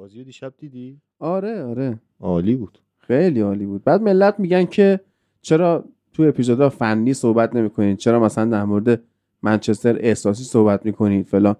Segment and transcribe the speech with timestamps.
[0.00, 1.98] بازی دیشب دیدی؟ آره آره.
[2.20, 2.78] عالی بود.
[2.98, 3.84] خیلی عالی بود.
[3.84, 5.00] بعد ملت میگن که
[5.42, 9.02] چرا تو اپیزودها فنی صحبت نمی‌کنید چرا مثلا در مورد
[9.42, 11.56] منچستر احساسی صحبت می‌کنید فلان.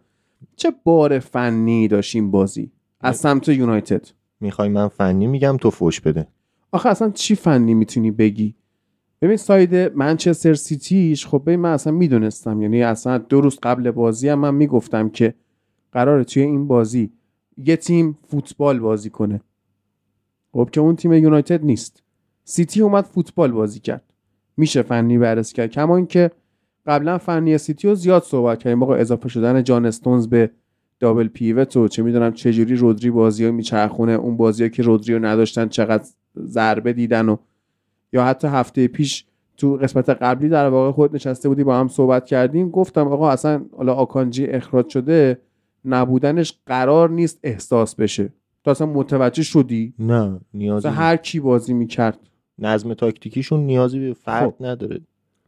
[0.57, 4.07] چه بار فنی داشت این بازی؟ از سمت یونایتد.
[4.41, 6.27] می‌خوای من فنی میگم تو فوش بده.
[6.73, 8.55] آخه اصلا چی فنی می‌تونی بگی؟
[9.23, 12.63] ببین ساید منچستر سیتیش خب ببین من اصلا می‌دونستم.
[12.63, 15.35] یعنی اصلا دو روز قبل بازی هم من می‌گفتم که
[15.93, 17.13] قراره توی این بازی
[17.65, 19.41] یه تیم فوتبال بازی کنه.
[20.53, 22.03] خب که اون تیم یونایتد نیست.
[22.45, 24.05] سیتی اومد فوتبال بازی کرد.
[24.57, 25.71] میشه فنی بررسی کرد.
[25.71, 26.31] کما اینکه
[26.87, 28.79] قبلا فنی سیتی رو زیاد صحبت کردیم.
[28.79, 30.51] موقع اضافه شدن جان استونز به
[31.01, 35.69] دابل پیوت و چه می‌دونم چجوری رودری بازی میچرخونه اون بازی که رودری رو نداشتن
[35.69, 36.05] چقدر
[36.39, 37.37] ضربه دیدن و
[38.13, 39.25] یا حتی هفته پیش
[39.57, 42.71] تو قسمت قبلی در واقع خود نشسته بودی با هم صحبت کردیم.
[42.71, 45.39] گفتم آقا اصلا حالا آکانجی اخراج شده
[45.85, 48.33] نبودنش قرار نیست احساس بشه.
[48.65, 52.19] تو اصلا متوجه شدی؟ نه نیازی هر کی بازی می‌کرد.
[52.59, 54.55] نظم تاکتیکیشون نیازی به فرد خب.
[54.61, 55.01] نداره.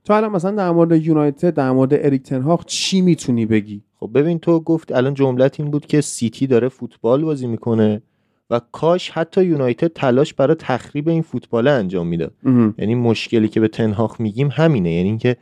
[0.05, 4.39] تو الان مثلا در مورد یونایتد در مورد اریک تنهاخ چی می‌تونی بگی؟ خب ببین
[4.39, 8.03] تو گفت الان جملت این بود که سیتی داره فوتبال بازی می‌کنه
[8.51, 12.35] و کاش حتی یونایتد تلاش برای تخریب این فوتبال انجام می‌داد.
[12.79, 14.91] یعنی مشکلی که به تنهاخ میگیم همینه.
[14.93, 15.37] یعنی اینکه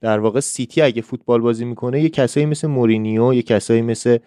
[0.00, 4.18] در واقع سیتی اگه فوتبال بازی می‌کنه یه کسایی مثل مورینیو یه کسایی مثل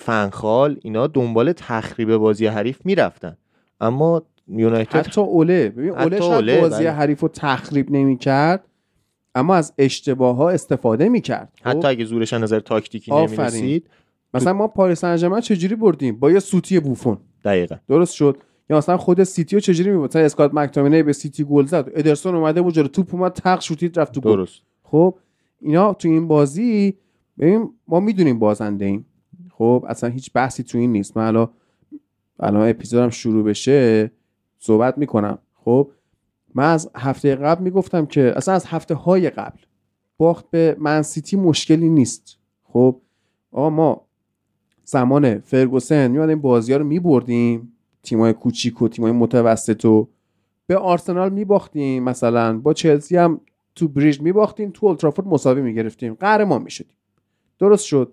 [0.00, 3.36] فنخال اینا دنبال تخریب بازی حریف می‌رفتن.
[3.80, 5.68] اما یونایتد حتی اوله.
[5.68, 6.92] ببین اوله شاید اوله، بازی بله.
[6.92, 8.64] حریف رو تخریب نمی‌کرد
[9.34, 11.52] اما از اشتباه ها استفاده می‌کرد.
[11.62, 13.12] حتی اگه زورش نظر تاکتیکی.
[13.12, 13.90] نمی‌رسید
[14.34, 17.18] مثلا ما پاریس سن چجوری بردیم؟ با یه سوتی بوفون.
[17.44, 17.76] دقیقا.
[17.88, 18.38] درست شد؟
[18.70, 21.90] یا مثلا خود سیتی رو چجوری می‌برد مثلا اسکات مکتامینی به سیتی گل زد.
[21.94, 24.32] ادرسون اومده بود جلو توپ اومد تق شوتید رفت تو گل.
[24.32, 24.62] درست.
[24.82, 25.14] خب
[25.60, 26.94] اینا تو این بازی
[27.38, 29.06] ببین ما می‌دونیم بازنده ایم.
[29.50, 31.16] خب اصلا هیچ بحثی تو این نیست.
[31.16, 31.48] من الان
[32.40, 34.10] الان اپیزودم شروع بشه
[34.58, 35.38] صحبت می‌کنم.
[35.54, 35.90] خب
[36.54, 39.58] من از هفته قبل می‌گفتم که اصلا از هفته های قبل
[40.16, 42.38] باخت به من سیتی مشکلی نیست.
[42.62, 43.00] خب
[43.52, 44.06] آقا ما
[44.84, 47.72] زمان فرگوسن میاد این بازی ها رو میبردیم.
[48.08, 50.08] تیمای کوچیک و تیمای متوسط و
[50.66, 52.02] به آرسنال میباختیم.
[52.02, 53.40] مثلا با چلسی هم
[53.74, 56.14] تو بریج میباختیم تو اولترافورد مساوی می‌گرفتیم.
[56.14, 56.96] قهرمان می‌شدیم.
[57.58, 58.12] درست شد.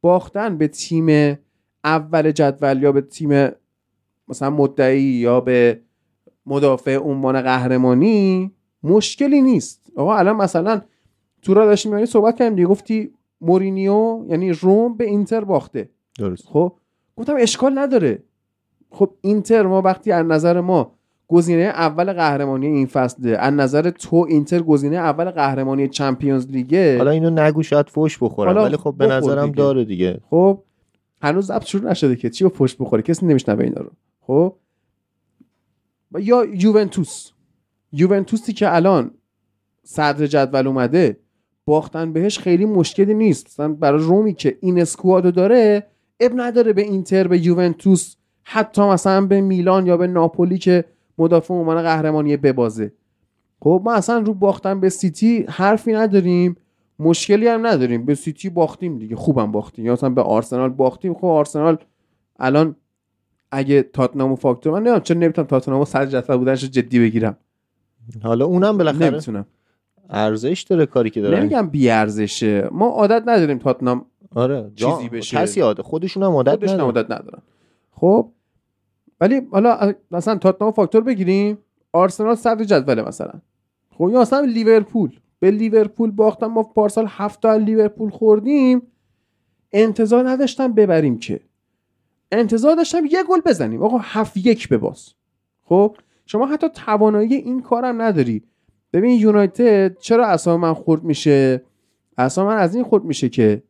[0.00, 1.38] باختن به تیم
[1.84, 3.50] اول جدول یا به تیم
[4.28, 5.80] مثلا مدعی یا به
[6.46, 9.92] مدافع عنوان قهرمانی مشکلی نیست.
[9.96, 10.80] آقا الان مثلا
[11.42, 12.68] تو را داشتیم یعنی صحبت کردیم دیگه.
[12.68, 15.90] گفتی مورینیو یعنی روم به اینتر باخته.
[16.18, 16.46] درست.
[16.46, 16.76] خب؟
[17.16, 18.22] گفتم اشکال نداره.
[18.90, 20.92] خب اینتر ما وقتی از نظر ما
[21.28, 26.98] گزینه اول قهرمانی این فصله از نظر تو اینتر گزینه اول قهرمانی چمپیونز لیگه.
[26.98, 29.56] حالا اینو نگو شاید فوش بخورم ولی خب به نظرم دیگه.
[29.56, 30.20] داره دیگه.
[30.30, 30.62] خب
[31.22, 33.90] هنوز ضبط شروع نشده که چی پشت بخوره کسی نمیشنوه اینا رو.
[34.20, 34.54] خب؟
[36.18, 37.30] یا یوونتوس.
[37.92, 39.10] یوونتوسی که الان
[39.82, 41.20] صدر جدول اومده
[41.64, 43.46] باختن بهش خیلی مشکلی نیست.
[43.46, 45.86] مثلا برای رومی که این اسکوادو داره
[46.20, 48.16] اب نداره به اینتر به یوونتوس
[48.50, 50.84] حتی مثلا به میلان یا به ناپولی که
[51.18, 52.92] مدافع عنوان قهرمانی ببازه.
[53.60, 56.56] خب ما اصلا رو باختن به سیتی حرفی نداریم
[56.98, 58.06] مشکلی هم نداریم.
[58.06, 59.86] به سیتی باختیم دیگه خوبم باختیم.
[59.86, 61.14] یا مثلا به آرسنال باختیم.
[61.14, 61.78] خب آرسنال
[62.38, 62.76] الان
[63.50, 67.36] اگه تاتنامو فاکتور من نمی‌دونم چرا نمی‌تونم تاتنامو سر جدول بودنش جدی بگیرم.
[68.22, 69.46] حالا اونم بالاخره نمی‌تونم.
[70.10, 74.04] ارزش داره کاری که داره نمیگم بی ارزشه ما عادت نداریم تاتنام
[74.34, 74.96] آره جا...
[74.96, 75.36] چیزی بشه.
[75.36, 77.42] کسی عادت خودشون هم عادت خودشون نداره عادت ندارن.
[77.92, 78.30] خب
[79.20, 81.58] ولی حالا مثلا تاتنام فاکتور بگیریم
[81.92, 83.32] آرسنال صدر جدول مثلا.
[83.90, 85.18] خب یا مثلا لیورپول.
[85.40, 88.82] به لیورپول باختن ما پارسال هفت تا لیورپول خوردیم.
[89.72, 91.40] انتظار نداشتم ببریم که.
[92.32, 93.82] انتظار داشتم یه گل بزنیم.
[93.82, 95.08] آقا هفت یک بباز
[95.64, 95.96] خب؟
[96.26, 98.42] شما حتی توانایی این کارم نداری.
[98.92, 101.62] ببین یونایتد چرا اصلا من خورد میشه؟
[102.18, 103.62] اصلا من از این خورد میشه که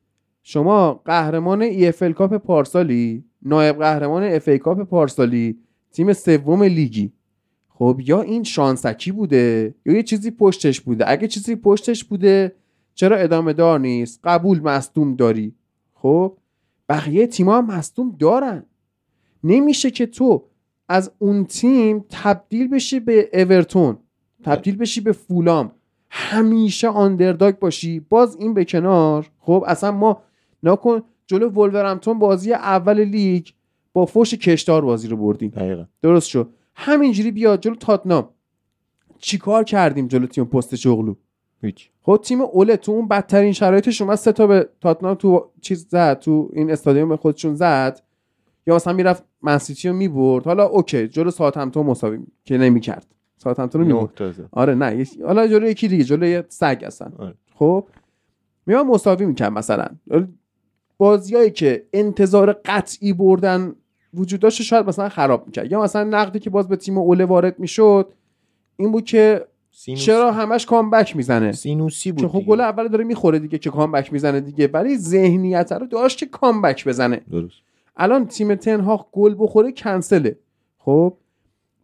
[0.50, 5.58] شما قهرمان EFL Cup پارسالی نایب قهرمان FA Cup پارسالی
[5.92, 7.12] تیم سوم لیگی.
[7.68, 11.10] خب یا این شانسکی بوده یا یه چیزی پشتش بوده.
[11.10, 12.52] اگه چیزی پشتش بوده
[12.94, 15.54] چرا ادامه دار نیست؟ قبول مصدوم داری.
[15.94, 16.36] خب
[16.88, 18.62] بقیه تیم‌ها هم مصدوم دارن.
[19.44, 20.44] نمیشه که تو
[20.88, 23.98] از اون تیم تبدیل بشی به اورتون
[24.44, 25.72] تبدیل بشی به فولام.
[26.10, 28.00] همیشه underdog باشی.
[28.00, 29.30] باز این به کنار.
[29.38, 30.22] خب اصلا ما
[30.62, 33.46] نکن جلو ولورهمپتون بازی اول لیگ
[33.92, 35.50] با فوش کشتار بازی رو بردیم.
[35.50, 35.84] دقیقا.
[36.02, 36.50] درست شد.
[36.74, 38.28] همینجوری بیاد جلو تاتنام.
[39.18, 41.14] چیکار کردیم جلو تیم پستکوغلو؟
[41.62, 41.90] هیچ.
[42.02, 46.18] خب تیم اوله تو اون بدترین شرایطش اومد سه تا به تاتنام تو چیز زد
[46.18, 48.02] تو این استادیوم خودشون زد.
[48.66, 50.44] یا مثلا می‌رفت منسیتی رو می‌برد.
[50.44, 53.06] حالا اوکی جلو ساوتهمپتون مساوی که نمی‌کرد.
[53.36, 54.48] ساعتمتون رو می‌برد.
[54.52, 57.34] آره نه حالا جلو یکی دیگه جلو یه سگ هستن آره.
[57.54, 57.86] خب
[58.66, 59.86] میام مساوی می‌کرد مثلا.
[60.98, 63.74] بازیایی که انتظار قطعی بردن
[64.14, 65.72] وجود داشت شاید مثلا خراب می‌کرد.
[65.72, 68.12] یا مثلا نقدی که باز به تیم اوله وارد می‌شد
[68.76, 69.44] این بود که
[69.96, 74.40] چرا همش کامبک می‌زنه؟ سینوسی بود خب گل اول داره می‌خوره دیگه که کامبک می‌زنه
[74.40, 77.20] دیگه ولی ذهنیت رو داشت که کامبک بزنه.
[77.30, 77.54] درست.
[77.96, 80.38] الان تیم تنها گل بخوره کنسله.
[80.78, 81.14] خب؟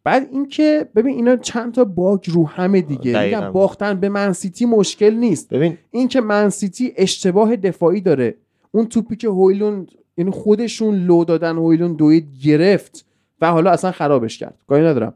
[0.04, 3.24] بعد اینکه ببین اینا چند تا باگ رو همه دیگه.
[3.24, 5.48] میگم باختن به منسیتی مشکل نیست.
[5.48, 8.34] ببین اینکه منسیتی اشتباه دفاعی داره.
[8.74, 9.86] اون توپی که هویلون
[10.16, 13.06] یعنی خودشون لو دادن هویلون دوید گرفت
[13.40, 14.58] و حالا اصلا خرابش کرد.
[14.66, 15.14] کاری ندارم.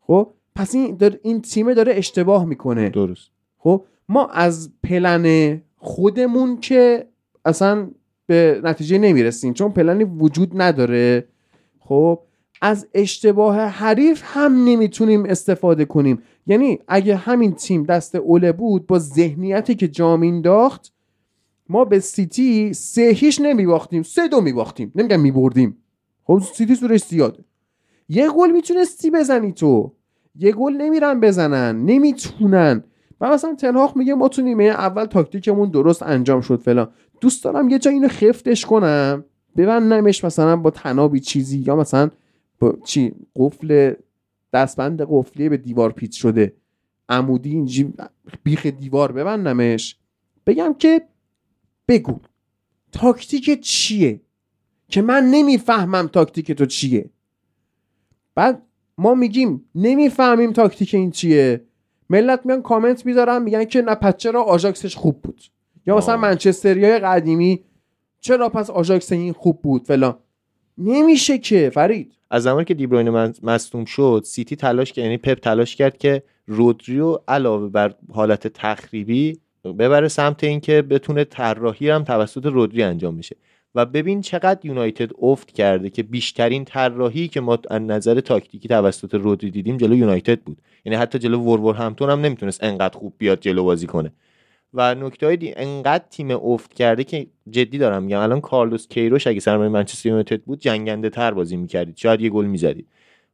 [0.00, 2.88] خب؟ پس این این تیم داره اشتباه می‌کنه.
[2.88, 3.30] درست.
[3.58, 7.06] خب؟ ما از پلن خودمون که
[7.44, 7.90] اصلا
[8.26, 11.28] به نتیجه نمی‌رسیم چون پلنی وجود نداره.
[11.80, 12.18] خب؟
[12.62, 16.22] از اشتباه حریف هم نمی‌تونیم استفاده کنیم.
[16.46, 20.92] یعنی اگه همین تیم دست اوله بود با ذهنیتی که جامین داخت
[21.68, 24.92] ما به سیتی سه هیچ نمیباختیم سه دو میباختیم.
[24.94, 25.76] نمیگم میبردیم.
[26.24, 27.44] خب سیتی سورش زیاده.
[28.08, 29.92] یه گل می‌تونستی بزنی تو.
[30.34, 32.84] یه گل نمیرن بزنن نمی‌تونن.
[33.20, 36.88] و مثلا تنهاخ میگه ما تو نیمه اول تاکتیکمون درست انجام شد فلان.
[37.20, 39.24] دوست دارم یه جا اینو خفتش کنم.
[39.56, 42.10] ببندمش مثلا با تنابی چیزی یا مثلا
[42.58, 43.94] با چی قفل
[44.52, 46.54] دستبند قفلی به دیوار پیچ شده.
[47.08, 47.92] عمودی اینجی
[48.42, 49.96] بیخ دیوار ببندمش.
[50.46, 51.02] بگم که
[51.88, 52.20] بگو.
[52.92, 54.20] تاکتیک چیه؟
[54.88, 57.10] که من نمی‌فهمم تاکتیک تو چیه.
[58.34, 58.62] بعد
[58.98, 61.64] ما میگیم نمی‌فهمیم تاکتیک این چیه.
[62.10, 65.42] ملت میان کامنت می‌ذارن میگن که نه پس چرا آژاکسش خوب بود؟
[65.86, 67.64] یا مثلا منچستریای قدیمی
[68.20, 70.18] چرا پس آژاکس این خوب بود؟ فلان.
[70.78, 72.12] نمیشه که فرید.
[72.30, 73.08] از زمانی که دیبروین
[73.42, 79.40] مصدوم شد سیتی تلاش کرد یعنی پپ تلاش کرد که رودریو علاوه بر حالت تخریبی
[79.72, 83.36] ببره سمت اینکه بتونه طراحی هم توسط رودری انجام میشه
[83.74, 89.14] و ببین چقدر یونایتد افت کرده که بیشترین طراحی که ما از نظر تاکتیکی توسط
[89.14, 90.58] رودری دیدیم جلو یونایتد بود.
[90.84, 94.12] یعنی حتی جلو ورور همتون هم نمی‌تونست انقدر خوب بیاد جلو بازی کنه.
[94.74, 98.20] و نکته دی انقدر تیم افت کرده که جدی دارم میگم.
[98.20, 101.96] الان کارلوس کیروش اگه سرمایه منچستر یونایتد بود جنگنده تر بازی می‌کردید.
[101.96, 102.86] شاید یه گل می‌زدید.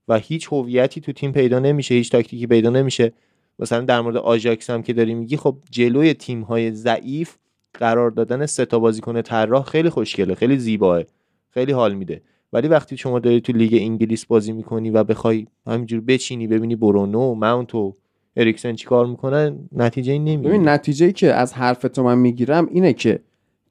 [0.08, 3.12] و هیچ هویتی تو تیم پیدا نمیشه هیچ تاکتیکی پیدا نمیشه.
[3.58, 7.36] مثلا در مورد آژاکس هم که داری میگی خب جلوی تیم های ضعیف
[7.74, 11.02] قرار دادن سه تا بازیکن طراح خیلی خوشگله خیلی زیباه
[11.50, 12.22] خیلی حال میده.
[12.52, 17.34] ولی وقتی شما داری تو لیگ انگلیس بازی می‌کنی و بخوای همینجور بچینی ببینی برونو
[17.34, 17.96] ماونت و
[18.36, 22.92] اریکسن چیکار می‌کنن نتیجه این نمی‌گیره ببین نتیجه که از حرف تو من می‌گیرم اینه
[22.92, 23.22] که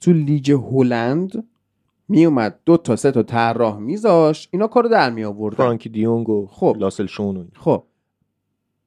[0.01, 1.43] تو لیگ هلند
[2.09, 6.47] میومد دو تا سه تا طراح میذاش اینا کارو در می آوردن فرانکی دیونگ و
[6.47, 6.75] خب.
[6.79, 7.83] لاسه شونه خب.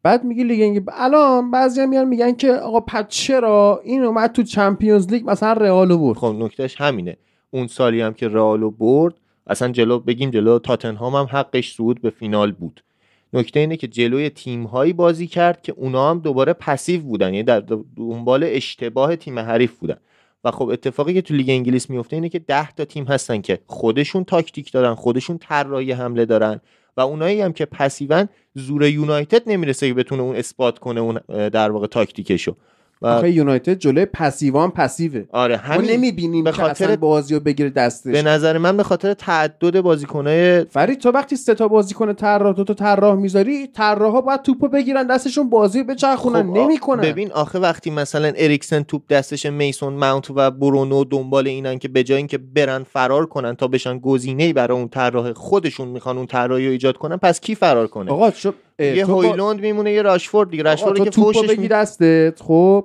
[0.05, 4.43] بعد میگی لیگ انگلیس الان بعضی میان میگن که آقا پس چرا این اومد تو
[4.43, 6.17] Champions لیگ مثلا رئالو برد.
[6.17, 7.17] خب نکتهش همینه.
[7.51, 9.15] اون سالی هم که رئالو برد
[9.47, 12.85] اصلا جلو بگیم جلو تاتنهام هم حقش صعود به فینال بود.
[13.33, 17.43] نکته اینه که جلوی تیم هایی بازی کرد که اونا هم دوباره passive بودن یعنی
[17.43, 17.61] در
[17.97, 19.97] دنبال اشتباه تیم حریف بودن.
[20.45, 23.59] و خب اتفاقی که تو لیگ انگلیس میفته اینه که 10 تا تیم هستن که
[23.67, 26.61] خودشون تاکتیک دارن خودشون طراحی حمله دارن
[26.97, 31.20] و اونایی هم که passive ن زور یونایتد نمی‌رسه که بتونه اون اثبات کنه اون
[31.49, 32.56] در واقع تاکتیکشو.
[33.05, 35.25] آخه یونایتد جلوی پسیوان پسیوه.
[35.32, 38.13] آره همین ما نمی‌بینیم به خاطر بازی رو بگیره دستش.
[38.13, 42.65] به نظر من به خاطر تعدد بازیکنای فرید تو وقتی سه تا بازیکن طراح دو
[42.65, 47.03] تا طراح می‌ذاری طراحا باید توپو بگیرن دستشون بازی بچرخونن خب نمی‌کنن.
[47.03, 52.03] ببین آخه وقتی مثلا اریکسن توپ دستش میسون ماونت و برونو دنبال اینن که به
[52.03, 56.67] جای اینکه برن فرار کنن تا بشن گزینه‌ای برای اون طراح خودشون می‌خوان اون طراحی
[56.67, 60.63] رو ایجاد کنن پس کی فرار کنه؟ آقا شو یه هویلند میمونه یه راشفورد دیگه.
[60.63, 62.84] راشفورد که فوشش بگی دستت خب؟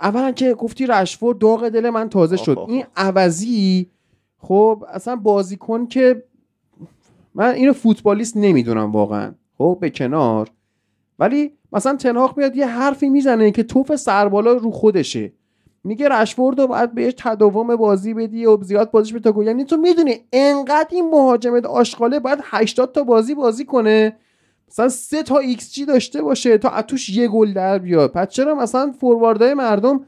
[0.00, 2.64] اولا که گفتی رشفورد داغ دل من تازه شد.
[2.68, 3.90] این عوضی
[4.38, 6.24] خب اصلا بازیکن که
[7.34, 9.34] من اینو فوتبالیست نمی‌دونم واقعا.
[9.58, 10.50] خب به کنار.
[11.18, 15.32] ولی مثلا تنهاق میاد یه حرفی می‌زنه که توف سربالا رو خودشه.
[15.84, 20.14] میگه رشفورد رو باید بهش تداوم بازی بدی و زیاد بازیش به یعنی تو می‌دونی
[20.32, 24.16] انقدر این مهاجمت آشغاله باید 80 تا بازی بازی کنه.
[24.70, 28.12] مثلا سه تا ایکس جی داشته باشه تا از توش یه گل در بیاد.
[28.12, 30.00] پس چرا مثلا فورواردهای مردم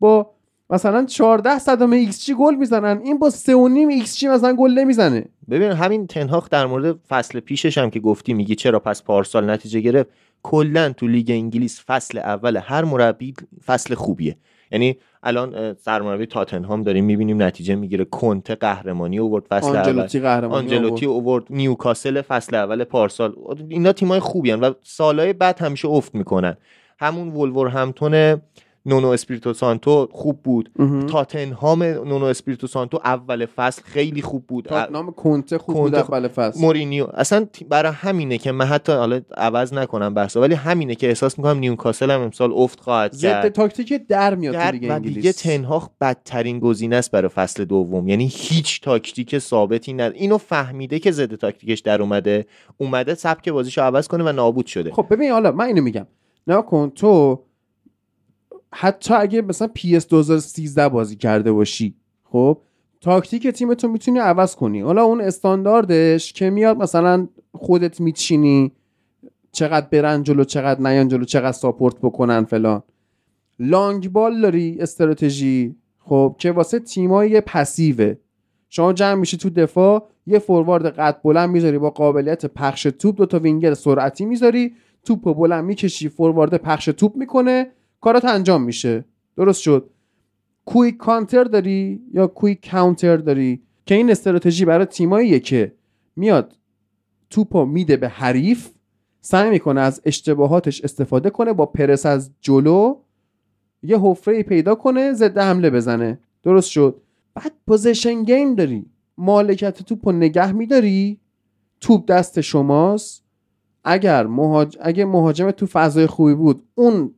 [0.00, 0.30] با
[0.70, 4.52] مثلا 14 صدم ایکس جی گل می‌زنن؟ این با 3 و نیم ایکس جی مثلا
[4.52, 5.24] گل نمی‌زنه.
[5.50, 9.80] ببین همین تنهاخ در مورد فصل پیشش هم که گفتی میگی چرا پس پارسال نتیجه
[9.80, 10.10] گرفت؟
[10.42, 13.34] کلا تو لیگ انگلیس فصل اول هر مربی
[13.66, 14.36] فصل خوبیه.
[14.72, 14.96] یعنی
[15.26, 18.04] الان سرمربی تاتنهام داریم می‌بینیم نتیجه می‌گیره.
[18.04, 21.44] کنته قهرمانی اوورد فصل آنجلوتی قهرمانی آنجلوتی اوورد.
[21.50, 23.34] نیوکاسل فصل اول پارسال.
[23.68, 26.56] اینا تیمای خوبی هن و سالهای بعد همیشه افت می‌کنن.
[26.98, 28.40] همون ولورهمپتون
[28.86, 30.70] نونو اسپریتو سانتو خوب بود.
[31.10, 34.64] تاتنهام نونو اسپریتو سانتو اول فصل خیلی خوب بود.
[34.64, 36.60] تاتنهام کنته خوب بود اول فصل.
[36.60, 37.06] مورینیو.
[37.14, 41.58] اصلا برای همینه که من حتی حالا عوض نکنم بحثا ولی همینه که احساس می‌کنم
[41.58, 43.48] نیوکاسل هم امسال افت خواهد کرد.
[43.48, 48.08] تاکتیک در میاد در دیگه و دیگه تنهاخ بدترین گزینه است برای فصل دوم.
[48.08, 52.46] یعنی هیچ تاکتیک ثابتی نداره اینو فهمیده که ضد تاکتیکش در اومده
[52.78, 54.92] اومده سبک بازیشو عوض کنه و نابود شده.
[54.92, 56.06] خب ببین حالا من اینو میگم.
[56.46, 57.42] نکن تو
[58.72, 61.94] حتی اگه مثلا PS 2013 بازی کرده باشی
[62.24, 62.58] خب
[63.00, 64.80] تاکتیک تیمتون می‌تونی عوض کنی.
[64.80, 68.72] حالا اون استانداردش که میاد مثلا خودت میچینی
[69.52, 72.82] چقدر برن جلو چقدر نیان جلو چقدر ساپورت بکنن فلان.
[73.58, 78.14] لانگ بال داری استراتژی خب که واسه تیمای پسیوه.
[78.68, 83.26] شما جمع میشی تو دفاع یه فوروارد قد بلند می‌ذاری با قابلیت پخش توپ دو
[83.26, 87.66] تا وینگر سرعتی می‌ذاری توپ بلند می‌کشی فوروارد پخش توپ می‌کنه
[88.06, 89.04] کارات انجام میشه.
[89.36, 89.90] درست شد.
[90.64, 95.72] کویک کانتر داری یا کویک کانتر داری؟ که این استراتژی برای تیماییه که
[96.16, 96.56] میاد
[97.30, 98.68] توپو میده به حریف
[99.20, 102.96] سعی می‌کنه از اشتباهاتش استفاده کنه با پرس از جلو
[103.82, 106.18] یه حفره پیدا کنه ضد حمله بزنه.
[106.42, 107.00] درست شد.
[107.34, 108.86] بعد position game داری.
[109.18, 111.20] مالکیت توپ نگه میداری.
[111.80, 113.24] توپ دست شماست.
[113.84, 114.78] اگر مهاج...
[114.80, 117.10] اگه مهاجم تو فضای خوبی بود اون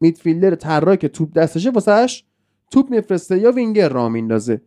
[0.00, 2.24] midfielder طراحی که توپ دستشه واسهش
[2.70, 4.60] توپ میفرسته یا وینگر را میندازه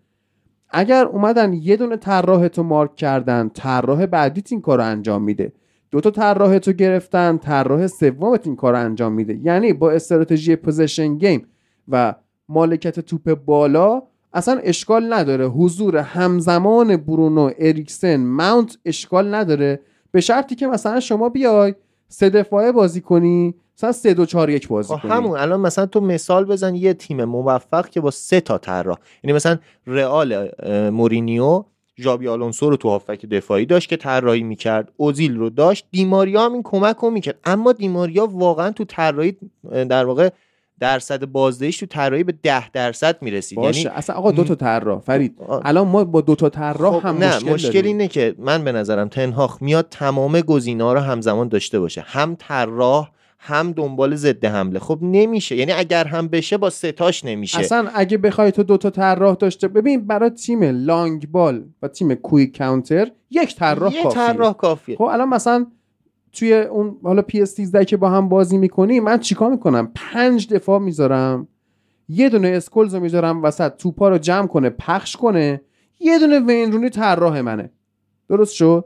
[0.69, 5.53] اگر اومدن یه دونه طراح تو مارک کردن طراح بعدیت این کار رو انجام میده.
[5.91, 9.39] دو تا طراح تو گرفتن طراح سومت این کار رو انجام میده.
[9.43, 11.47] یعنی با استراتژی position game
[11.87, 12.15] و
[12.49, 14.03] مالکت توپ بالا
[14.33, 15.47] اصلا اشکال نداره.
[15.47, 19.79] حضور همزمان برونو اریکسن ماونت اشکال نداره.
[20.11, 21.75] به شرطی که مثلا شما بیای
[22.07, 25.39] سه دفاعه بازی کنی مثلا 3 2 4 1 بازی کنی همون.
[25.39, 28.97] الان مثلا تو مثال بزن یه تیم موفق که با سه تا طراح.
[29.23, 29.57] یعنی مثلا
[29.87, 30.49] رئال
[30.89, 31.63] مورینیو
[31.99, 34.91] ژابی آلونسو رو تو هافک دفاعی داشت که طراحی می‌کرد.
[34.97, 35.85] اوزیل رو داشت.
[35.91, 37.39] دیماریا هم این کمک رو می‌کرد.
[37.45, 39.35] اما دیماریا واقعا تو طراحی
[39.71, 40.29] در واقع
[40.79, 43.57] درصد بازدهیش تو طراحی به 10 درصد می‌رسید.
[43.57, 43.79] باشه.
[43.79, 44.99] یعنی اصلا آقا دو تا طراح.
[44.99, 48.63] فرید الان ما با دو تا طراح خب هم نه مشکل, مشکل اینه که من
[48.63, 52.01] به نظرم تنهاخ میاد تمام گزینه‌ها رو همزمان داشته باشه.
[52.01, 54.79] هم طراح هم دنبال ضد حمله.
[54.79, 55.55] خب نمیشه.
[55.55, 57.59] یعنی اگر هم بشه با ستاش نمیشه.
[57.59, 62.57] اصلا اگه بخوای تو دوتا طراح داشته ببین برای تیم لانگ بال و تیم کویک
[62.57, 64.11] کانتر یک طراح کافیه.
[64.11, 64.95] طراح کافیه.
[64.95, 65.67] خب الان مثلا
[66.31, 70.79] توی اون حالا PES 13 که با هم بازی می‌کنی من چیکار می‌کنم؟ پنج دفاع
[70.79, 71.47] می‌ذارم
[72.09, 75.61] یه دونه اسکولز رو می‌ذارم وسط توپا رو جمع کنه پخش کنه
[75.99, 77.71] یه دونه وین رونی طراح منه.
[78.29, 78.85] درست شد؟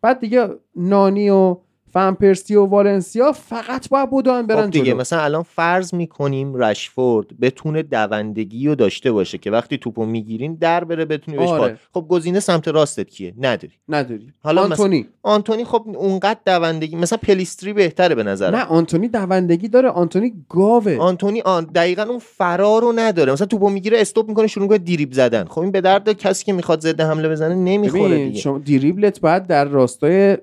[0.00, 1.56] بعد دیگه نانی و
[1.92, 4.96] فنپرسی و والنسیا فقط باید بودن برن خب دیگه جلو.
[4.96, 10.84] مثلا الان فرض می‌کنیم رشفورد بتونه دوندگی رو داشته باشه که وقتی توپو می‌گیرین در
[10.84, 11.78] بره بتونی بهش آره.
[11.94, 13.72] خب گزینه سمت راستت کیه؟ نداری.
[13.88, 14.32] نداری.
[14.42, 15.10] حالا آنتونی مثلا...
[15.22, 15.64] آنتونی.
[15.64, 20.96] خب اونقدر دوندگی مثلا پلیستری بهتره به نظر نه آنتونی دوندگی داره آنتونی گاوه.
[20.96, 23.32] آنتونی آن دقیقا اون فرار رو نداره.
[23.32, 25.44] مثلا توپو می‌گیره استپ می‌کنه شروع می‌کنه دریبل زدن.
[25.44, 28.40] خب این به درد کسی که می‌خواد ضد حمله بزنه نمی‌خوره دیگه.
[28.40, 30.38] شما دریبلت باید در راستای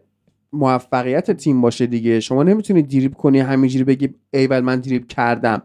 [0.54, 2.20] موفقیت تیم باشه دیگه.
[2.20, 5.62] شما نمی‌تونی دریبل کنی همینجوری بگی ایول من دریبل کردم.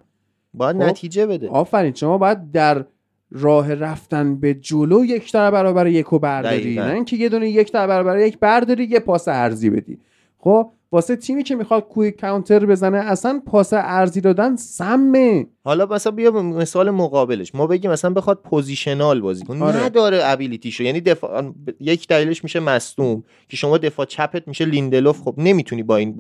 [0.55, 1.49] باید خب؟ نتیجه بده.
[1.49, 1.95] آفرین.
[1.95, 2.85] شما باید در
[3.31, 6.77] راه رفتن به جلو یک در برابر یک و برداری.
[6.77, 9.99] نه اینکه یه دونه یک در برابر یک برداری یه پاس عرضی بدی.
[10.39, 15.47] خب؟ واسه تیمی که می‌خواد quick counter بزنه اصلا پاس عرضی دادن سمه.
[15.65, 17.55] حالا مثلا بیا مثال مقابلش.
[17.55, 19.65] ما بگیم مثلا بخواد positional بازی کنه.
[19.65, 19.85] آره.
[19.85, 25.21] نداره ability شو یعنی دفاع یک دلیلش میشه مصدوم که شما دفاع چپت میشه لیندلوف.
[25.21, 26.17] خب نمی‌تونی با این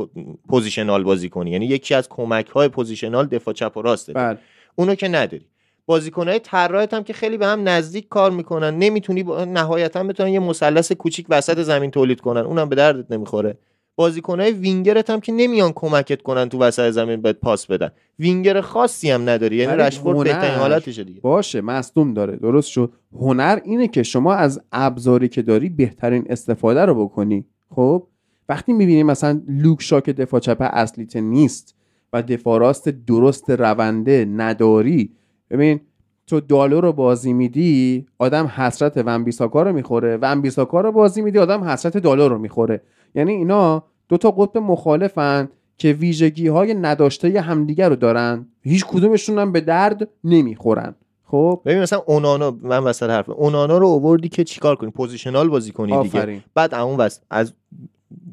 [0.48, 1.50] positional بازی کنی.
[1.50, 4.12] یعنی یکی از کمک های positional دفاع چپ و راسته.
[4.12, 4.38] بله.
[4.74, 5.46] اونو که نداری.
[5.86, 8.78] بازیکنهای طراحت هم که خیلی به هم نزدیک کار می‌کنن.
[8.78, 9.44] نمی‌تونی با...
[9.44, 12.40] نهایتا بتونن یه مثلث کوچیک وسط زمین تولید کنن.
[12.40, 13.58] اونم به دردت نمی‌خوره.
[13.96, 17.90] بازیکنهای وینگرت هم که نمیان کمکت کنن تو وسط زمین بهت پاس بدن.
[18.18, 21.20] وینگر خاصی هم نداری یعنی رشفورد بهترین حالتشه دیگه.
[21.20, 22.92] باشه مصدوم داره درست شد.
[23.20, 27.44] هنر اینه که شما از ابزاری که داری بهترین استفاده رو بکنی.
[27.70, 28.06] خب
[28.48, 31.74] وقتی می‌بینی مثلا لوک شاک دفاع چپ اصلیت نیست
[32.12, 35.10] و دفاع راست درست رونده نداری
[35.50, 35.80] ببین
[36.26, 40.18] تو دالو رو بازی میدی آدم حسرت ونبیساکا رو می‌خوره.
[40.22, 42.82] ونبیساکا رو بازی میدی آدم حسرت دالو رو می‌خوره.
[43.14, 48.46] یعنی اینا دو تا قطب مخالفن که ویژگی های نداشته همدیگه رو دارن.
[48.62, 50.94] هیچ کدومشون هم به درد نمی‌خورن.
[51.24, 55.72] خب؟ ببین مثلا اونانا من وسط حرف اونانا رو اووردی که چیکار کنی؟ positional بازی
[55.72, 56.42] کنی دیگه.
[56.54, 57.52] بعد اون وسط از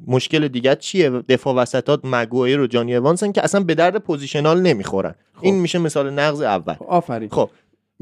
[0.08, 5.16] مشکل دیگه چیه؟ دفاع وسطات مگوایر و جانی اوانسن که اصلا به درد positional نمی‌خورن.
[5.34, 5.46] خب.
[5.46, 6.76] این میشه مثال نقض اول.
[6.88, 7.30] آفرین.
[7.30, 7.50] خب.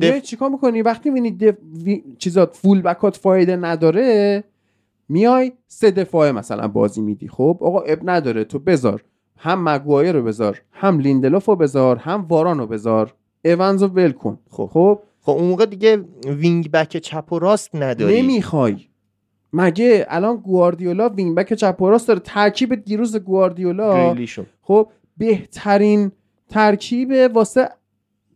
[0.02, 0.22] دف...
[0.22, 1.56] چیکار می‌کنی؟ وقتی می‌بینی دف...
[1.84, 2.04] وی...
[2.18, 4.44] چیزات fullback ات فایده نداره
[5.10, 7.28] میای سه دفاعه مثلا بازی میدی.
[7.28, 8.44] خب آقا عیب نداره.
[8.44, 9.04] تو بذار.
[9.38, 10.62] هم مگوایر رو بذار.
[10.72, 11.98] هم لیندلوف رو بذار.
[11.98, 13.14] هم واران رو بذار.
[13.46, 14.40] ایونز رو ول کن.
[14.50, 14.70] خب.
[14.74, 18.22] خب؟ خب اون موقع دیگه wing back چپ و راست نداری.
[18.22, 18.78] نمی‌خوای.
[19.54, 24.16] مگه الان گواردیولا wing back چپ و راست داره؟ ترکیب دیروز گواردیولا.
[24.62, 24.88] خب
[25.18, 26.12] بهترین
[26.50, 27.70] ترکیب واسه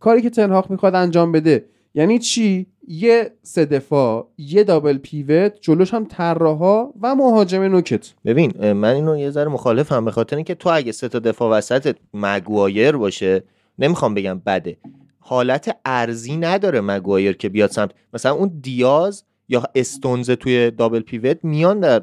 [0.00, 1.64] کاری که تن‌هاخ می‌خواد انجام بده.
[1.94, 8.14] یعنی چی؟ یه سه دفاع یه double pivot جلوش هم طراحا و مهاجم نوکت.
[8.24, 11.96] ببین من اینو یه ذره مخالفم به خاطر اینکه تو اگه سه تا دفاع وسط
[12.14, 13.42] مگوایر باشه
[13.78, 14.76] نمی‌خوام بگم بده.
[15.18, 17.90] حالت عرضی نداره مگوایر که بیاد سمت.
[18.14, 22.02] مثلا اون دیاز یا استونز توی double pivot میان در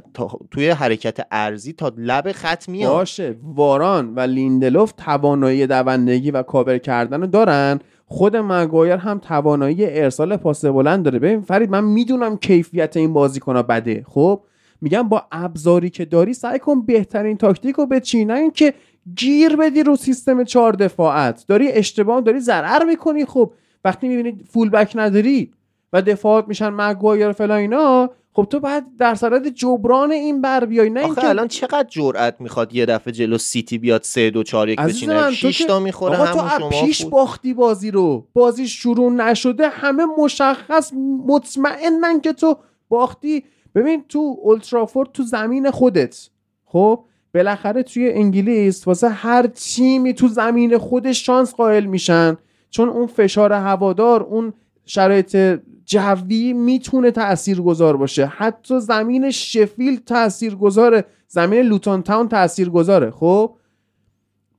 [0.51, 2.93] توی حرکت عرضی تا لب خط میان.
[2.93, 7.79] باشه واران و لیندلوف توانایی دوندگی و کاور کردن رو دارن.
[8.11, 11.19] خود مگوایر هم توانایی ارسال پاس بلند داره.
[11.19, 14.05] ببین فرید من می‌دونم کیفیت این بازیکن بده.
[14.07, 14.41] خب؟
[14.81, 18.31] میگم با ابزاری که داری سعی کن بهترین تاکتیک رو بچین.
[18.31, 18.73] نه اینکه
[19.15, 21.45] گیر بدی رو سیستم چهار دفاعت.
[21.47, 23.25] داری اشتباه داری ضرر می‌کنی.
[23.25, 23.51] خب
[23.85, 25.51] وقتی می‌بینی فول بک نداری
[25.93, 30.89] و دفاعات میشن مگوایر فلان اینا خب تو بعد در صورت جبران این بر بیای
[30.89, 34.79] نه اینکه الان چقدر جرأت می‌خواد یه دفعه جلو سیتی بیاد 3 2 4 1
[34.79, 38.27] بچینه؟ 6 تا می‌خوره هم تو پیش باختی بازی رو.
[38.33, 40.93] بازی شروع نشده همه مشخص
[41.27, 42.57] مطمئنن که تو
[42.89, 43.43] باختی.
[43.75, 46.29] ببین تو اولترافورد تو زمین خودت
[46.65, 52.37] خب؟ بالاخره توی انگلیس واسه هر تیمی تو زمین خودش شانس قائل میشن.
[52.69, 54.53] چون اون فشار هوادار اون
[54.85, 55.59] شرایط
[55.91, 58.25] جوی می‌تونه تأثیر گذار باشه.
[58.25, 63.55] حتی زمین شفیل تأثیر گذاره زمین لوتون تاون تأثیر گذاره خب؟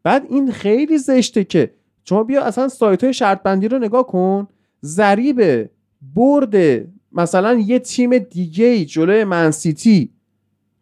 [0.02, 4.48] بعد این خیلی زشته که شما بیا اصلا سایت های شرط بندی رو نگاه کن.
[4.84, 5.68] ضریب
[6.14, 10.12] برد مثلا یه تیم دیگه جلوی منسیتی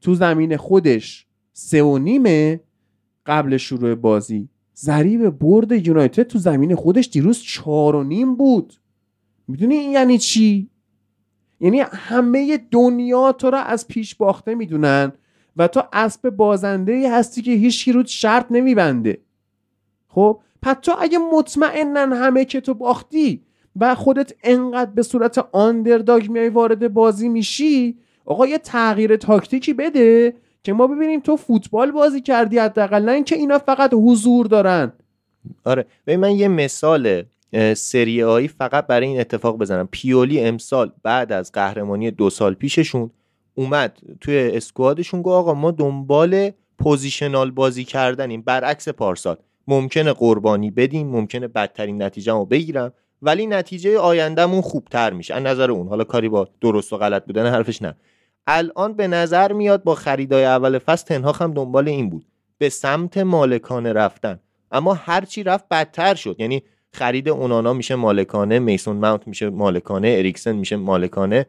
[0.01, 2.61] تو زمین خودش سه و نیمه
[3.27, 4.49] قبل شروع بازی.
[4.77, 8.80] ضریب برد یونایتد تو زمین خودش دیروز چهار و نیم بود.
[9.51, 10.71] می‌دونی این یعنی چی؟
[11.61, 15.13] یعنی همه دنیا تو را از پیش باخته می‌دونن
[15.57, 19.19] و تو اسب بازنده ای هستی که هیچ رو شرط نمیبنده.
[20.09, 23.43] خب؟ پس تو اگه مطمئنن همه که تو باختی
[23.77, 30.35] و خودت انقدر به صورت underdog میای وارد بازی میشی آقا یه تغییر تاکتیکی بده
[30.63, 34.93] که ما ببینیم تو فوتبال بازی کردی حداقل نه اینکه اینا فقط حضور دارن.
[35.65, 37.23] آره ببین من یه مثال
[37.75, 39.89] سری آ فقط برای این اتفاق بزنم.
[39.91, 43.11] پیولی امسال بعد از قهرمانی دو سال پیششون
[43.55, 48.43] اومد توی squad شون گفت آقا ما دنبال positional بازی کردنیم.
[48.43, 49.37] برعکس پارسال
[49.69, 55.35] ممکنه قربانی بدیم ممکنه بدترین نتیجه رو بگیرم ولی نتیجه آیندهمون خوبتر میشه.
[55.35, 57.95] از نظر اون حالا کاری با درست و غلط بودن حرفش نه.
[58.47, 62.27] الان به نظر میاد با خریدای اول فصل تنها هم دنبال این بود.
[62.59, 64.41] به سمت مالکانه رفتن.
[64.73, 66.37] اما هرچی رفت بدتر شد.
[66.39, 71.46] یعنی خرید اونانا میشه مالکانه میسون ماونت میشه مالکانه اریکسن میشه مالکانه.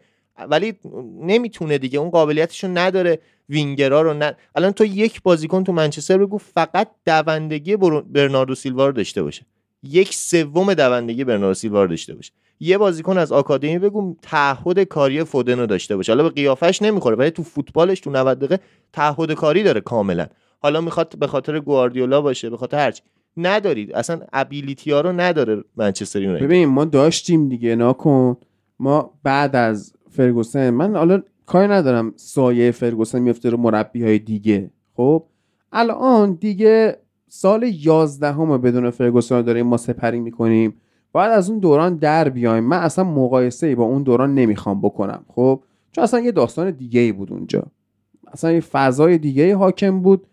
[0.50, 0.74] ولی
[1.22, 6.38] نمی‌تونه دیگه اون قابلیتشو نداره وینگرا رو نه الان تو یک بازیکن تو منچستر بگو
[6.38, 9.46] فقط دوندگی برناردو سیلوا رو داشته باشه.
[9.84, 12.32] یک سوم دوندگی برناردو سیلوا رو داشته باشه.
[12.60, 16.12] یه بازیکن از آکادمی بگو تعهد کاری فودن رو داشته باشه.
[16.12, 18.60] حالا به قیافش نمی‌خوره ولی تو فوتبالش تو 90 دقیقه
[18.94, 20.28] تعهد کاری داره کاملا.
[20.60, 23.02] حالا می‌خواد به خاطر گواردیولا باشه به خاطر هرچی
[23.38, 23.94] ندارید.
[23.94, 28.38] اصلا ابیلیتی ها رو نداره منچستر یونایتد ببین ما داشتیم دیگه ناکن
[28.80, 34.72] ما بعد از فرگوسن من حالا کاری ندارم سایه فرگوسن میفته رو مربی های دیگه.
[34.96, 35.24] خب؟
[35.72, 40.74] الان دیگه سال 11 همه بدون فرگوسن داریم ما سپری می‌کنیم.
[41.12, 42.64] باید از اون دوران در بیایم.
[42.64, 45.26] من اصلا مقایسه ای با اون دوران نمی‌خوام بکنم.
[45.28, 47.64] خب؟ چون اصلا یه داستان دیگه ای بود اونجا.
[48.34, 50.28] اصلا یه فضای دیگه ای حاکم بود.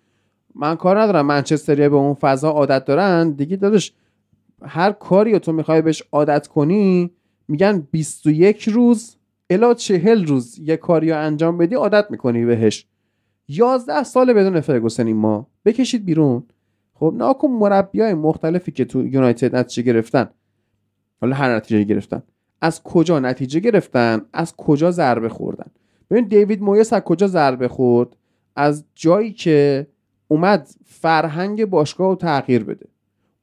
[0.54, 1.26] من کار ندارم.
[1.26, 3.30] منچستری به اون فضا عادت دارن.
[3.30, 3.92] دیگه داداش
[4.62, 7.10] هر کاری رو تو می‌خوای بهش عادت کنی
[7.48, 9.16] میگن 21 روز
[9.50, 12.86] الا 40 روز یه کاری رو انجام بدی عادت می‌کنی بهش.
[13.48, 16.42] 11 سال بدون فرگوسن ما بکشید بیرون.
[16.94, 20.30] خب ناکن مربی های مختلفی که تو یونایتد نتیجه گرفتن.
[21.20, 22.22] حالا هر نتیجه گرفتن.
[22.60, 25.70] از کجا نتیجه گرفتن؟ از کجا ضربه خوردن؟
[26.10, 28.16] ببین دیوید مویس از کجا ضربه خورد؟
[28.56, 29.86] از جایی که
[30.28, 32.88] اومد فرهنگ باشگاه رو تغییر بده.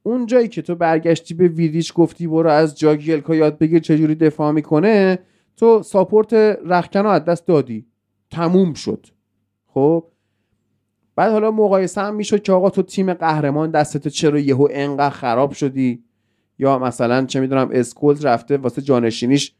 [0.03, 4.51] اون جایی که تو برگشتی به ویدیچ گفتی برو از جاگیلکا یاد بگیر چجوری دفاع
[4.51, 5.19] می‌کنه
[5.57, 6.33] تو support
[6.65, 7.85] رختکن رو از دست دادی.
[8.31, 9.07] تموم شد.
[9.65, 10.05] خب؟
[11.15, 15.51] بعد حالا مقایسه هم می‌شد که آقا تو تیم قهرمان دستت چرا یهو انقدر خراب
[15.51, 16.03] شدی؟
[16.59, 19.55] یا مثلا چه می‌دونم اسکولز رفته واسه جانشینیش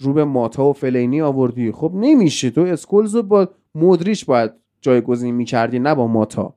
[0.00, 1.72] رو به ماتا و فلینی آوردی.
[1.72, 2.50] خب نمیشه.
[2.50, 6.54] تو اسکولز رو با مدریش باید جایگزین می‌کردی نه با ماتا.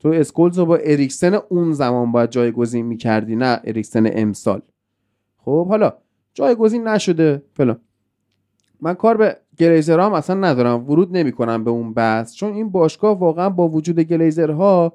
[0.00, 4.62] تو اسکولز رو با اریکسن اون زمان باید جایگزین می‌کردی نه اریکسن امسال.
[5.38, 5.92] خب حالا
[6.34, 7.80] جایگزین نشده فلان.
[8.80, 13.18] من کار به گلیزرها هم اصلا ندارم ورود نمی‌کنم به اون بحث چون این باشگاه
[13.18, 14.92] واقعا با وجود گلیزرها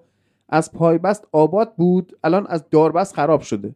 [0.49, 3.75] از پایبست آباد بود الان از داربست خراب شده.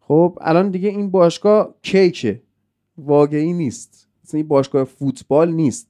[0.00, 2.42] خب الان دیگه این باشگاه کیکه.
[2.98, 4.08] واقعی نیست.
[4.24, 5.88] مثلا این باشگاه فوتبال نیست.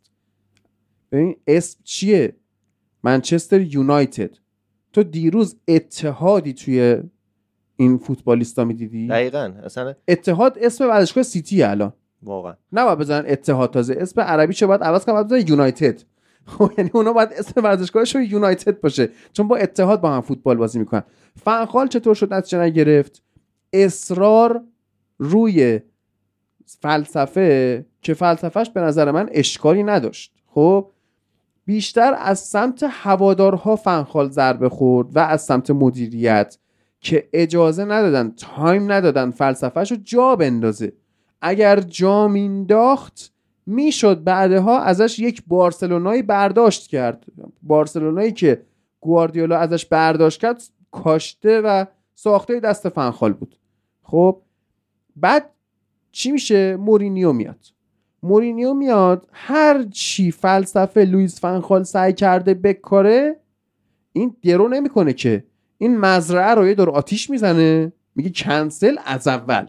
[1.13, 2.37] ببین اسم چیه؟
[3.05, 4.31] منچستر یونایتد.
[4.93, 7.03] تو دیروز اتحادی توی
[7.77, 9.53] این فوتبالیستا می‌دیدی؟ دقیقا.
[9.65, 11.93] اصلا اتحاد اسم ورزشگاه سیتی الان.
[12.23, 12.55] واقعا.
[12.73, 13.97] نباید بزنن اتحاد تازه.
[14.01, 16.03] اسم عربی چه باید عوض کنن باید یونایتد.
[16.47, 19.09] خب یعنی اونا باید اسم ورزشگاهشون یونایتد باشه.
[19.33, 21.03] چون با اتحاد با هم فوتبال بازی می‌کنن.
[21.45, 23.23] فنخال چطور شد نتیجه نگرفت؟
[23.73, 24.63] اصرار
[25.19, 25.81] روی
[26.67, 30.35] فلسفه که فلسفهش به نظر من اشکالی نداشت.
[30.47, 30.91] خب
[31.65, 36.59] بیشتر از سمت هوادارها فنخال ضربه خورد و از سمت مدیریت
[37.01, 40.93] که اجازه ندادن تایم ندادن فلسفهش رو جا بندازه.
[41.41, 43.33] اگر جا مینداخت
[43.67, 44.25] می‌شد.
[44.25, 47.25] بعدها ازش یک بارسلونایی برداشت کرد.
[47.63, 48.63] بارسلونایی که
[49.01, 53.57] گواردیولا ازش برداشت کرد کاشته و ساخته دست فنخال بود.
[54.03, 54.41] خب
[55.17, 55.51] بعد
[56.13, 57.74] چی میشه؟ مورینیو میاد.
[58.25, 63.37] مورینیو میاد هر چی فلسفه لوئیس فنخال سعی کرده بکاره
[64.13, 65.45] این درو نمی‌کنه که.
[65.79, 69.67] این مزرعه رو یه دور آتیش می‌زنه میگه کنسل از اول.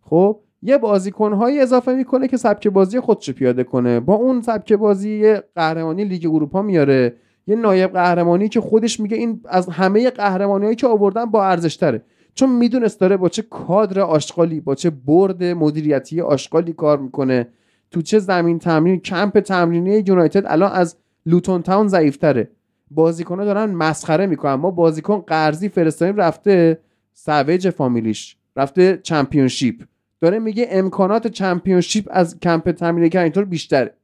[0.00, 4.00] خب یه بازیکنهایی اضافه می‌کنه که سبک بازی خودش پیاده کنه.
[4.00, 7.16] با اون سبک بازی قهرمانی لیگ اروپا میاره.
[7.46, 12.02] یه نایب قهرمانی که خودش میگه این از همه قهرمانیایی که آوردن با ارزش تره
[12.36, 17.48] چون می‌دونست داره با چه کادر آشغالی با چه board مدیریتی آشغالی کار می‌کنه
[17.90, 20.96] تو چه زمین تمرین کمپ تمرینی یونایتد الان از
[21.26, 22.50] لوتون تاون ضعیفتره.
[22.90, 24.54] بازیکن‌ها دارن مسخره می‌کنن.
[24.54, 26.78] ما بازیکن قرضی فرستادیم رفته
[27.12, 29.82] سویج فامیلیش رفته Championship.
[30.20, 33.94] داره میگه امکانات Championship از کمپ تمرینی کرینگتون بیشتره.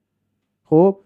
[0.65, 0.99] خب؟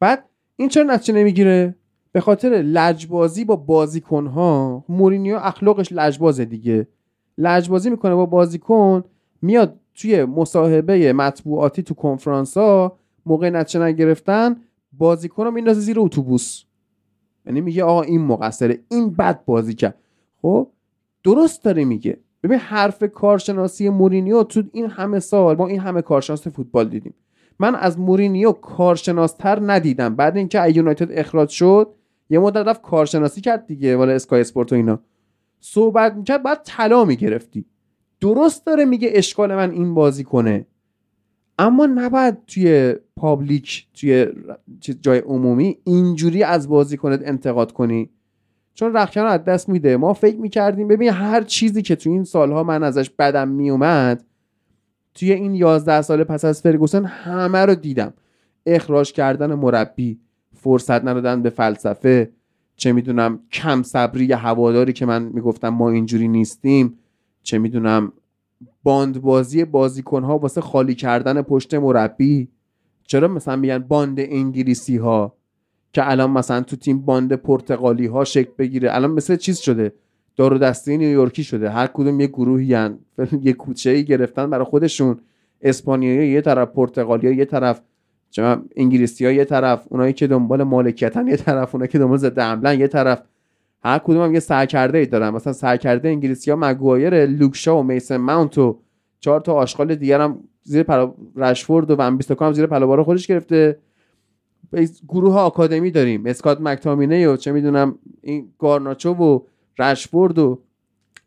[0.00, 0.24] بعد
[0.56, 1.74] این چرا نتیجه نمی‌گیره؟
[2.12, 6.86] به خاطر لجبازی با بازیکنها مورینیو اخلاقش لجبازه دیگه.
[7.38, 9.04] لجبازی می‌کنه با بازیکن
[9.42, 14.56] میاد توی مصاحبه مطبوعاتی تو کنفرانس ها موقع نتیجه نگرفتن
[14.92, 16.64] بازیکن رو میندازه زیر اتوبوس.
[17.46, 19.94] یعنی میگه آقا این مقصره این بد بازی کرد.
[20.42, 20.68] خب
[21.24, 22.18] درست داره میگه.
[22.42, 27.14] ببین حرف کارشناسی مورینیو تو این همه سال ما این همه کارشناس فوتبال دیدیم.
[27.58, 30.14] من از مورینیو کارشناستر ندیدم.
[30.14, 31.94] بعد اینکه یونایتد اخراج شد
[32.30, 35.00] یه مدت رفت کارشناسی کرد دیگه والا اسکای اسپورت و اینا.
[35.60, 37.64] صحبت می‌کرد بعد طلا می‌گرفتی.
[38.20, 40.66] درست داره میگه اشکال من این بازی کنه.
[41.58, 44.26] اما نباید توی public توی
[45.00, 48.10] جای عمومی اینجوری از بازیکنت انتقاد کنی.
[48.74, 49.96] چون رخکن از دست میده.
[49.96, 54.24] ما فکر می‌کردیم ببین هر چیزی که تو این سالها من ازش بدم میومد
[55.14, 58.12] توی این یازده سال پس از فرگوسن همه رو دیدم.
[58.66, 60.20] اخراج کردن مربی.
[60.62, 62.30] فرصت ندادن به فلسفه.
[62.76, 66.98] چه می‌دونم کم صبری هواداری که من می‌گفتم ما اینجوری نیستیم.
[67.42, 68.12] چه می‌دونم
[68.82, 72.48] باند بازی بازیکن ها واسه خالی کردن پشت مربی.
[73.06, 75.36] چرا مثلا میگن باند انگلیسی ها
[75.92, 79.92] که الان مثلا تو تیم باند پرتغالی ها شکل بگیره؟ الان مثل چیز شده؟
[80.36, 81.70] دارو دسته نیویورکی شده.
[81.70, 82.98] هر کدوم یه گروهی هن.
[83.42, 85.20] یه کوچه ای گرفتن برای خودشون.
[85.62, 87.82] اسپانیایی یه طرف پرتغالی یه طرف.
[88.76, 92.80] انگلیسی ها یه طرف اونایی که دنبال مالکیتن یه طرف اونایی که دنبال ضد حملن
[92.80, 93.22] یه طرف.
[93.84, 95.30] هر کدوم هم یه سرکرده ای دارن.
[95.30, 98.78] مثلا سرکرده انگلیسی ها مگوایر لوکشا و میسن ماونت و
[99.20, 103.78] چهار تا آشغال دیگر هم زیر پلا رشفورد و ون هم زیر پلوبارا خودش گرفته.
[105.08, 106.26] گروه آکادمی داریم.
[106.26, 109.40] اسکات مکتامینه و چه می‌دونم این گارناچو و
[109.78, 110.60] رشفورد و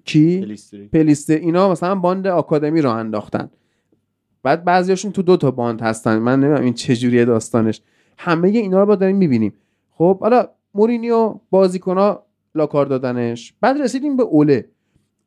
[0.05, 0.57] کی؟
[0.93, 3.49] پلیستری اینا مثلا باند آکادمی رو انداختن.
[4.43, 6.19] بعد بعضیاشون تو دو تا باند هستن.
[6.19, 7.82] من نمی‌دونم این چجوریه داستانش.
[8.17, 9.53] همه اینا رو با داریم می‌بینیم.
[9.91, 12.25] خب حالا مورینیو بازیکنها
[12.56, 13.53] لاکار دادنش.
[13.62, 14.65] بعد رسیدیم به اوله.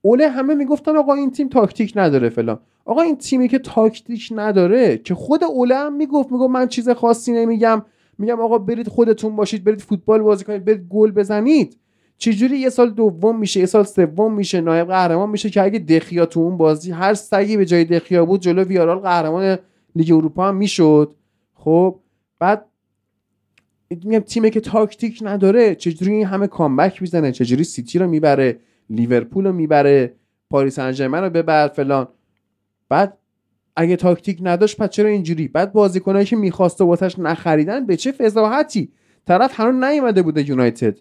[0.03, 2.59] اوله همه می‌گفتن آقا این تیم تاکتیک نداره فلان.
[2.85, 7.33] آقا این تیمی که تاکتیک نداره که خود اوله هم می‌گفت می‌گفت من چیز خاصی
[7.33, 7.83] نمیگم.
[8.19, 11.77] میگم آقا برید خودتون باشید برید فوتبال بازی کنید برید گل بزنید.
[12.19, 16.27] چجوری یه سال دوم میشه یه سال سوم میشه نایب قهرمان میشه که اگه دخیا
[16.27, 19.59] تو اون بازی هر سگی به جای دخیا بود جلو ویارال قهرمان
[19.97, 21.15] لیگ اروپا هم می‌شد.
[21.55, 22.01] خب
[22.39, 22.67] بعد
[23.91, 28.59] میگم تیمی که تاکتیک نداره چجوری این همه comeback می‌زنه؟ چجوری سیتی رو می‌بره؟
[28.91, 30.15] لیورپول رو می‌بره؟
[30.51, 32.09] پاریس سن ژرمن رو ببر فلان.
[32.89, 33.19] بعد
[33.77, 38.93] اگه تاکتیک نداشت پس چرا اینجوری؟ بعد بازیکنایی که می‌خواسته واسش نخریدن به چه فضاحتی؟
[39.27, 40.99] طرف هنوز نیومده بوده یونایتد.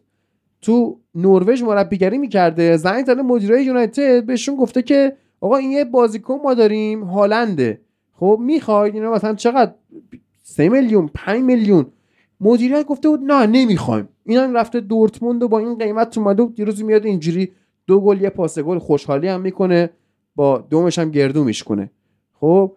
[0.66, 2.78] تو نروژ مربیگری می‌کرده.
[2.78, 7.82] زنگ زده مدیرای یونایتد بهشون گفته که آقا این یه بازیکن ما داریم هالنده.
[8.14, 9.72] خب می‌خواید؟ اینا مثلا چقدر؟
[10.44, 11.86] 3 میلیون 5 میلیون.
[12.42, 14.10] مدیریت گفته بود نه نمی‌خوایم.
[14.26, 17.52] اینا رفته دورتموند و با این قیمت اومده بود دیروز میاد اینجوری
[17.88, 19.90] دو گل یه پاس گل خوشحالی هم می‌کنه.
[20.36, 21.92] با دومش هم گردو میشکنه
[22.34, 22.76] خب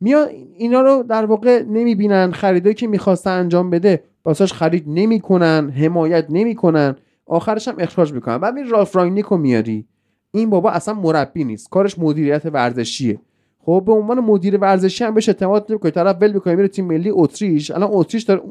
[0.00, 2.30] میاد اینا رو در واقع نمی‌بینن.
[2.30, 4.04] خریدایی که می‌خواسته انجام بده.
[4.24, 6.96] واسش خرید نمی‌کنن حمایت نمی‌کنن.
[7.26, 8.38] آخرش هم اخراج می‌کنن.
[8.38, 9.86] بعد می رالف رانگنیکو میاری.
[10.32, 11.70] این بابا اصلا مربی نیست.
[11.70, 13.20] کارش مدیریت ورزشیه.
[13.58, 17.10] خب به عنوان مدیر ورزشی هم بهش اعتماد نمی‌کنه طرف ول می‌کنه میره تیم ملی
[17.10, 17.70] اتریش.
[17.70, 18.42] الان اتریش داره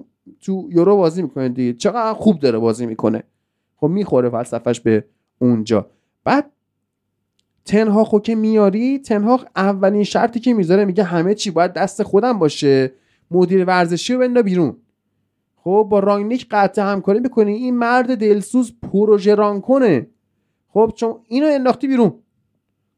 [0.42, 1.74] تو یورو بازی می‌کنه دیگه.
[1.74, 3.24] چقدر خوب داره بازی می‌کنه.
[3.76, 5.06] خب می‌خوره فلسفهش به
[5.40, 5.90] اونجا.
[6.24, 6.52] بعد
[7.66, 12.92] تنهاخو که میاری تنهاخ اولین شرطی که می‌ذاره میگه همه چی باید دست خودم باشه.
[13.32, 14.76] مدیر ورزشی رو بنده بیرون.
[15.70, 17.54] خب با رانگنیک قطع همکاری می‌کنی.
[17.54, 20.08] این مرد دلسوز پروژه ران کنه.
[20.68, 22.14] خب چون اینو انداختی بیرون.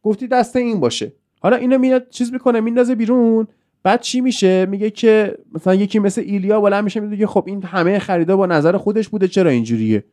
[0.03, 1.13] گفتی دست این باشه.
[1.41, 3.47] حالا اینو میاد چیز می‌کنه میندازه بیرون.
[3.83, 7.99] بعد چی میشه؟ میگه که مثلا یکی مثل ایلیا بلند میشه میگه خب این همه
[7.99, 10.03] خریدا با نظر خودش بوده چرا اینجوریه؟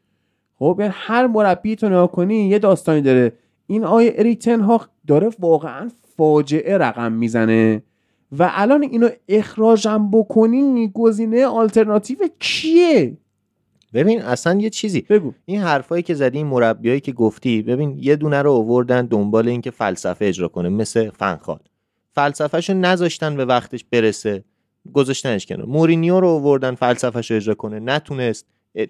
[0.58, 3.32] خب یعنی هر مربی تو نگاه کنی یه داستانی داره.
[3.66, 7.82] این آیه اریتن ها داره واقعا فاجعه رقم می‌زنه.
[8.32, 13.16] و الان اینو اخراجم بکنی گزینه آلترناتیو کیه؟
[13.94, 15.00] ببین اصلا یه چیزی.
[15.00, 15.32] بگو.
[15.44, 19.70] این حرفایی که زدی این مربیایی که گفتی ببین یه دونه رو آوردن دنبال اینکه
[19.70, 21.58] فلسفه اجرا کنه مثل فنخال
[22.14, 24.44] فلسفهشو نذاشتن به وقتش برسه
[24.92, 25.66] گذاشتنش کنار.
[25.66, 28.46] مورینیو رو آوردن فلسفهشو اجرا کنه نتونست.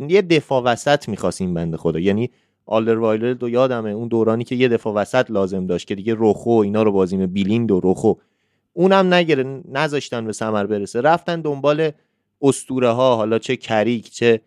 [0.08, 1.98] یه دفاع وسط می‌خواست این بنده خدا.
[1.98, 2.30] یعنی
[2.66, 6.50] آلر وایلر دو یادمه اون دورانی که یه دفاع وسط لازم داشت که دیگه روخو
[6.50, 8.14] اینا رو بازی بیلیند و روخو
[8.78, 11.00] اونم نگره نذاشتن به ثمر برسه.
[11.00, 11.90] رفتن دنبال
[12.42, 14.40] استوره ها حالا چه کریک چه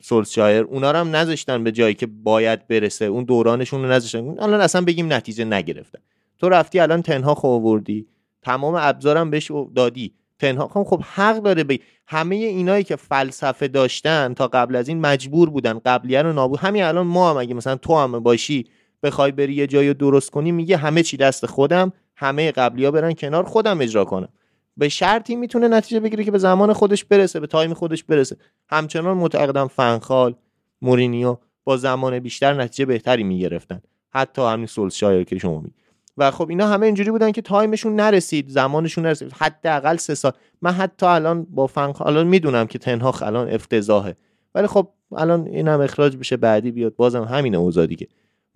[0.00, 3.04] سولشایر اونا رو هم نذاشتن به جایی که باید برسه.
[3.04, 4.38] اون دورانشون رو نذاشتن.
[4.38, 5.98] الان اصلا بگیم نتیجه نگرفتن
[6.38, 8.06] تو رفتی الان تنها آوردی.
[8.42, 10.12] تمام ابزارم بهش دادی.
[10.38, 15.50] تنها خب حق داره به همه اینایی که فلسفه داشتن تا قبل از این مجبور
[15.50, 15.78] بودن.
[15.78, 16.58] قبلیه رو نابود.
[16.58, 18.66] همین الان ما هم اگه مثلا تو هم باشی
[19.02, 21.92] بخوای بری یه جایی درست کنی میگه همه چی دست خودم.
[22.22, 24.28] همه قبلی ها برن کنار خودم اجرا کنم.
[24.76, 28.36] به شرطی می‌تونه نتیجه بگیره که به زمان خودش برسه به time خودش برسه.
[28.68, 30.34] همچنان معتقدم فنخال
[30.82, 33.80] مورینیو با زمان بیشتر نتیجه بهتری می‌گرفتن.
[34.10, 35.70] حتی همین سولشایر که شما می
[36.18, 39.32] و خب اینا همه اینجوری بودن که تایمشون نرسید زمانشون نرسید.
[39.32, 40.32] حداقل سه سال.
[40.62, 44.16] من حتی الان با فنخال الان می‌دونم که تنهاخ الان افتضاحه.
[44.54, 46.96] ولی خب الان اینم اخراج بشه بعدی بیاد.
[46.96, 48.06] بازم همین اوضاع دیگه.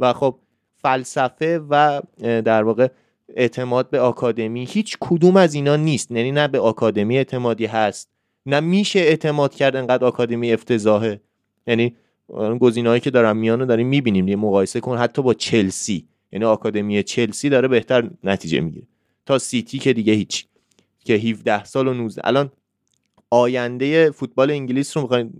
[0.01, 0.39] و خب
[0.75, 2.89] فلسفه و در واقع
[3.37, 6.11] اعتماد به آکادمی هیچ کدوم از اینا نیست.
[6.11, 8.11] یعنی نه به آکادمی اعتمادی هست
[8.47, 11.21] نه میشه اعتماد کرد انقدر آکادمی افتضاحه.
[11.67, 11.97] یعنی
[12.61, 14.29] گزینه‌هایی که دارم میانو داریم می‌بینیم.
[14.29, 16.09] یه مقایسه کن حتی با چلسی.
[16.33, 18.87] یعنی آکادمی چلسی داره بهتر نتیجه می‌گیره.
[19.27, 20.47] تا سیتی که دیگه هیچ.
[21.05, 22.53] که 17 سال و 19 الان
[23.31, 25.33] آینده فوتبال انگلیس رو می‌خواین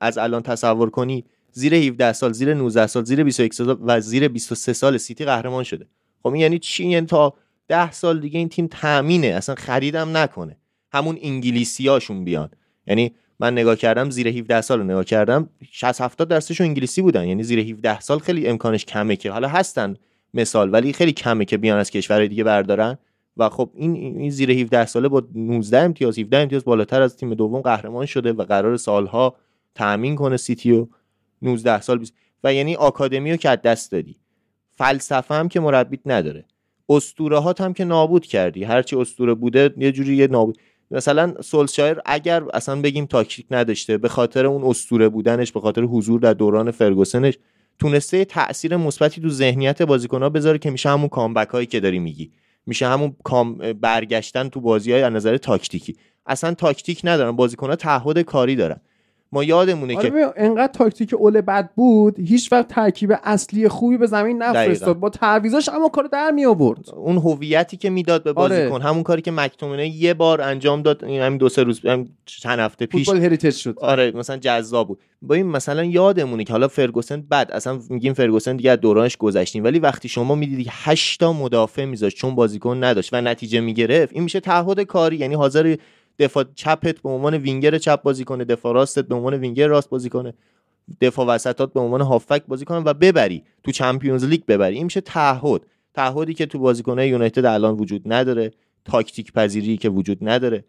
[0.00, 4.28] از الان تصور کنی زیر 17 سال زیر 19 سال زیر 21 سال و زیر
[4.28, 5.86] 23 سال سیتی قهرمان شده.
[6.22, 7.34] خب یعنی چی؟ یعنی تا
[7.68, 10.56] ده سال دیگه این تیم تامینه اصلا خریدم نکنه.
[10.92, 12.50] همون انگلیسیاشون بیان.
[12.86, 17.28] یعنی من نگاه کردم زیر 17 سال رو نگاه کردم 60 70 درصدشون انگلیسی بودن.
[17.28, 19.30] یعنی زیر 17 سال خیلی امکانش کمه که.
[19.30, 19.96] حالا هستن
[20.34, 22.98] مثال ولی خیلی کمه که بیان از کشورهای دیگه بردارن.
[23.36, 27.34] و خب این این زیر 17 ساله با 19 امتیاز 17 امتیاز بالاتر از تیم
[27.34, 29.36] دوم قهرمان شده و قرار سالها
[29.74, 30.86] تامین کنه سیتی و
[31.42, 32.14] 19 سال بیست.
[32.44, 34.21] و یعنی آکادمی رو که از دست دادی.
[34.82, 36.44] فلسفه هم که مربیت نداره.
[36.88, 38.64] اسطوره هات هم که نابود کردی.
[38.64, 40.58] هرچی اسطوره بوده یه جوری یه نابود.
[40.90, 46.20] مثلا سولشایر اگر اصلا بگیم تاکتیک نداشته به خاطر اون اسطوره بودنش به خاطر حضور
[46.20, 47.38] در دوران فرگوسنش
[47.78, 52.32] تونسته تاثیر مثبتی تو ذهنیت بازیکن‌ها بذاره که میشه همون comeback هایی که داری میگی.
[52.66, 55.96] میشه همون کام برگشتن تو بازی های از نظر تاکتیکی.
[56.26, 57.32] اصلا تاکتیک ندارن.
[57.32, 58.80] بازیکن‌ها تعهد کاری دارن.
[59.32, 63.96] ما یادمونه آره که ببین، انقدر تاکتیک اوله بد بود هیچ وقت ترکیب اصلی خوبی
[63.96, 64.98] به زمین نفرستاد.
[64.98, 68.56] با تعویضاش اما کار در می آورد اون هویتی که می‌داد به آره.
[68.56, 71.80] بازیکن همون کاری که مک‌تومینی یه بار انجام داد همین دو سه روز
[72.26, 73.06] چند هفته پیش.
[73.06, 73.78] فوتبال heritage شد.
[73.80, 74.98] آره مثلا جذاب بود.
[75.22, 79.64] با این مثلا یادمونه که حالا فرگوسن بعد اصلا میگیم فرگوسن دیگه از دورانش گذشتیم
[79.64, 84.22] ولی وقتی شما می‌دیدی 8 تا مدافع میذاشت چون بازیکن نداشت و نتیجه می‌گرفت این
[84.24, 85.76] میشه تعهد کاری یعنی حاضر
[86.18, 90.08] دفاع چپت به عنوان وینگر چپ بازی کنه دفاع راستت به عنوان وینگر راست بازی
[90.08, 90.34] کنه
[91.00, 94.74] دفاع وسطات به عنوان هافبک بازی کنه و ببری تو Champions League ببری.
[94.74, 95.60] این میشه تعهد.
[95.94, 98.50] تعهدی که تو بازیکن‌های یونایتد الان وجود نداره
[98.84, 100.64] تاکتیک پذیری که وجود نداره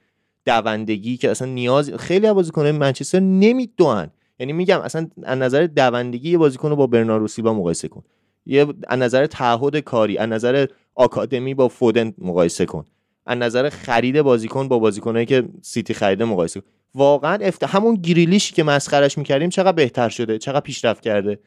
[0.46, 4.12] دوندگی که اصلا نیاز خیلی از بازیکن‌های منچستر نمی‌دونن.
[4.40, 8.04] یعنی میگم اصلا از نظر دوندگی یه بازیکن رو با برناردو سیلوا مقایسه کن.
[8.46, 12.86] یه از نظر تعهد کاری از نظر آکادمی با فودن مقایسه کن.
[13.26, 16.62] از نظر خرید بازیکن با بازیکنایی که سیتی خریده مقایسه
[16.96, 17.64] واقعا افت...
[17.64, 21.40] همون گریلیش که مسخرش می‌کردیم چقدر بهتر شده چقدر پیشرفت کرده.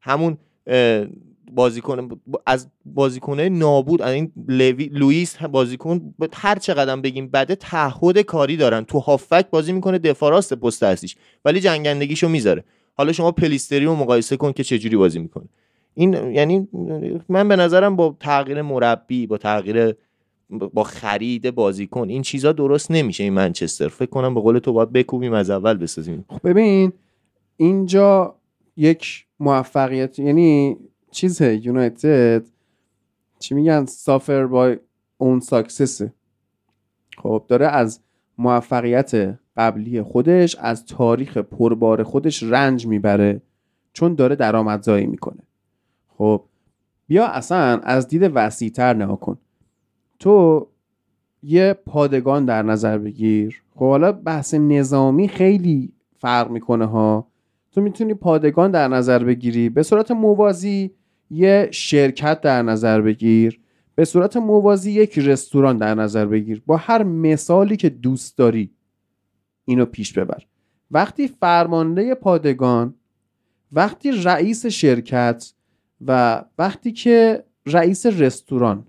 [0.00, 0.38] همون
[1.52, 2.08] بازیکن
[2.46, 4.84] از بازیکنه نابود از این لوی...
[4.92, 8.84] لوئیس بازیکن هر چقدر بگیم بده تعهد کاری دارن.
[8.84, 12.64] تو هافک بازی می‌کنه دفاع راست پست اصلیش ولی جنگندگیشو می‌ذاره.
[12.94, 15.48] حالا شما پلیستری رو مقایسه کن که چجوری بازی می‌کنه.
[15.94, 16.68] این یعنی
[17.28, 19.94] من به نظرم با تغییر مربی با تغییر
[20.50, 22.08] با خرید بازیکن.
[22.08, 23.24] این چیزا درست نمیشه.
[23.24, 23.88] این منچستر.
[23.88, 26.24] فکر کنم به قول تو باید بکوبیم از اول بسازیم.
[26.28, 26.92] خب ببین
[27.56, 28.34] اینجا
[28.76, 30.76] یک موفقیت یعنی
[31.10, 32.46] چیز یونایتد
[33.38, 34.74] چی میگن؟ suffer by
[35.18, 36.02] own success
[37.18, 38.00] خب داره از
[38.38, 43.42] موفقیت قبلی خودش از تاریخ پربار خودش رنج می‌بره
[43.92, 45.42] چون داره درآمدزایی می‌کنه.
[46.18, 46.44] خب
[47.06, 49.38] بیا اصلا از دید وسیعتر نها کن.
[50.22, 50.68] تو
[51.42, 53.62] یه پادگان در نظر بگیر.
[53.74, 57.28] خب حالا بحث نظامی خیلی فرق می‌کنه ها.
[57.72, 59.68] تو می‌تونی پادگان در نظر بگیری.
[59.68, 60.90] به صورت موازی
[61.30, 63.60] یه شرکت در نظر بگیر.
[63.94, 66.62] به صورت موازی یک رستوران در نظر بگیر.
[66.66, 68.70] با هر مثالی که دوست داری
[69.64, 70.42] اینو پیش ببر.
[70.90, 72.94] وقتی فرمانده پادگان
[73.72, 75.52] وقتی رئیس شرکت
[76.00, 78.86] و وقتی که رئیس رستوران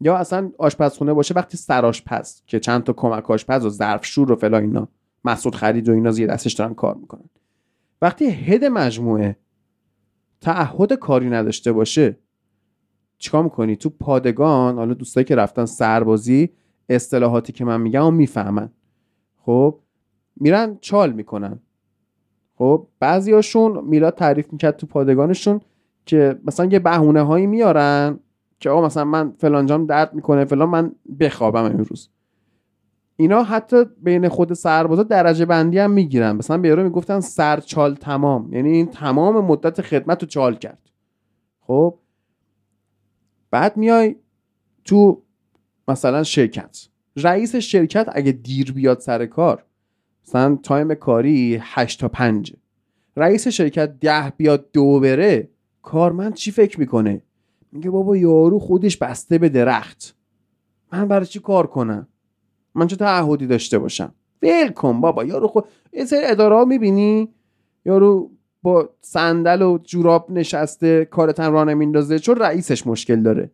[0.00, 4.58] یا اصلا آشپزخونه باشه وقتی سرآشپز که چند تا کمک آشپز و ظرفشور و فلا
[4.58, 4.88] اینا
[5.24, 7.30] مسعود خرید و اینا زیر دستش دارن کار می‌کنن.
[8.02, 9.36] وقتی هد مجموعه
[10.40, 12.18] تعهد کاری نداشته باشه
[13.18, 16.50] چیکار می‌کنی؟ تو پادگان حالا دوستایی که رفتن سربازی
[16.88, 18.70] اصطلاحاتی که من میگم و می‌فهمن.
[19.36, 19.80] خب
[20.36, 21.60] میرن چال می‌کنن.
[22.54, 25.60] خب بعضیاشون میلاد تعریف می‌کرد تو پادگانشون
[26.06, 28.20] که مثلا یه بهونه هایی میارن
[28.60, 32.08] که آقا مثلا من فلان جام درد می‌کنه فلان من بخوابم امروز.
[33.16, 36.36] اینا حتی بین خود سربازا درجه بندی هم می‌گیرن.
[36.36, 38.52] مثلا به یارو می‌گفتن سر چال تمام.
[38.52, 40.90] یعنی این تمام مدت خدمت رو چال کرد.
[41.60, 41.98] خب؟
[43.50, 44.16] بعد میای
[44.84, 45.22] تو
[45.88, 46.88] مثلا شرکت.
[47.16, 49.64] رئیس شرکت اگه دیر بیاد سر کار
[50.26, 52.56] مثلا تایم کاری 8 تا 5
[53.16, 55.48] رئیس شرکت ده بیاد دو بره
[55.82, 57.22] کارمند چی فکر می‌کنه؟
[57.72, 60.16] میگه بابا یارو خودش بسته به درخت.
[60.92, 62.08] من برای چی کار کنم؟
[62.74, 67.28] من چه تعهدی داشته باشم؟ ول کن بابا یارو خود یه سری اداره ها می‌بینی؟
[67.84, 68.30] یارو
[68.62, 73.50] با صندل و جوراب نشسته کارتن را نمیندازه چون رئیسش مشکل داره.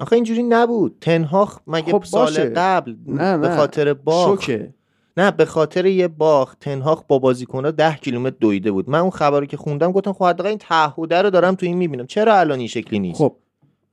[0.00, 0.96] آخه اینجوری نبود.
[1.00, 2.54] تنهاخ مگه خب سال.
[2.56, 3.56] قبل نه به نه.
[3.56, 4.74] خاطر باخ شوکه.
[5.16, 8.90] نه به خاطر یه باخ تنهاخ با بازیکن‌ها 10 کیلومتر دویده بود.
[8.90, 12.06] من اون خبری که خوندم گفتم خب حداقل این تعهده رو دارم تو این می‌بینم.
[12.06, 13.36] چرا الان این شکلی نیست؟ خب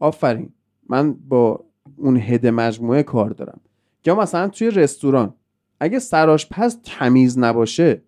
[0.03, 0.49] آفرین.
[0.89, 1.65] من با
[1.97, 3.61] اون هد مجموعه کار دارم.
[4.05, 5.33] یا مثلا توی رستوران.
[5.79, 8.01] اگه سرآشپز تمیز نباشه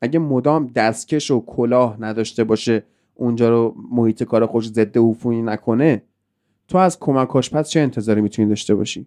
[0.00, 2.84] اگه مدام دستکش و کلاه نداشته باشه
[3.14, 6.02] اونجا رو محیط کار خوش ضد عفونی نکنه
[6.68, 9.06] تو از کمک آشپز چه انتظاری می‌تونی داشته باشی؟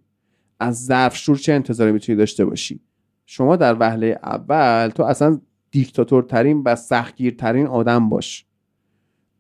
[0.60, 2.80] از ظرفشور چه انتظاری می‌تونی داشته باشی؟
[3.26, 8.46] شما در وهله اول تو اصلا دیکتاتورترین و سختگیرترین آدم باش.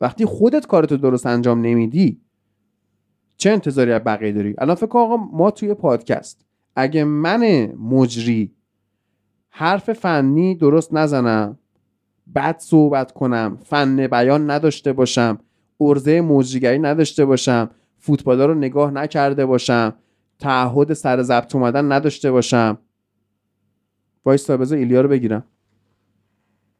[0.01, 2.21] وقتی خودت کارتو درست انجام نمیدی
[3.43, 8.51] چه انتظاری از بقیه داری؟ الان فکر کن آقا ما توی پادکست اگه من مجری
[9.49, 11.57] حرف فنی درست نزنم
[12.35, 15.39] بد صحبت کنم فن بیان نداشته باشم
[15.81, 19.93] ارزه مجریگری نداشته باشم فوتبالا رو نگاه نکرده باشم
[20.39, 22.77] تعهد سر ضبط اومدن نداشته باشم
[24.25, 25.43] وایستا بذار ایلیا رو بگیرم.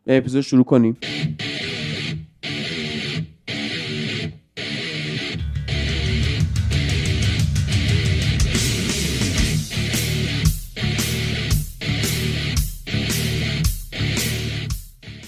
[0.08, 0.98] اپیزود شروع کنیم.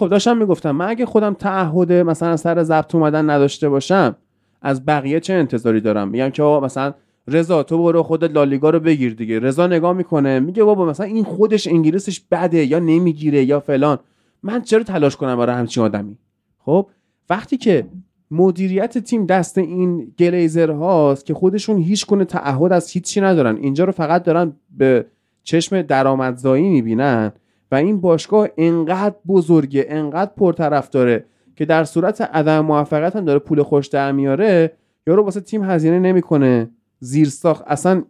[0.00, 4.16] خب داشتم می‌گفتم من اگه خودم تعهد مثلا سر ضبط اومدن نداشته باشم
[4.62, 6.94] از بقیه چه انتظاری دارم؟ میگم که مثلا
[7.28, 9.38] رضا تو برو خودت لالیگا رو بگیر دیگه.
[9.38, 13.98] رضا نگاه می‌کنه میگه بابا مثلا این خودش انگلیسش بده یا نمی‌گیره یا فلان.
[14.42, 16.18] من چرا تلاش کنم برای همچین آدمی؟
[16.58, 16.86] خب
[17.30, 17.86] وقتی که
[18.30, 23.84] مدیریت تیم دست این گلیزر هاست که خودشون هیچ کنه تعهد از هیچی ندارن اینجا
[23.84, 25.06] رو فقط دارن به
[25.42, 27.32] چشم درآمدزایی می‌بینن
[27.70, 31.24] و این باشگاه انقدر بزرگه انقدر پرطرف داره
[31.56, 34.72] که در صورت عدم موفقیت هم داره پول خوش در میاره.
[35.06, 36.70] یارو واسه تیم هزینه نمی‌کنه.
[37.00, 38.04] زیرساخت اصلا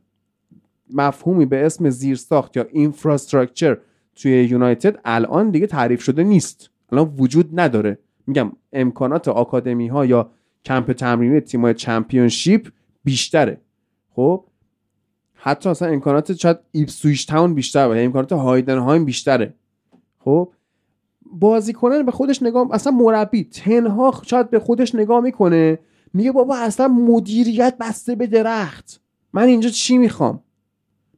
[0.95, 3.77] مفهومی به اسم زیرساخت یا اینفراستراکچر
[4.15, 6.71] توی یونایتد الان دیگه تعریف شده نیست.
[6.93, 7.99] الان وجود نداره.
[8.27, 10.31] میگم امکانات آکادمی ها یا
[10.65, 12.69] کمپ تمرینی تیمای چمپیونشیپ
[13.05, 13.61] بیشتره.
[14.15, 14.45] خب؟
[15.43, 19.55] حتی اصلا امکانات شاید ایپسویچ تاون بیشتر باشه امکانات هایدنهایم بیشتره.
[20.19, 20.53] خب
[21.33, 25.79] بازیکنان به خودش نگاه اصلا مربی تنها شاید به خودش نگاه می‌کنه
[26.15, 29.01] میگه بابا اصلا مدیریت بسته به درخت.
[29.33, 30.41] من اینجا چی می‌خوام؟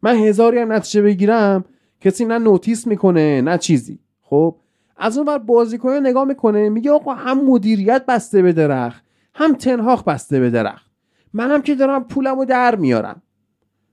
[0.02, 1.64] من هزاری هم نتیجه بگیرم
[2.00, 3.98] کسی نه notice می‌کنه نه چیزی.
[4.22, 4.56] خب
[4.96, 9.04] از اون ور بازیکن نگاه می‌کنه میگه آقا هم مدیریت بسته به درخت
[9.34, 10.90] هم تنهاخ بسته به درخت.
[11.32, 13.22] منم که دارم پولمو در میارم.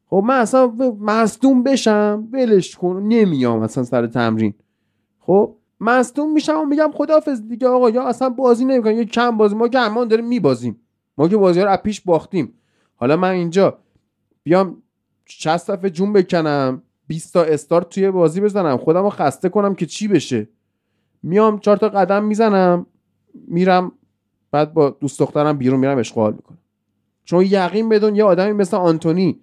[0.09, 0.67] خب من اصلا
[0.99, 3.03] مصدوم بشم؟ ولش کن.
[3.07, 4.53] نمیام اصلا سر تمرین.
[5.19, 9.55] خب مصدوم میشم و میگم خدافظ دیگه آقا یا اصلا بازی نمی‌کنم یا کم بازی؟
[9.55, 10.79] ما که همان داریم میبازیم.
[11.17, 12.53] ما که بازی رو پیش باختیم.
[12.95, 13.79] حالا من اینجا
[14.43, 14.83] بیام
[15.25, 18.77] 60 دفعه جون بکنم 20 تا استارت توی بازی بزنم.
[18.77, 20.49] خودم رو خسته کنم که چی بشه.
[21.23, 22.85] میام چهار تا قدم می‌زنم
[23.47, 23.91] میرم
[24.51, 26.57] بعد با دوست دخترم بیرون میرم عشق و حال می‌کنم.
[27.23, 29.39] چون یقین بدون یه آدمی مثل آنتونی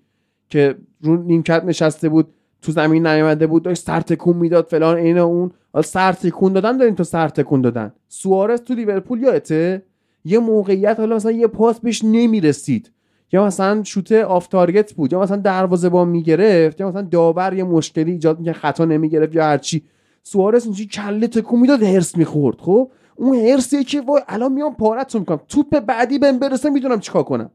[0.51, 2.29] که رو نیمکت نشسته بود
[2.63, 5.51] تو زمین نیامده بود داشت سر تکون می‌داد فلان عین اون.
[5.85, 7.93] سر تکون دادن داریم تو سر تکون دادن.
[8.09, 9.83] سوارز تو لیورپول یادته؟
[10.25, 12.91] یه موقعیت حالا مثلا یه پاس بهش نمی‌رسید.
[13.33, 18.11] یا مثلا shot off target بود یا مثلا دروازه‌بان می‌گرفت یا مثلا داور یه مشکلی
[18.13, 19.83] ایجاد می‌کرد خطا نمی‌گرفت یا هرچی
[20.23, 25.21] سوارز اینجوری کله تکون می‌داد هرس می‌خورد خب؟ اون هرسیه که وای الان میام پارتون
[25.21, 25.41] می‌کنم.
[25.49, 27.51] توپ بعدی بهم برسه می‌دونم چیکار کنم.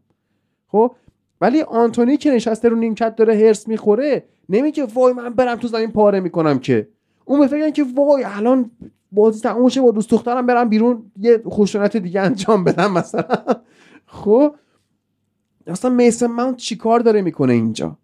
[0.68, 0.96] خب؟
[1.42, 5.92] ولی آنتونی که نشسته رو نیمکت داره هرس می‌خوره نمیگه وای من برم تو زمین
[5.92, 6.88] پاره می‌کنم که.
[7.26, 8.72] اون فکر که وای الان
[9.12, 13.24] بازی تموم شه با دوست دخترم برم بیرون یه خشونت دیگه انجام بدم مثلا.
[14.06, 14.56] خب؟
[15.68, 17.98] اصلا میسن ماونت چیکار داره می‌کنه اینجا؟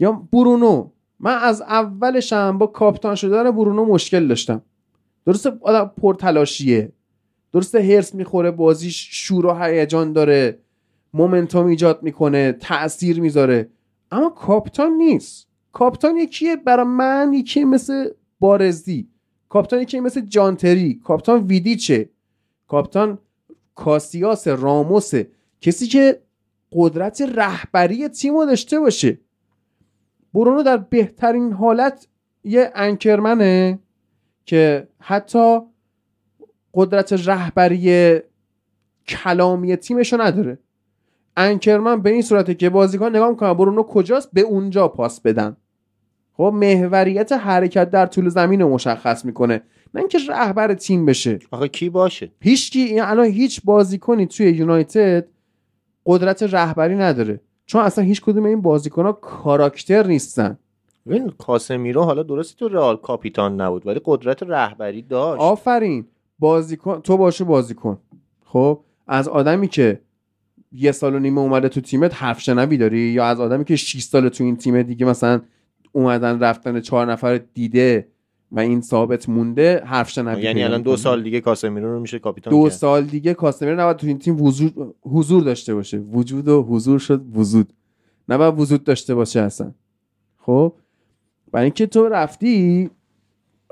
[0.00, 4.62] یا برونو من از اولشم با کاپتان شدن برونو مشکل داشتم.
[5.26, 6.92] درسته آدم پرتلاشیه.
[7.52, 10.58] درسته هرس می‌خوره بازیش شور و هیجان داره.
[11.14, 13.68] مومنتوم ایجاد می‌کنه تاثیر می‌ذاره.
[14.10, 15.48] اما کاپتان نیست.
[15.72, 19.08] کاپتان یکیه برای من یکی مثل بارزی
[19.48, 22.08] کاپتان یکی مثل جانتری کاپتان ویدیچه.
[22.68, 23.18] کاپتان
[23.74, 25.30] کاسیاس راموسه
[25.60, 26.22] کسی که
[26.72, 29.18] قدرت رهبری تیم رو داشته باشه.
[30.34, 32.08] برونو در بهترین حالت
[32.44, 33.78] یه انکرمنه
[34.44, 35.58] که حتی
[36.74, 38.18] قدرت رهبری
[39.08, 40.58] کلامی تیمشو نداره.
[41.38, 45.56] انکرمن به این صورته که بازیکن نگاه می‌کنن برونو کجاست؟ به اونجا پاس بدن.
[46.32, 49.62] خب محوریت حرکت در طول زمین رو مشخص می‌کنه.
[49.94, 51.38] نه اینکه رهبر تیم بشه.
[51.50, 55.28] آخه کی باشه؟ هیچ کی الان هیچ بازیکنی توی یونایتد
[56.06, 57.40] قدرت رهبری نداره.
[57.66, 60.58] چون اصلا هیچ کدوم این بازیکن ها کاراکتر نیستن.
[61.06, 65.42] این کاسمیرو حالا درستی تو رئال کاپیتان نبود ولی قدرت رهبری داشت.
[65.42, 66.06] آفرین.
[66.38, 67.98] بازیکن تو باشه بازیکن.
[68.44, 70.00] خب از آدمی که
[70.72, 74.02] یه سال و نیمه اومده تو تیمت حرف شنوی داری؟ یا از آدمی که 6
[74.02, 75.40] سال تو این تیم دیگه مثلا
[75.92, 78.08] اومدن رفتن چهار نفر دیده
[78.52, 82.50] و این ثابت مونده حرف شنوی یعنی الان دو سال دیگه کاسمیرو رو میشه کاپیتان
[82.50, 85.98] دو سال دیگه کاسمیرو نباید تو این تیم حضور, حضور داشته باشه.
[85.98, 87.72] وجود و حضور شد وجود.
[88.28, 89.74] نباید وجود داشته باشه اصلا.
[90.38, 90.74] خب؟
[91.52, 92.90] برای اینکه تو رفتی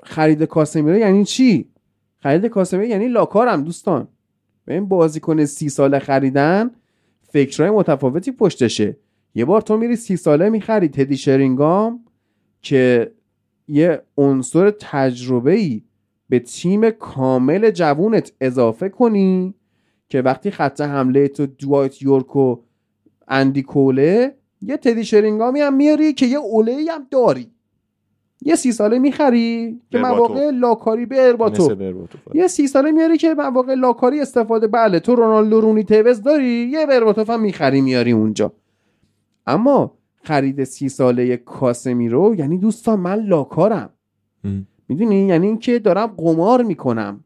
[0.03, 1.69] خرید کاسمیرو یعنی چی؟
[2.17, 4.09] خرید کاسمیرو یعنی لاکارم دوستان.
[4.65, 6.71] به این بازیکن سی ساله خریدن
[7.37, 8.97] فکرهای متفاوتی پشتشه.
[9.35, 12.05] یه بار تو میری سی ساله می‌خری تدی شرینگام
[12.63, 13.13] که
[13.69, 15.83] یه عنصر تجربه ای
[16.29, 19.55] به تیم کامل جوونت اضافه کنی
[20.09, 22.57] که وقتی خط حمله تو دوایت یورک و
[23.29, 27.51] اندی کوله یه تدی شرینگامی هم میاری که یه اوله هم داری.
[28.47, 31.77] یه سی ساله می‌خری که مواقع لاکاری به ارباتو
[32.35, 36.87] یه سی ساله میاری که مواقع لاکاری استفاده بله تو رونالدو رونی توز داری یه
[36.87, 38.53] برباتوف هم می‌خری میاری اونجا.
[39.47, 39.93] اما
[40.23, 43.91] خرید سی ساله کاسمی رو یعنی دوستان من لاکارم.
[44.89, 47.25] می‌دونی؟ یعنی اینکه دارم قمار می‌کنم.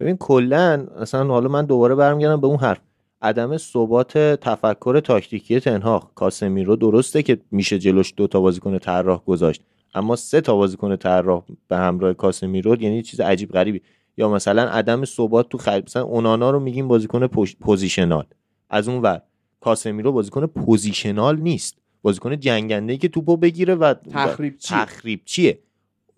[0.00, 2.80] ببین کلا اصلا حالا من دوباره برمیگردم به اون حرف.
[3.22, 9.62] عدم ثبات تفکر تاکتیکی تنها کاسمیرو درسته که میشه جلوش دو تا بازیکن طراح گذاشت
[9.94, 13.82] اما سه تا بازیکن طراح به همراه کاسمیرو یعنی چیز عجیب غریبی.
[14.16, 17.26] یا مثلا عدم ثبات تو خرید مثلا اونانا رو میگیم بازیکن
[17.60, 18.26] positional.
[18.70, 19.22] از اون ور
[19.60, 21.78] کاسمیرو بازیکن positional نیست.
[22.02, 25.58] بازیکن جنگنده که توپو بگیره و تخریب چیه, تخریب چیه؟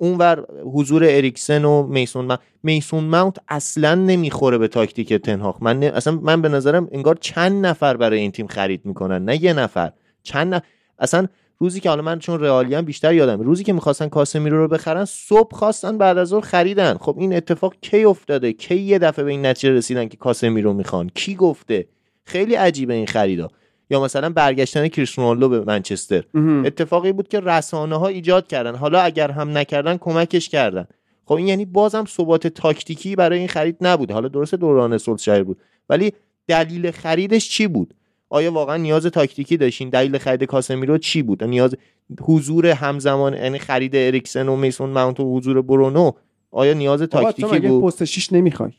[0.01, 0.45] اونور
[0.75, 6.43] حضور اریکسن و میسون ماونت میسون ماونت اصلا نمی‌خوره به تاکتیک تنهاخ من اصلا من
[6.43, 9.25] به نظرم انگار چند نفر برای این تیم خرید می‌کنن.
[9.25, 9.93] نه یه نفر.
[10.23, 10.67] چند نفر
[10.99, 11.27] اصلا
[11.59, 15.57] روزی که حالا من چون رئالی بیشتر یادم روزی که می‌خواستن کاسمیرو رو بخرن صبح
[15.57, 16.95] خواستن بعد از ظهر خریدن.
[17.01, 21.11] خب این اتفاق کی افتاده؟ کی یه دفعه به این نتیجه رسیدن که کاسمیرو می‌خوان؟
[21.15, 21.87] کی گفته؟
[22.25, 23.49] خیلی عجیبه این خریدا.
[23.91, 26.25] یا مثلا برگشتن کریستیانو به منچستر.
[26.65, 28.75] اتفاقی بود که رسانه ها ایجاد کردن.
[28.75, 30.87] حالا اگر هم نکردن کمکش کردن.
[31.25, 34.11] خب این یعنی بازم ثبات تاکتیکی برای این خرید نبود.
[34.11, 35.59] حالا درست دوران سولشایر بود.
[35.89, 36.13] ولی
[36.47, 37.95] دلیل خریدش چی بود؟
[38.29, 41.75] آیا واقعا نیاز تاکتیکی داشتین؟ دلیل خرید کاسمیرو چی بود؟ نیاز
[42.21, 46.13] حضور همزمان یعنی خرید اریکسن و میسون ماونت و حضور برونو
[46.51, 48.73] آیا نیاز تاکتیکی بود؟ پست 6 نمی‌خوای؟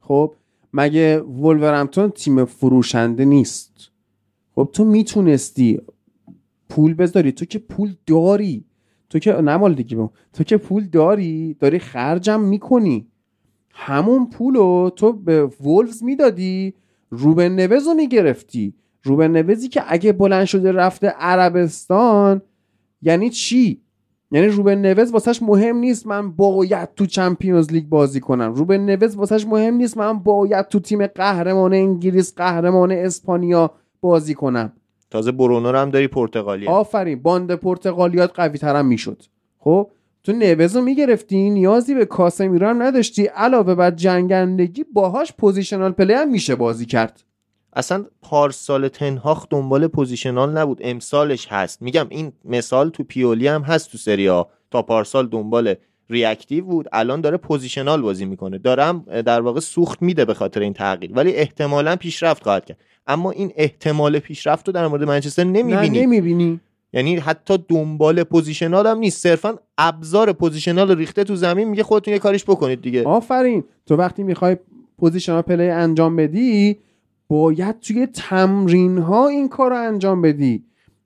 [0.00, 0.34] خب
[0.72, 3.90] مگه ولورهمپتون تیم فروشنده نیست؟
[4.56, 5.80] خب تو می‌تونستی
[6.68, 7.32] پول بذاری.
[7.32, 8.64] تو که پول داری.
[9.10, 10.10] تو که نمال دیگه.
[10.32, 13.06] تو که پول داری داری خرجم می‌کنی.
[13.70, 16.74] همون پولو تو به وولفز می‌دادی
[17.10, 18.74] روبن نوز رو می‌گرفتی.
[19.02, 22.42] روبن نوزی که اگه بلند شده رفته عربستان
[23.02, 23.82] یعنی چی؟
[24.30, 28.52] یعنی روبن نوز واسهش مهم نیست من باید تو چمپیونز لیگ بازی کنم.
[28.52, 33.70] روبن نوز واسهش مهم نیست من باید تو تیم قهرمان انگلیس قهرمان اسپانیا
[34.00, 34.72] بازی کنم.
[35.10, 39.22] تازه برونو هم داری پرتغالی آفرین باند پرتغالیات قوی ترم می‌شد.
[39.58, 39.90] خب
[40.24, 46.12] تو نونز رو می‌گرفتی نیازی به کاسمیرو هم نداشتی علاوه بر جنگندگی باهاش positional play
[46.12, 47.24] هم میشه بازی کرد.
[47.72, 51.82] اصلا پارسال تنهاخ دنبال positional نبود امسالش هست.
[51.82, 55.74] میگم این مثال تو پیولی هم هست تو سری آ تا پارسال دنبال
[56.10, 58.58] reactive بود الان داره positional بازی می‌کنه.
[58.58, 61.12] دارم در واقع سوخت میده به خاطر این تغییر.
[61.14, 62.78] ولی احتمالا پیشرفت خواهد کرد.
[63.06, 66.00] اما این احتمال پیشرفت رو در مورد منچستر نمی‌بینی.
[66.00, 66.60] نمی‌بینی.
[66.92, 69.22] یعنی حتی دنبال positional هم نیست.
[69.22, 73.04] صرفا ابزار positional ریخته تو زمین میگه خودتون یه کاریش بکنید دیگه.
[73.04, 73.64] آفرین.
[73.86, 74.56] تو وقتی می‌خوای
[74.98, 76.78] positional play انجام بدی
[77.28, 80.62] باید توی تمرین ها این کار رو انجام بدی.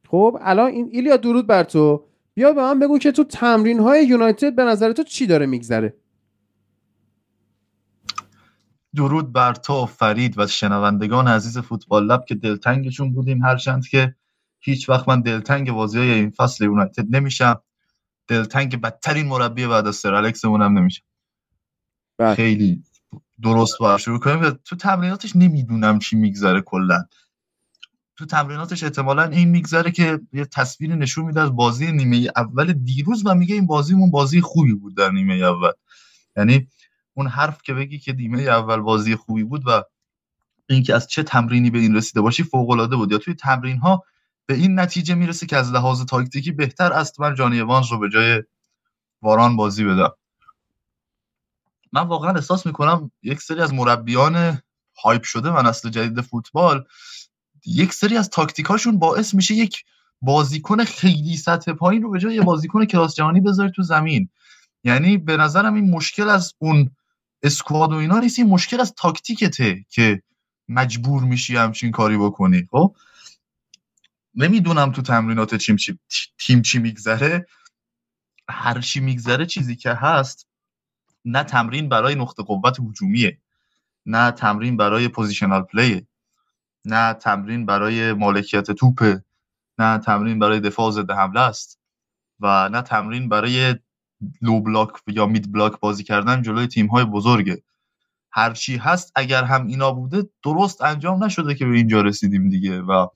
[0.08, 2.02] خب الان این ایلیا درود بر تو.
[2.34, 5.94] بیا به من بگو که تو تمرین های یونایتد به نظر تو چی داره میگذره؟
[8.94, 14.14] درود بر تو فرید و شنوندگان عزیز فوتبال لب که دلتنگشون بودیم هرچند که
[14.60, 17.62] هیچ وقت من دلتنگ بازی های این فصل یونایتد نمیشم.
[18.28, 21.04] دلتنگ بدترین مربی بعد از سر الکس هم نمیشم.
[22.18, 22.34] بله.
[22.34, 22.82] خیلی
[23.42, 24.50] درست باید شروع کنیم.
[24.50, 27.04] تو تمریناتش نمی‌دونم چی میگذره کلا.
[28.20, 33.22] تو تمریناتش احتمالا این میگذره که یه تصویر نشون میده از بازی نیمه اول دیروز
[33.26, 35.70] و میگه این بازیمون بازی خوبی بود در نیمه اول.
[36.36, 36.68] یعنی
[37.14, 39.82] اون حرف که بگی که نیمه اول بازی خوبی بود و
[40.68, 43.12] اینکه از چه تمرینی به این رسیده باشی فوق العاده بود.
[43.12, 44.04] یا توی تمرین ها
[44.46, 48.42] به این نتیجه می‌رسه که از لحاظ تاکتیکی بهتر است من جانی رو به جای
[49.22, 50.12] واران بازی بدم.
[51.92, 54.62] من واقعا احساس می‌کنم یک سری از مربیان
[55.04, 56.84] هایپ شده من نسل جدید فوتبال
[57.66, 59.84] یک سری از تاکتیکاشون باعث میشه یک
[60.22, 64.28] بازیکن خیلی سطح پایین رو به جای بازیکن کلاس جهانی بذاری تو زمین.
[64.84, 66.90] یعنی به نظرم این مشکل از اون
[67.42, 70.22] squad و اینا نیست این مشکل از تاکتیکته که
[70.68, 72.68] مجبور میشی همچین کاری بکنی.
[72.70, 72.96] خب؟
[74.34, 75.98] نمی‌دونم تو تمرینات تیم چی
[76.38, 77.46] تیم چی میگذره.
[78.48, 80.46] هر چی میگذره چیزی که هست
[81.24, 83.38] نه تمرین برای نقطه قوت هجومیه
[84.06, 86.06] نه تمرین برای positional play
[86.84, 89.24] نه تمرین برای مالکیت توپه
[89.78, 91.80] نه تمرین برای دفاع ضد حمله است
[92.40, 93.74] و نه تمرین برای
[94.42, 97.62] لو بلاک یا مید بلاک بازی کردن جلوی تیم های بزرگه
[98.32, 103.06] هرچی هست اگر هم اینا بوده درست انجام نشده که به اینجا رسیدیم دیگه و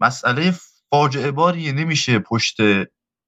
[0.00, 0.54] مسئله
[0.90, 2.56] فاجعه باری نمیشه پشت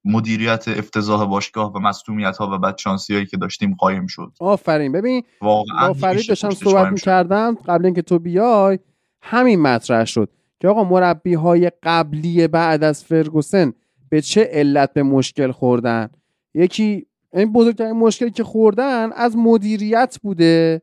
[0.04, 4.32] مدیریت افتضاح باشگاه و مصدومیت ها و بدشانسی هایی که داشتیم قایم شد.
[4.40, 4.92] آفرین.
[4.92, 8.78] ببین واقعا با فرید داشتم صحبت می‌کردم قبل اینکه تو بیای
[9.22, 10.30] همین مطرح شد
[10.60, 13.72] که آقا مربی های قبلی بعد از فرگوسن
[14.08, 16.10] به چه علت به مشکل خوردن؟
[16.54, 20.82] یکی این بزرگترین مشکلی که خوردن از مدیریت بوده.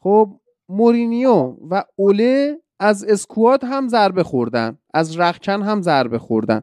[0.00, 6.60] خب مورینیو و اوله از اسکواد هم ضربه خوردن از رخکن هم ضربه خوردن.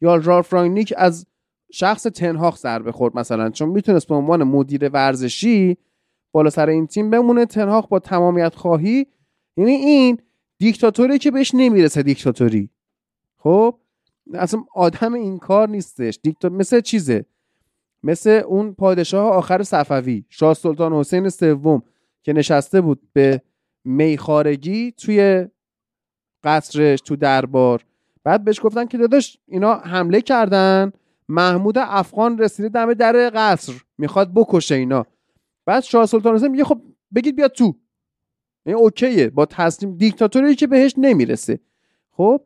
[0.00, 1.26] یا رالف رانگنیک از
[1.72, 5.76] شخص تنهاخ ضربه خورد مثلا چون می‌تونست به عنوان مدیر ورزشی
[6.32, 7.46] بالا سر این تیم بمونه.
[7.46, 9.06] تنهاخ با تمامیت خواهی
[9.56, 10.18] یعنی این
[10.58, 12.70] دیکتاتوری که بهش نمی‌رسه دیکتاتوری.
[13.36, 13.78] خب؟
[14.34, 16.18] اصلا آدم این کار نیستش.
[16.22, 17.24] دیکتاتور مثل چیزه؟
[18.02, 21.82] مثل اون پادشاه آخر صفوی شاه سلطان حسین سوم
[22.22, 23.42] که نشسته بود به
[23.84, 25.46] میخارگی توی
[26.44, 27.84] قصرش تو دربار.
[28.24, 30.92] بعد بهش گفتن که داداش اینا حمله کردن
[31.28, 35.06] محمود افغان رسیده دم در قصر می‌خواد بکشه اینا.
[35.66, 36.80] بعد شاه سلطان حسین میگه خب
[37.14, 37.74] بگید بیاد تو.
[38.66, 41.60] این اوکیه با تصمیم دیکتاتوری که بهش نمی‌رسه.
[42.10, 42.40] خب؟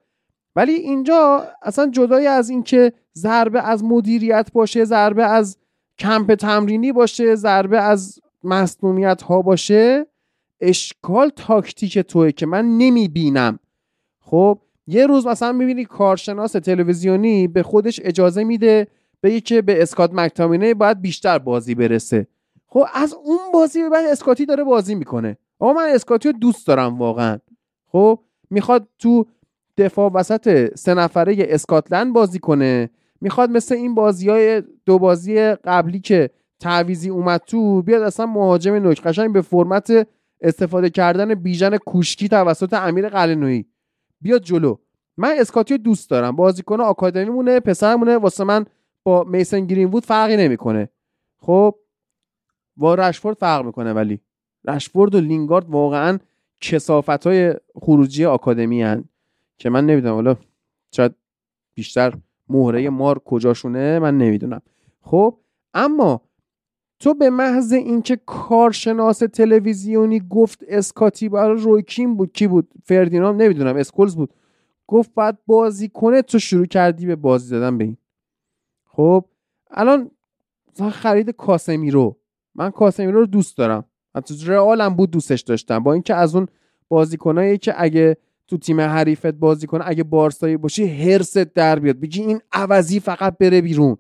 [0.57, 5.59] ولی اینجا اصلا جدای از اینکه ضربه از مدیریت باشه ضربه از
[5.99, 10.07] کمپ تمرینی باشه ضربه از مصنومیت ها باشه
[10.61, 13.59] اشکال تاکتیک توه که من نمی‌بینم.
[14.21, 18.87] خب؟ یه روز مثلا می‌بینی کارشناس تلویزیونی به خودش اجازه میده
[19.23, 22.27] بگه که به اسکات مکتامینه باید بیشتر بازی برسه.
[22.67, 25.37] خب از اون بازی به بعد اسکاتی داره بازی می‌کنه.
[25.59, 27.39] آقا من اسکاتی رو دوست دارم واقعا.
[27.87, 28.19] خب
[28.51, 29.27] می‌خواد تو
[29.79, 32.91] دفاع وسط سه نفره اسکاتلند بازی کنه.
[33.21, 36.31] می‌خواد مثل این بازی های دو بازی قبلی که
[36.61, 40.09] تعویزی اومد تو بیاد اصلا مهاجم نوک قشنگ به فرمت
[40.41, 43.67] استفاده کردن بیژن کوشکی توسط امیر قلنویی.
[44.25, 44.77] بیاد جلو.
[45.17, 46.37] من اسکاتی رو دوست دارم.
[46.37, 48.17] بازیکن آکادمی مونه پسرمونه.
[48.17, 48.65] واسه من
[49.03, 50.89] با میسن گرین وود فرقی نمی‌کنه.
[51.39, 51.75] خب
[52.77, 54.21] با رشفورد فرق می‌کنه ولی.
[54.65, 56.19] رشفورد و لینگارد واقعا
[56.61, 59.05] کسافت های خروجی آکادمی هن.
[59.59, 60.15] که من نمی‌دونم.
[60.15, 60.37] حالا
[60.93, 61.15] شاید
[61.75, 62.15] بیشتر
[62.49, 64.63] مهره مار کجاشونه من نمی‌دونم.
[65.01, 65.39] خب
[65.75, 66.21] اما
[66.99, 73.77] تو به محض اینکه کارشناس تلویزیونی گفت اسکاتی برای رویکین بود کی بود؟ فردیناند نمی‌دونم
[73.77, 74.35] اسکولز بود.
[74.87, 77.97] گفت باید بازی کنه تو شروع کردی به بازی دادن به این.
[78.85, 79.25] خب
[79.71, 80.11] الان
[80.93, 82.17] خرید کاسمی رو
[82.55, 83.85] من کاسمی رو دوست دارم.
[84.15, 85.79] حتی رئالم بود دوستش داشتم.
[85.79, 86.49] با اینکه از اون
[86.89, 88.17] بازیکنایی که اگه
[88.47, 92.01] تو تیم حریفت بازی کنه اگه بارسایی باشی هرست در بیاد.
[92.01, 93.97] بگی این عوضی فقط بره بیرون.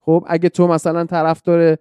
[0.00, 1.78] خب اگه تو مثلا طرفدار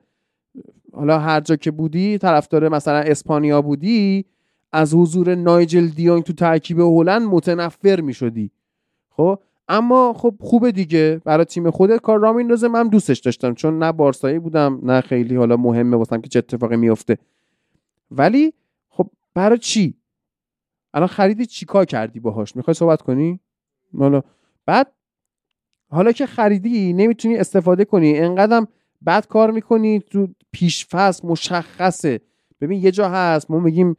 [0.96, 4.26] حالا هر جا که بودی طرفدار مثلا اسپانیا بودی
[4.72, 8.52] از حضور نایجل دیونگ تو ترکیب هلند متنفر می شدی
[9.10, 11.22] خب؟ اما خب خوبه دیگه.
[11.26, 15.36] برای تیم خودت کار را میندازه من دوستش داشتم چون نه بارسایی بودم نه خیلی
[15.36, 17.18] حالا مهمه واسم که چه اتفاقی میفته
[18.12, 18.54] ولی
[18.90, 19.94] خب برای چی؟
[20.94, 23.40] الان خریدی چیکار کردی باهاش؟ می‌خوای صحبت کنی؟
[23.98, 24.22] حالا
[24.66, 24.92] بعد
[25.90, 28.20] حالا که خریدی نمی‌تونی استفاده کنی.
[28.20, 28.68] انقدرم
[29.06, 32.22] بعد کار می‌کنی تو پیش فصل مشخصه.
[32.62, 33.98] ببین یه جا هست ما میگیم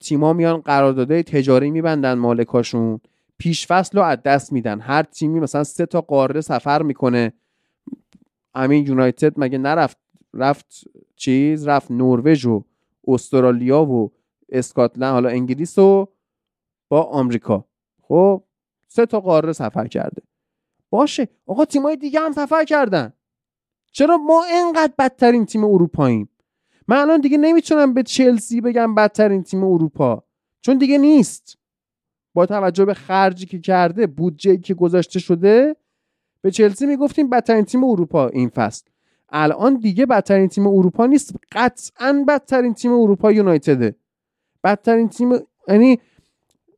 [0.00, 3.00] تیما میان قراردادهای تجاری میبندن مالکاشون.
[3.38, 4.80] پیش فصل رو از دست میدن.
[4.80, 7.32] هر تیمی مثلا سه تا قاره سفر می‌کنه.
[8.54, 9.98] همین یونایتد مگه نرفت
[10.34, 10.84] رفت
[11.16, 12.64] چیز؟ رفت نروژ و
[13.06, 14.12] استرالیا و
[14.48, 16.08] اسکاتلند حالا انگلیس و
[16.88, 17.64] با آمریکا.
[18.02, 18.44] خب
[18.88, 20.22] سه تا قاره سفر کرده.
[20.90, 21.28] باشه.
[21.46, 23.12] آقا تیمای دیگه هم سفر کردن.
[23.94, 26.28] چرا ما انقدر بدترین تیم اروپاییم؟
[26.88, 30.24] من الان دیگه نمی‌تونم به چلسی بگم بدترین تیم اروپا
[30.60, 31.58] چون دیگه نیست.
[32.34, 35.76] با توجه به خرجی که کرده بودجه که گذاشته شده
[36.40, 38.84] به چلسی می‌گفتیم بدترین تیم اروپا این فصل.
[39.28, 43.96] الان دیگه بدترین تیم اروپا نیست قطعا بدترین تیم اروپا یونایتده.
[44.64, 45.32] بدترین تیم
[45.68, 45.98] یعنی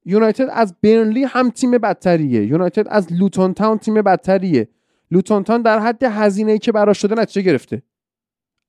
[0.04, 2.46] یونایتد از برنلی هم تیم بدتریه.
[2.46, 4.68] یونایتد از لوتون تاون تیم بدتریه.
[5.11, 7.82] لوتون تاون در حد هزینه که براش شده نتیجه گرفته.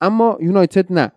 [0.01, 1.11] اما یونایتد نه.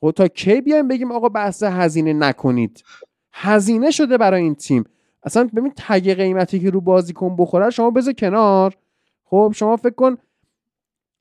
[0.00, 2.84] خب تا کی بیایم بگیم آقا بحث هزینه نکنید؟
[3.32, 4.84] هزینه شده برای این تیم.
[5.22, 8.76] اصلا ببین تگ قیمتی که رو بازیکن بخوره شما بذار کنار.
[9.24, 10.16] خب شما فکر کن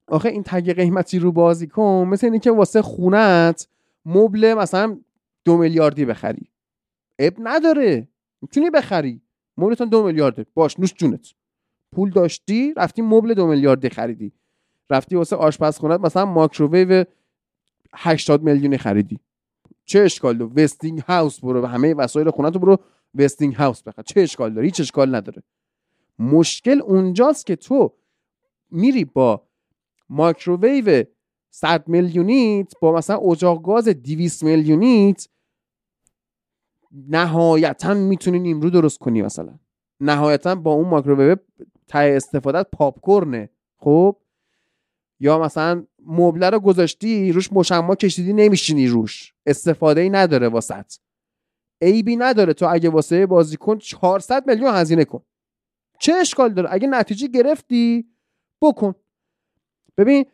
[0.08, 3.68] آخه این تگ قیمتی رو بازیکن مثل اینه که واسه خونت
[4.06, 4.98] مبل مثلا
[5.46, 6.50] دو میلیاردی بخری.
[7.20, 8.08] اب نداره.
[8.41, 9.22] می‌تونی بخری.
[9.58, 10.46] مبلتان دو میلیارده.
[10.54, 11.28] باش نوش جونت.
[11.96, 14.32] پول داشتی رفتی مبل دو میلیاردی خریدی.
[14.89, 17.06] رفتی واسه آشپزخونت مثلا ماکروویو
[17.93, 19.20] 80 میلیونی خریدی.
[19.86, 22.78] چه اشکال داره؟ Westinghouse برو همه وسایل خونت رو برو
[23.16, 24.02] Westinghouse بخر.
[24.02, 25.43] چه اشکال داره؟ هیچ اشکال نداره.
[26.20, 27.93] مشکل اونجاست که تو
[28.72, 29.48] میری با
[30.10, 31.04] مایکروویو
[31.50, 35.28] 100 میلیونیت با مثلا اجاق گاز 200 میلیونیت
[36.91, 39.60] نهایتا می‌تونی نیمرو درست کنی مثلا.
[40.00, 41.36] نهایتا با اون مایکروویو
[41.88, 44.16] تهِ استفادت popcorn ه خب؟
[45.20, 49.34] یا مثلا مبله رو گذاشتی روش مشما کشیدی نمیشینی روش.
[49.46, 50.93] استفاده ای نداره واست.
[51.82, 55.22] عیبی نداره تو اگه واسه بازیکن 400 میلیون هزینه کن.
[56.00, 58.06] چه اشکال داره؟ اگه نتیجه گرفتی
[58.62, 58.96] بکن.
[59.98, 60.26] ببین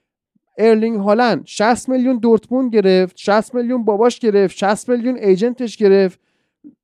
[0.57, 6.20] ارلینگ هالند 60 میلیون دورتموند گرفت 60 میلیون باباش گرفت 60 میلیون agent ش گرفت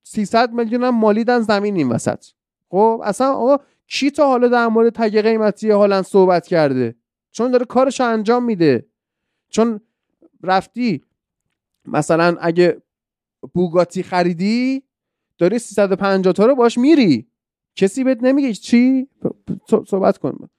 [0.04, 2.26] 300 میلیون هم مالیدن زمین این وسط.
[2.70, 3.58] خب اصلا آقا
[3.88, 6.96] کی تا حالا در مورد تگ قیمتی هالند صحبت کرده؟
[7.32, 8.86] چون داره کارش انجام میده.
[9.50, 9.80] چون
[10.44, 11.04] رفتی
[11.86, 12.82] مثلا اگه
[13.54, 14.84] بوگاتی خریدی
[15.38, 17.28] داری 350 تا رو باش میری.
[17.76, 19.08] کسی بهت نمیگه چی؟
[19.88, 20.50] صحبت کن.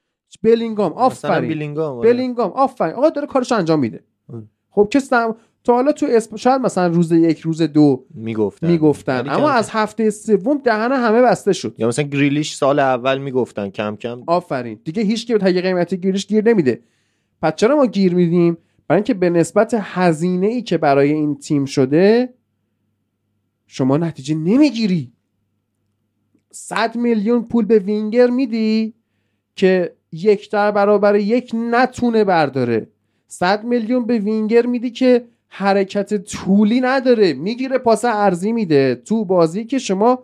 [0.43, 1.49] بلینگام آفرین.
[1.49, 2.95] بلینگام بلینگام آفرین.
[2.95, 4.05] آقا داره کارش انجام میده.
[4.71, 5.17] خب کسی
[5.65, 8.71] تا حالا تو اسم شاید مثلا روز یک روز دو می‌گفتن.
[8.71, 9.29] می‌گفتن.
[9.29, 11.75] اما از هفته سوم دهن همه بسته شد.
[11.79, 14.23] یا مثلا گریلیش سال اول می‌گفتن کم کم.
[14.27, 14.81] آفرین.
[14.85, 16.81] دیگه هیچ کی به قیمتی گریلیش گیر نمیده.
[17.43, 21.65] پس چرا ما گیر میدیم؟ برای اینکه به نسبت هزینه ای که برای این تیم
[21.65, 22.35] شده
[23.67, 25.13] شما نتیجه نمی‌گیری.
[26.51, 28.95] 100 میلیون پول به وینگر میدی
[29.57, 32.89] که یک در برابر یک نتونه برداره.
[33.27, 37.33] 100 میلیون به وینگر میدی که حرکت طولی نداره.
[37.33, 38.95] می‌گیره پاس عرضی میده.
[38.95, 40.19] تو بازی که شما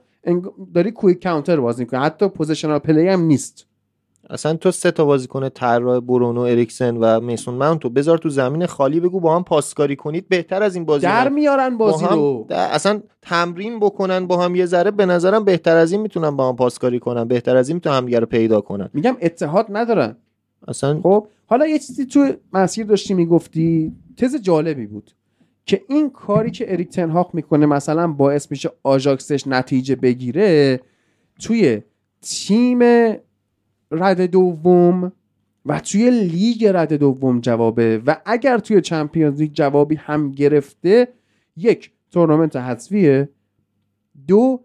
[0.74, 2.00] داری quick counter بازی می‌کنی.
[2.00, 3.66] حتی positional play هم نیست.
[4.30, 9.00] اصلا تو سه تا بازیکن طراح برونو اریکسن و میسون ماونتو بذار تو زمین خالی
[9.00, 10.28] بگو با هم پاسکاری کنید.
[10.28, 12.46] بهتر از این بازی در میارن بازی رو.
[12.50, 16.56] اصلا تمرین بکنن با هم یه ذره به نظرم بهتر از این می‌تونن با هم
[16.56, 17.24] پاسکاری کنن.
[17.24, 18.90] بهتر از این می‌تونن همدیگه رو پیدا کنن.
[18.92, 20.16] میگم اتحاد ندارن.
[20.68, 25.10] اصلا خب حالا یه چیزی تو مسیر داشتی می‌گفتی؟ تز جالبی بود
[25.66, 30.80] که این کاری که اریک تنهاخ می‌کنه مثلا باعث میشه آژاکسش نتیجه بگیره
[31.40, 31.82] توی
[32.20, 32.82] تیم
[33.90, 35.12] رده دوم
[35.66, 41.08] و توی لیگ رده دوم جوابه و اگر توی Champions League جوابی هم گرفته
[41.56, 43.28] یک تورنمنت حذفیه
[44.26, 44.60] دو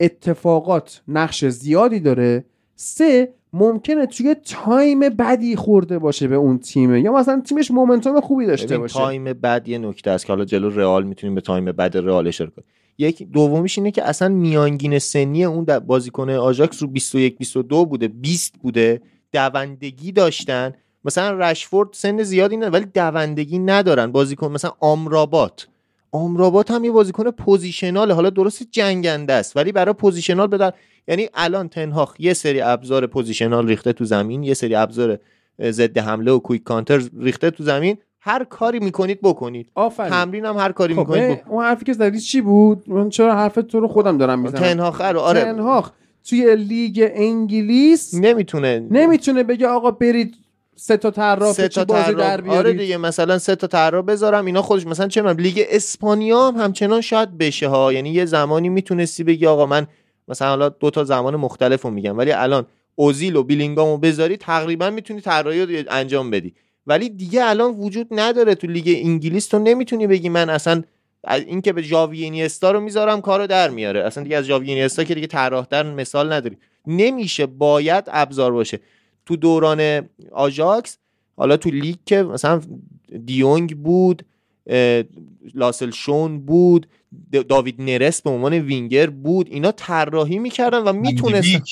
[0.00, 7.12] اتفاقات نقش زیادی داره سه ممکنه توی time بدی خورده باشه به اون تیمه یا
[7.12, 8.98] مثلا تیمش momentum خوبی داشته باشه.
[8.98, 12.50] time بد یه نکته است که حالا جلو رئال می‌تونیم به time بد رئال اشاره
[12.50, 12.66] کنیم.
[12.98, 18.54] یک دومیش اینه که اصلا میانگین سنی اون بازیکن آژاکس رو 21 22 بوده 20
[18.62, 19.00] بوده.
[19.32, 20.72] دوندگی داشتن.
[21.04, 24.12] مثلا رشفورد سن زیادی نداره ولی دوندگی ندارن.
[24.12, 25.68] بازیکن مثلا آمرابات.
[26.12, 30.70] آمرابات هم یه بازیکن positional حالا درست جنگنده است ولی برای positional بدن.
[31.08, 35.18] یعنی الان تنهاخ یه سری ابزار positional ریخته تو زمین یه سری ابزار
[35.62, 37.96] ضد حمله و quick counter ریخته تو زمین.
[38.20, 39.68] هر کاری می‌کنید بکنید.
[39.74, 40.10] آفرین.
[40.10, 43.54] تمرین هم هر کاری خب می‌کنید اون حرفی که زدی چی بود؟ من چرا حرف
[43.54, 45.90] تو رو خودم دارم می‌زنم؟ تنهاخ رو آره تنهاخ
[46.28, 48.86] توی لیگ انگلیس نمی‌تونه.
[48.90, 50.34] نمی‌تونه بگه آقا برید
[50.76, 52.58] سه تا طراح سه تا بازی در بیارید.
[52.58, 56.56] آره دیگه مثلا سه تا طراح بذارم اینا خودش مثلا چه من لیگ اسپانیا هم
[56.56, 57.92] همچنان شاید بشه ها.
[57.92, 59.86] یعنی یه زمانی می‌تونستی بگی آقا من
[60.28, 64.90] مثلا حالا دو تا زمان مختلف رو میگم ولی الان اوزیل و بیلینگامو بذاری تقریبا
[64.90, 66.54] می‌تونی طراحی انجام بدی.
[66.86, 70.82] ولی دیگه الان وجود نداره تو لیگ انگلیس تو نمی‌تونی بگی من اصلا
[71.28, 74.04] این که به ژاوی اینیستا رو می‌ذارم کارو در میاره.
[74.04, 76.56] اصلا دیگه از ژاوی اینیستا که دیگه طراحتر مثال نداری.
[76.86, 78.80] نمیشه باید ابزار باشه.
[79.26, 80.98] تو دوران آژاکس
[81.36, 82.60] حالا تو لیگ که مثلا
[83.24, 84.24] دیونگ بود
[85.54, 86.86] لاسل شون بود
[87.48, 89.48] داوید نرس به عنوان وینگر بود.
[89.50, 91.62] اینا طراحی می‌کردن و می‌تونستن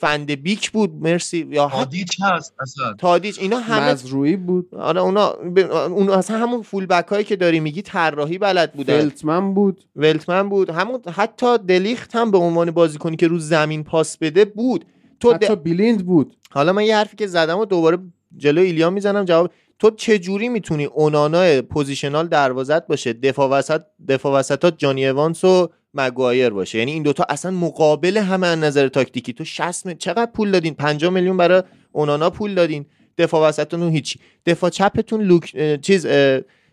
[0.00, 0.94] فند بیک بود.
[0.94, 1.48] مرسی.
[1.50, 2.94] یا تادیچ هست اصلا.
[2.98, 3.38] تادیچ.
[3.38, 4.74] اینا همه مزروعی بود.
[4.74, 5.58] آره اونا ب...
[5.68, 9.84] اونا اصلا همون فول بک هایی که داری میگی طراحی بلد بودن ولتمن بود.
[9.96, 10.70] ولتمن بود.
[10.70, 14.84] همون حتی دلیخت هم به عنوان بازیکنی که رو زمین پاس بده بود.
[15.20, 15.62] تو حتی د...
[15.62, 16.36] بیلیند بود.
[16.50, 17.98] حالا من یه حرفی که زدم و دوباره
[18.36, 19.24] جلو ایلیا می‌زنم.
[19.24, 25.44] جواب تو چه جوری می‌تونی اونانا positional دروازت باشه؟ دفاع وسط دفاع وسطات جانی اوانس
[25.44, 26.78] و مگوایر باشه.
[26.78, 29.32] یعنی این دوتا اصلا مقابل همن از نظر تاکتیکی.
[29.32, 31.62] تو 60 چقدر پول دادین؟ 5 میلیون برای
[31.92, 32.86] اونانا پول دادین.
[33.18, 34.20] دفاع وسطتون هیچی.
[34.46, 36.06] دفاع چپتون لوک چیز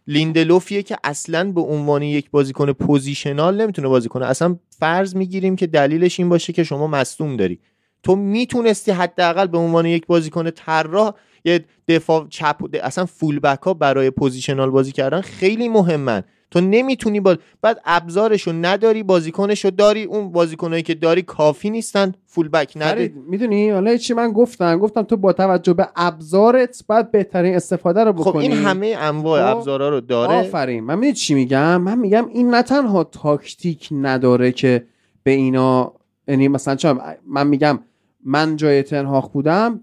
[0.08, 4.26] لیندلوفیه که اصلا به عنوان یک بازیکن positional نمی‌تونه بازی کنه.
[4.26, 7.60] اصلا فرض می‌گیریم که دلیلش این باشه که شما مصدوم داری.
[8.04, 11.14] تو می‌تونستی حداقل به عنوان یک بازیکن طراح
[11.48, 16.24] یه دفاع چپ اصلا full back ها برای positional بازی کردن خیلی مهمن.
[16.52, 22.50] تو نمی‌تونی با بعد ابزارشو نداری بازیکنشو داری اون بازیکنایی که داری کافی نیستن full
[22.50, 27.56] back نداری می‌دونی؟ حالا چی من گفتم؟ گفتم تو با توجه به ابزارت باید بهترین
[27.56, 30.34] استفاده رو بکنی خب این همه انواع خب، ابزارا رو داره.
[30.34, 30.84] آفرین.
[30.84, 34.88] من می‌دونی چی میگم؟ من میگم این نه تنها تاکتیک نداره که
[35.24, 35.94] به اینا
[36.28, 36.96] یعنی مثلا چه
[37.28, 37.80] من میگم
[38.26, 39.82] من جای تنهاخ بودم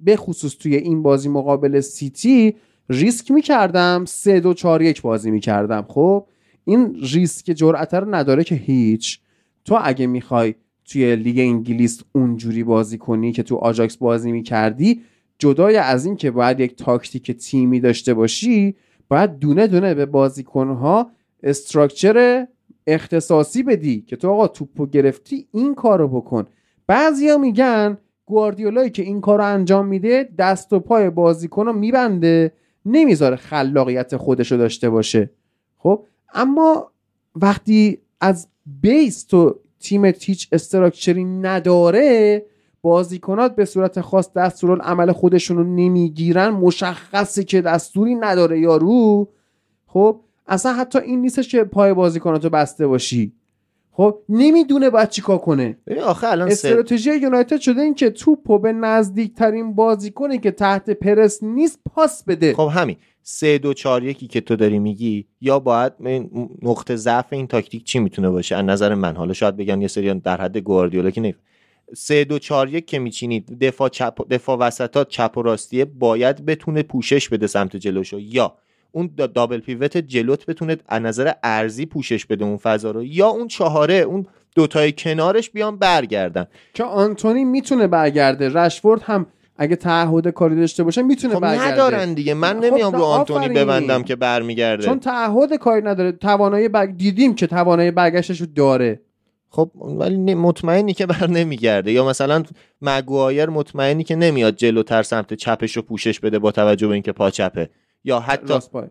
[0.00, 2.54] به خصوص توی این بازی مقابل سیتی
[2.88, 4.04] ریسک می‌کردم.
[4.04, 5.84] سه دو چهار یک بازی می‌کردم.
[5.88, 6.26] خب
[6.64, 9.20] این ریسک جرأت رو نداره که هیچ.
[9.64, 10.54] تو اگه می‌خوای
[10.84, 15.00] توی لیگ انگلیس اونجوری بازی کنی که تو آجاکس بازی می‌کردی
[15.38, 18.74] جدای از این که باید یک تاکتیک تیمی داشته باشی
[19.08, 21.10] باید دونه دونه به بازیکنها
[21.42, 22.46] استراکچر
[22.86, 26.46] اختصاصی بدی که تو آقا توپو گرفتی این کارو بکن.
[26.86, 32.52] بعضیا میگن گواردیولایی که این کار رو انجام میده دست و پای بازیکن رو میبنده
[32.86, 35.30] نمی‌ذاره خلاقیت خودش رو داشته باشه.
[35.78, 36.04] خب
[36.34, 36.90] اما
[37.36, 38.48] وقتی از
[38.80, 42.42] بیس تو تیم تیچ استراکچری نداره
[42.82, 49.28] بازیکنات به صورت خاص دستور عمل خودشون رو نمی‌گیرن مشخصه که دستوری نداره یارو.
[49.86, 53.32] خب اصلا حتی این نیستش که پای بازیکناتو بسته باشی.
[53.96, 55.78] خب نمی‌دونه باید چیکار کنه.
[56.04, 61.78] آخه الان استراتژی یونایتد شده این که توپو به نزدیکترین بازیکنی که تحت پرس نیست
[61.94, 62.54] پاس بده.
[62.54, 62.96] خب همین.
[63.22, 65.92] سه دو چهار یکی که تو داری میگی یا باید
[66.62, 69.16] نقطه ضعف این تاکتیک چی می‌تونه باشه؟ از نظر من.
[69.16, 71.34] حالا شاید بگن یه سری در حد گواردیولا که نه
[71.96, 76.82] سه دو چهار یک که میچینید دفاع چپ دفاع وسطات چپ و راستیه باید بتونه
[76.82, 78.20] پوشش بده سمت جلوشو.
[78.20, 78.54] یا
[78.94, 83.04] اون دابل پیوت جلوت بتونه از نظر ارزی پوشش بده اون فضا رو.
[83.04, 86.46] یا اون چهاره اون دوتای کنارش بیان برگردن.
[86.74, 88.48] که آنتونی می‌تونه برگرده.
[88.48, 89.26] رشفورد هم
[89.56, 91.72] اگه تعهد کاری داشته باشه می‌تونه خب برگرده.
[91.72, 92.34] ندارن دیگه.
[92.34, 94.84] من خب نمیام رو آنتونی ببندم که برمیگرده.
[94.84, 96.12] چون تعهد کاری نداره.
[96.12, 96.96] توانایی برگ...
[96.96, 99.00] دیدیم که توانایی برگشتش رو داره.
[99.48, 101.92] خب ولی مطمئنی که بر نمیگرده.
[101.92, 102.42] یا مثلا
[102.82, 107.30] مگوایر مطمئنی که نمیاد جلوتر سمت چپش رو پوشش بده با توجه به اینکه پا
[107.30, 107.70] چپه.
[108.04, 108.86] یا حتی راست پای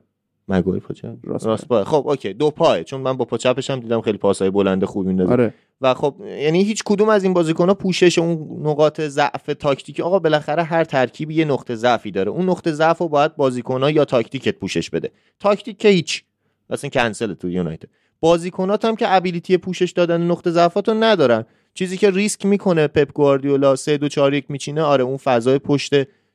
[0.47, 1.15] مگوایر پا چپ.
[1.23, 1.83] راست, پای.
[1.83, 2.33] خب okay.
[2.33, 2.83] دو پای.
[2.83, 5.31] چون من با پا چپش هم دیدم خیلی پاسای بلند خوب میندازه.
[5.31, 5.53] آره.
[5.81, 10.63] و خب یعنی هیچ کدوم از این بازیکن‌ها پوشش اون نقاط ضعف تاکتیکی آقا بالاخره
[10.63, 12.31] هر ترکیبی یه نقطه ضعفی داره.
[12.31, 15.11] اون نقطه ضعف رو باید بازیکن‌ها یا تاکتیکت پوشش بده.
[15.39, 16.23] تاکتیک که هیچ.
[16.69, 17.87] اصلا کنسل تو یونایتد.
[18.19, 21.45] بازیکنات هم که ability پوشش دادن نقطه ضعفات رو ندارن.
[21.73, 25.93] چیزی که ریسک می‌کنه پپ گواردیولا 3 2 4 1 میچینه آره اون فضای پشت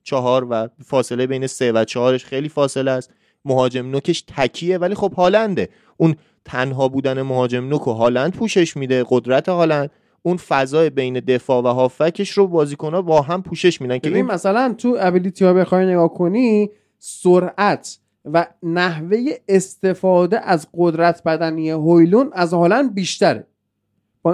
[0.08, 3.10] چهار و فاصله بین سه و چهارش خیلی فاصله است.
[3.44, 5.68] مهاجم نوکش تکیه ولی خب هالنده.
[5.96, 9.90] اون تنها بودن مهاجم نوک و هالند پوشش میده قدرت هالند.
[10.22, 14.74] اون فضای بین دفاع و هافکش رو بازیکن‌ها با هم پوشش میدن که این مثلا
[14.78, 22.54] تو ابیلیتی ها بخوای نگاه کنی سرعت و نحوه استفاده از قدرت بدنی هویلون از
[22.54, 23.46] هالند بیشتره.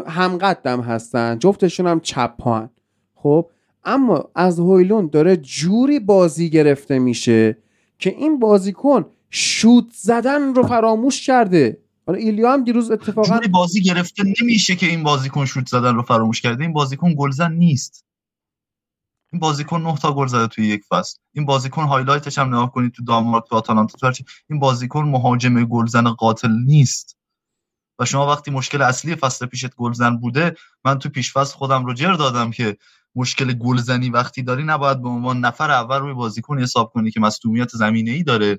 [0.06, 2.68] همقدم هستن جفتشون هم چپ
[3.14, 3.50] خب؟
[3.84, 7.58] اما از هویلون داره جوری بازی گرفته میشه
[7.98, 11.80] که این بازیکن شوت زدن رو فراموش کرده.
[12.06, 16.02] حالا ایلیا هم دیروز اتفاقا جوری بازی گرفته نمیشه که این بازیکن شوت زدن رو
[16.02, 16.62] فراموش کرده.
[16.62, 18.04] این بازیکن گلزن نیست.
[19.32, 21.18] این بازیکن 9 تا گل زده توی یک فصل.
[21.32, 25.64] این بازیکن highlight ش هم نگاه کنید تو دانمارک تو آتالانتا تو این بازیکن مهاجم
[25.64, 27.16] گلزن قاتل نیست.
[27.98, 31.94] و شما وقتی مشکل اصلی فصل پیشت گلزن بوده من تو پیش فصل خودم رو
[31.94, 32.76] جر دادم که
[33.16, 37.68] مشکل گلزنی وقتی داری نباید به عنوان نفر اول روی بازیکن حساب کنی که مصدومیت
[37.68, 38.58] زمینه ای داره.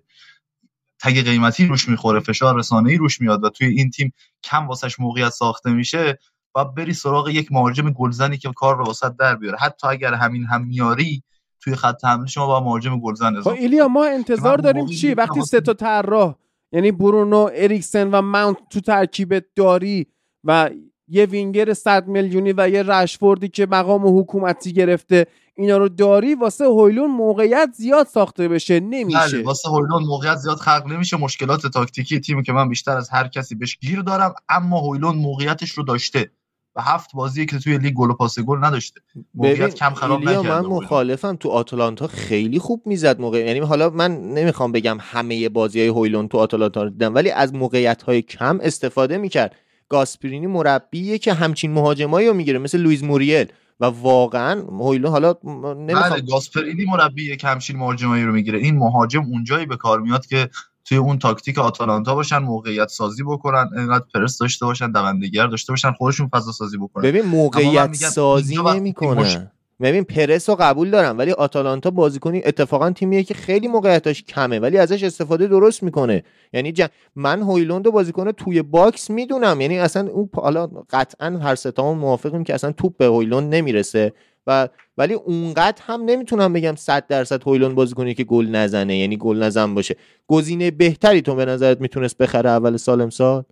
[1.00, 5.00] تگ قیمتی روش می‌خوره فشار رسانه ای روش میاد و توی این تیم کم واسش
[5.00, 6.20] موقعیت ساخته میشه
[6.56, 9.58] و بری سراغ یک مهاجم گلزنی که کار رو واسط در بیاره.
[9.58, 11.24] حتی اگر همین هم میاری
[11.62, 15.62] توی خط حمله شما با مهاجم گلزن خب ایلیا ما انتظار داریم چی؟ وقتی سه
[15.62, 16.36] تا طراح
[16.72, 20.08] یعنی برونو اریکسن و ماونت تو ترکیب داری
[20.44, 20.70] و
[21.08, 25.28] یه وینگر 100 میلیونی و یه رشفوردی که مقام حکومتی گرفته
[25.58, 29.20] اینا رو داری واسه هویلون موقعیت زیاد ساخته بشه نمیشه.
[29.20, 31.18] بله واسه هویلون موقعیت زیاد خلق نمیشه.
[31.18, 35.72] مشکلات تاکتیکی تیمی که من بیشتر از هر کسی بهش گیر دارم اما هویلون موقعیتش
[35.72, 36.32] رو داشته
[36.76, 39.02] و هفت بازی که توی لیگ گل و پاس گل نداشته.
[39.34, 43.46] موقعیت کم خراب نکرده من مخالفم تو آتالانتا خیلی خوب می‌زد موقع.
[43.46, 47.54] یعنی حالا من نمی‌خوام بگم همه بازی های هویلون تو آتالانتا رو دیدم ولی از
[47.54, 49.56] موقعیت های کم استفاده می‌کرد.
[49.90, 53.48] گاسپرینی مربیه که همچین مهاجمایی رو می‌گیره مثل لویز موریل.
[53.80, 58.60] و واقعا هویلون حالا نمی‌خوام بله گاسپرینی مربیه که همچین مهاجمایی رو می‌گیره.
[58.60, 60.50] این مهاجم اونجایی به کار میاد که
[60.86, 65.92] توی اون تاکتیک آتالانتا باشن موقعیت سازی بکنن اینقدر پرس داشته باشن دوندگی داشته باشن
[65.92, 67.04] خودشون فضا سازی بکنن.
[67.04, 69.52] ببین موقعیت سازی نمی‌کنه.
[69.82, 74.78] ببین پرس رو قبول دارم ولی آتالانتا بازیکنی اتفاقا تیمیه که خیلی موقعیتاش کمه ولی
[74.78, 76.24] ازش استفاده درست می‌کنه.
[76.54, 76.74] یعنی
[77.16, 79.62] من هویلوند بازیکن توی box می‌دونم.
[79.62, 84.14] یعنی اصلا اون حالا قطعا هر سه تامون موافقیم که اصلا توپ به هویلوند نمی‌رسه
[84.48, 89.44] و ولی اونقدر هم نمی‌تونم بگم 100 درصد هویلوند بازیکنی که گل نزنه یعنی گل
[89.44, 89.96] نزن باشه.
[90.28, 93.44] گزینه بهتری تو به نظرت می‌تونست بخره اول سال امسال؟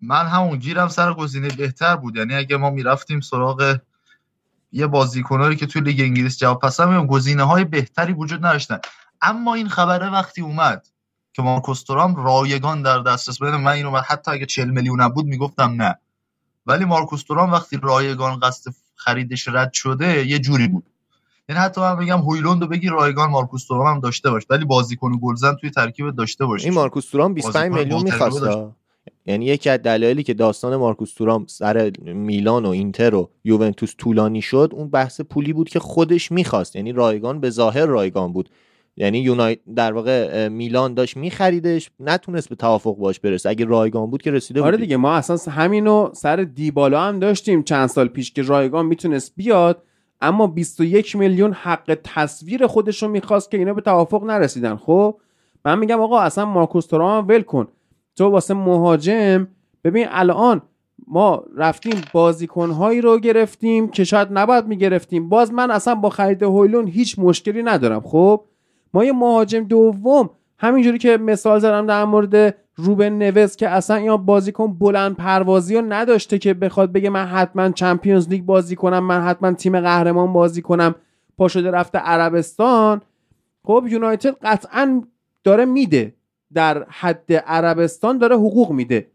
[0.00, 2.16] من همون گیرم سر گزینه بهتر بود.
[2.16, 3.76] یعنی اگه ما می‌رفتیم سراغ
[4.72, 8.78] یه بازیکنایی که توی لیگ انگلیس جواب پس هم گزینه های بهتری وجود نداشتن.
[9.22, 10.86] اما این خبره وقتی اومد
[11.32, 15.82] که مارکوس تورام رایگان در دسترس بده من اینو حتی اگه 40 میلیون بود می‌گفتم
[15.82, 15.98] نه.
[16.66, 20.84] ولی مارکوس تورام وقتی رایگان قصد خریدش رد شده یه جوری بود.
[21.48, 24.42] یعنی حتی من بگم هویلوند رو بگی رایگان مارکوس تورام هم داشته باش.
[24.50, 28.42] ولی بازیکن گلزن توی ترکیب داشته باشه این مارکوس تورام 25 میلیون می‌خواست
[29.26, 34.42] یعنی یکی از دلایلی که داستان مارکوس تورام سر میلان و اینتر و یوونتوس طولانی
[34.42, 36.76] شد اون بحث پولی بود که خودش می‌خواست.
[36.76, 38.48] یعنی رایگان به ظاهر رایگان بود.
[38.96, 43.48] یعنی یونایت در واقع میلان داشت میخریدش نتونست به توافق باش برسه.
[43.48, 47.86] اگه رایگان بود که رسیده آره دیگه ما اصلا همینو سر دیبالا هم داشتیم چند
[47.86, 49.82] سال پیش که رایگان می‌تونست بیاد
[50.20, 54.76] اما 21 میلیون حق تصویر خودش رو می‌خواست که اینا به توافق نرسیدن.
[54.76, 55.20] خب
[55.64, 57.68] من میگم آقا اصلا مارکوس تورام ول کن.
[58.16, 59.48] تو واسه مهاجم
[59.84, 60.62] ببین الان
[61.06, 65.28] ما رفتیم بازیکنهایی رو گرفتیم که شاید نباید می‌گرفتیم.
[65.28, 68.44] باز من اصلا با خرید هویلون هیچ مشکلی ندارم خب؟
[68.94, 74.16] ما یه مهاجم دوم همینجوری که مثال زدم در مورد روبن نوز که اصلا یا
[74.16, 79.20] بازیکن بلند پروازی رو نداشته که بخواد بگه من حتما چمپیونز لیگ بازی کنم من
[79.20, 80.94] حتما تیم قهرمان بازی کنم
[81.38, 83.00] پا شده رفته عربستان.
[83.64, 85.02] خب یونایتد قطعا
[85.44, 86.14] داره میده.
[86.54, 89.06] در حد عربستان داره حقوق میده.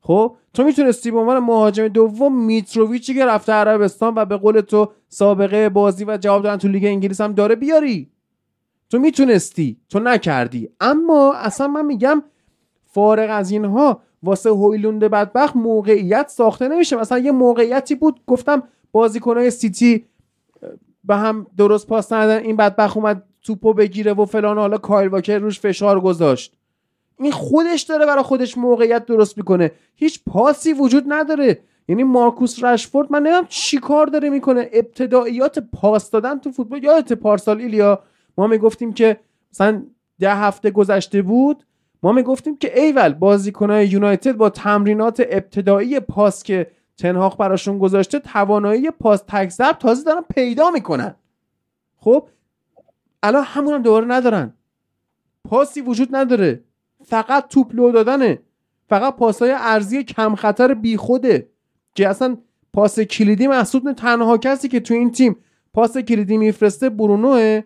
[0.00, 4.92] خب؟ تو می‌تونستی به عنوان مهاجم دوم میتروویچی که رفته عربستان و به قول تو
[5.08, 8.10] سابقه بازی و جواب دادن تو لیگ انگلیس هم داره بیاری.
[8.90, 10.68] تو می‌تونستی تو نکردی.
[10.80, 12.22] اما اصلا من میگم
[12.84, 16.96] فارغ از اینها واسه هویلوند بدبخت موقعیت ساخته نمیشه.
[16.96, 20.04] مثلا یه موقعیتی بود گفتم بازیکنهای سیتی
[21.04, 24.58] به هم درست پاس ندادن این بدبخت اومد توپو بگیره و فلان.
[24.58, 26.55] حالا کایل واکر روش فشار گذاشت.
[27.20, 29.72] این خودش داره برای خودش موقعیت درست می‌کنه.
[29.94, 31.58] هیچ پاسی وجود نداره.
[31.88, 34.70] یعنی مارکوس رشفورد من نمی‌دونم چی کار داره می‌کنه.
[34.72, 38.02] ابتداییات پاس دادن تو فوتبال یادت پارسال ایلیا
[38.38, 39.20] ما می‌گفتیم که
[39.52, 39.82] مثلا
[40.20, 41.64] ده هفته گذشته بود.
[42.02, 48.90] ما می‌گفتیم که ایول بازیکنهای یونایتد با تمرینات ابتدایی پاس که تنهاق براشون گذاشته توانایی
[48.90, 51.14] پاس تک تازه دارن پیدا می‌کنن.
[51.96, 52.28] خب
[53.22, 54.54] الان همون هم دوباره ندارن.
[55.44, 56.60] پاسی وجود نداره.
[57.06, 58.38] فقط توپ لو دادنه.
[58.88, 61.48] فقط پاسای ارزی کم خطر بیخوده
[61.94, 62.36] که اصلا
[62.72, 65.36] پاس کلیدی محسوب تنها کسی که تو این تیم
[65.74, 67.62] پاس کلیدی میفرسته برونوه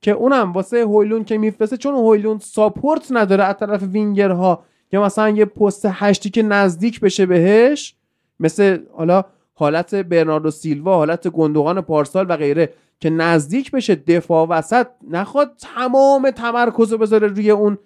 [0.00, 4.64] که اونم واسه هویلون که میفرسته چون هویلون ساپورت نداره از طرف وینگرها.
[4.92, 7.94] یا مثلا یه پست هشتی که نزدیک بشه بهش
[8.40, 9.24] مثل حالا
[9.54, 16.30] حالت برناردو سیلوا حالت گندوغان پارسال و غیره که نزدیک بشه دفاع وسط نخواد تمام
[16.30, 17.78] تمرکز رو بذاره روی اون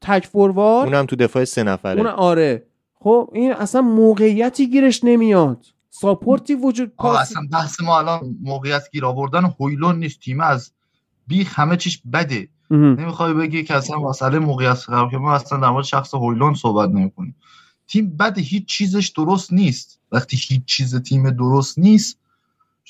[0.00, 0.88] تک فوروارد.
[0.88, 2.00] اونم تو دفاع سه نفره.
[2.00, 2.66] اون آره.
[2.94, 5.66] خب این اصلا موقعیتی گیرش نمیاد.
[5.90, 10.20] ساپورتی وجود پاس اصلا بحث ما الان موقعیت گیر آوردن هویلون نیست.
[10.20, 10.72] تیم از
[11.26, 12.48] بیخ همه چیش بده.
[12.70, 16.90] نمی‌خوای بگی که اصلا مسئله موقعیت قرار که ما اصلا در مورد شخص هویلون صحبت
[16.90, 17.36] نمی‌کنیم.
[17.88, 20.00] تیم بده هیچ چیزش درست نیست.
[20.12, 22.18] وقتی هیچ چیز تیم درست نیست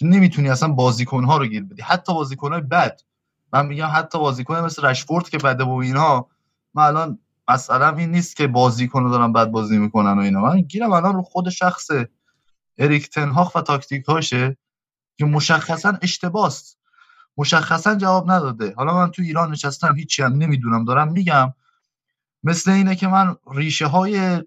[0.02, 1.82] نمی‌تونی اصلا بازیکنها رو گیر بدی.
[1.82, 3.00] حتی بازیکنهای بد.
[3.52, 6.26] من میگم حتی بازیکن مثل رشفورد که بده و اینا
[6.77, 7.18] من الان
[7.49, 10.41] مثلا این نیست که بازیکن رو دارن بد بازی می‌کنن و اینا.
[10.41, 11.87] من گیرم الان رو خود شخص
[12.79, 14.57] اریک تنهاخ و تاکتیک هاشه
[15.18, 16.79] که مشخصا اشتباست.
[17.37, 18.74] مشخصا جواب نداده.
[18.77, 20.85] حالا من تو ایران نشستم هیچی هم نمی‌دونم.
[20.85, 21.55] دارم میگم
[22.45, 24.43] مثل اینه که من ریشه های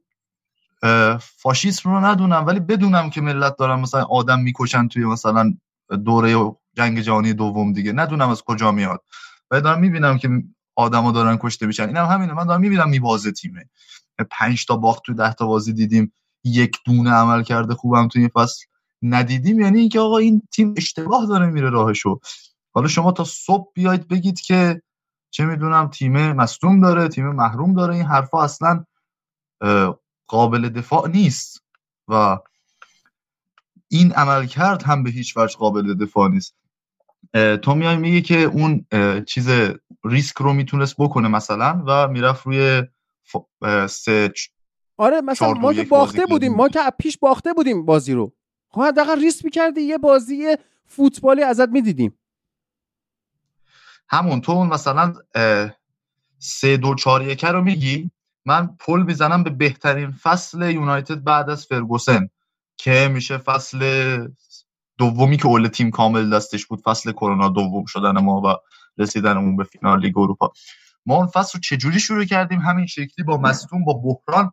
[1.19, 5.53] فاشیسم رو ندونم ولی بدونم که ملت دارن مثلا آدم می‌کشن توی مثلا
[6.05, 7.91] دوره جنگ جهانی دوم دیگه.
[7.91, 9.03] ندونم از کجا میاد.
[9.51, 10.29] و دارم می‌بینم که
[10.79, 11.87] آدما دارن کشته میشن.
[11.87, 12.33] اینم هم همینه.
[12.33, 13.69] من دارم می‌بینم میبازه تیمه.
[14.31, 16.13] پنج تا باخت تو ده تا بازی دیدیم.
[16.43, 18.65] یک دونه عمل کرده خوبم توی این فصل
[19.01, 19.59] ندیدیم.
[19.59, 22.19] یعنی اینکه آقا این تیم اشتباه داره میره راهشو.
[22.73, 24.81] حالا شما تا صبح بیاید بگید که
[25.31, 27.95] چه می‌دونم تیم مصدوم داره تیم محروم داره.
[27.95, 28.85] این حرفا اصلا
[30.27, 31.63] قابل دفاع نیست.
[32.07, 32.37] و
[33.87, 36.55] این عمل کرد هم به هیچ وجه قابل دفاع نیست.
[37.33, 38.85] تو میای میگه که اون
[39.27, 39.49] چیز
[40.05, 42.83] ریسک رو می‌تونست بکنه مثلا و می‌رفت روی
[43.89, 44.33] سه
[44.97, 48.33] آره مثلا ما که باخته بودیم ما که پیش باخته بودیم بازی رو.
[48.69, 52.19] خب حداقل ریسک می‌کردی یه بازی فوتبالی ازت می‌دیدیم.
[54.09, 55.13] همون تو مثلا
[56.39, 58.11] سه دو چهار یکه رو میگی
[58.45, 62.29] من پل می‌زنم به بهترین فصل یونایتد بعد از فرگوسن
[62.77, 63.79] که میشه فصل
[64.99, 68.55] دومی که اول تیم کامل دستش بود فصل کرونا دوم شدن ما و
[68.97, 70.51] رسیدنمون به فینال لیگ اروپا.
[71.05, 74.51] ما اون فصل رو چجوری شروع کردیم؟ همین شکلی با مصدوم با بحران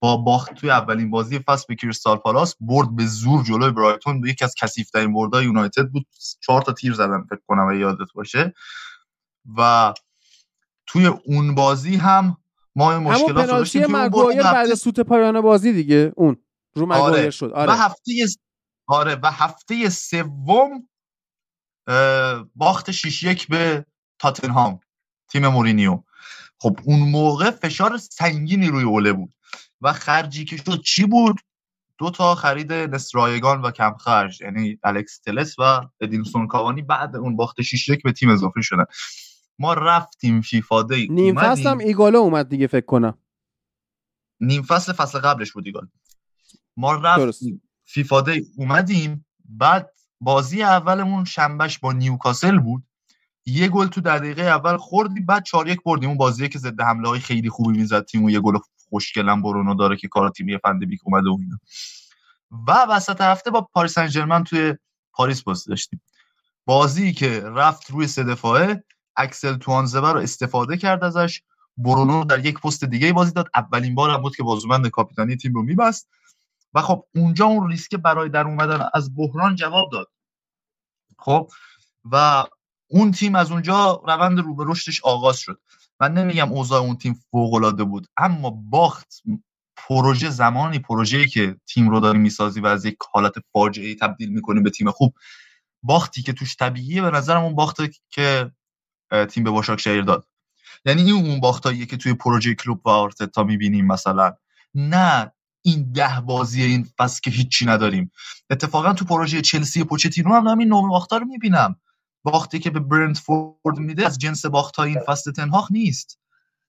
[0.00, 4.20] با باخت توی اولین بازی فصل به کریستال پالاس برد به زور جلوی برایتون.
[4.20, 6.06] به یکی از کثیف‌ترین بردهای یونایتد بود.
[6.40, 8.54] چهار تا تیر زدن فکر کنم و یادت باشه.
[9.58, 9.92] و
[10.86, 12.36] توی اون بازی هم
[12.76, 13.92] ما مشکلات رو داشتیم
[14.42, 16.12] بعد سوت پایان بازی دیگه.
[16.16, 16.36] اون
[16.74, 17.30] رو آره.
[17.30, 17.50] شد.
[17.54, 17.72] آره.
[17.72, 18.12] و هفته
[18.86, 20.88] آره و هفته سوم
[22.54, 23.86] باخت 6 یک به
[24.18, 24.80] تاتنهام
[25.28, 26.02] تیم مورینیو.
[26.58, 29.34] خب اون موقع فشار سنگینی روی اوله بود
[29.80, 31.40] و خرجی که شد چی بود؟
[31.98, 37.36] دو تا خرید نسرایگان و کم خرج یعنی الکس تلس و ادینسون کاوانی بعد اون
[37.36, 38.84] باخت 6 یک به تیم اضافه شدن.
[39.58, 43.18] ما رفتیم FIFA day نیم فصل هم ایگالو اومد دیگه فکر کنم.
[44.40, 45.88] نیم فصل فصل قبلش بود ایگالو
[46.76, 47.62] ما رفتیم.
[47.84, 49.26] FIFA day اومدیم.
[49.44, 52.84] بعد بازی اولمون شنبهش با نیوکاسل بود.
[53.46, 56.08] یه گل تو دقیقه اول خوردیم بعد 4 یک بردیم.
[56.08, 58.04] اون بازیه که ضد حمله های خیلی خوبی می‌زد.
[58.04, 58.58] تیم و یه گل
[58.88, 61.58] خوشگلم برونو داره که کار تیمی فن‌دبیک اومده و اینا.
[62.68, 64.74] و وسط هفته با پاریس سن توی
[65.12, 66.02] پاریس بازی داشتیم.
[66.66, 68.84] بازی که رفت روی سه دفاعه
[69.16, 71.42] اکسل توانزبه رو استفاده کرد ازش.
[71.76, 73.46] برونو در یک پست دیگه بازی داد.
[73.54, 76.08] اولین بار هم بود که بازوبند کاپیتانی تیم رو میبست.
[76.74, 80.10] و خب اونجا اون ریسک برای در اومدن از بحران جواب داد.
[81.18, 81.50] خب
[82.12, 82.44] و
[82.90, 85.60] اون تیم از اونجا روند رو به رشدش آغاز شد.
[86.00, 89.22] من نمیگم اوضاع اون تیم فوق العاده بود اما باخت
[89.76, 94.60] پروژه زمانی پروژه‌ای که تیم رو داری می‌سازی و از یک حالت فاجعه تبدیل می‌کنی
[94.60, 95.14] به تیم خوب
[95.82, 98.52] باختی که توش طبیعیه به نظرم اون باخته که
[99.30, 100.26] تیم به باشاک شهر داد.
[100.84, 104.34] یعنی این اون باختاییه که توی پروژه کلوب و آرتتا می‌بینیم مثلا.
[104.74, 105.32] نه
[105.66, 108.10] این ده بازی این فصل که هیچی نداریم.
[108.50, 111.76] اتفاقا تو پروژه چلسی پوچتینو هم همین نوع باختا رو می‌بینم.
[112.24, 116.18] باختی که به برنتفورد میده از جنس باختای این فصل تنهاخ نیست.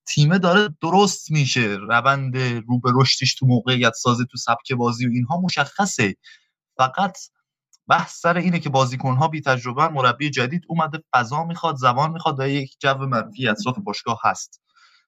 [0.07, 1.77] تیمه داره درست میشه.
[1.89, 6.15] روند رو به رشدش تو موقعیت سازی تو سبک بازی و اینها مشخصه.
[6.77, 7.17] فقط
[7.89, 12.47] بحث سر اینه که بازیکنها بی تجربه مربی جدید اومده فضا می‌خواد زبان می‌خواد و
[12.47, 14.61] یک جو منفی اطراف باشگاه هست.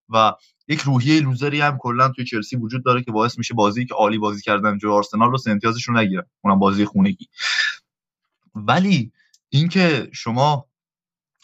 [0.10, 0.34] و
[0.68, 4.18] یک روحیه لوزری هم کلا توی چلسی وجود داره که باعث میشه بازی که عالی
[4.18, 6.24] بازی کردن جو آرسنال رو امتیازش رو نگیرن.
[6.44, 7.28] اونم بازی خونگی.
[8.56, 9.12] ولی
[9.50, 10.68] اینکه شما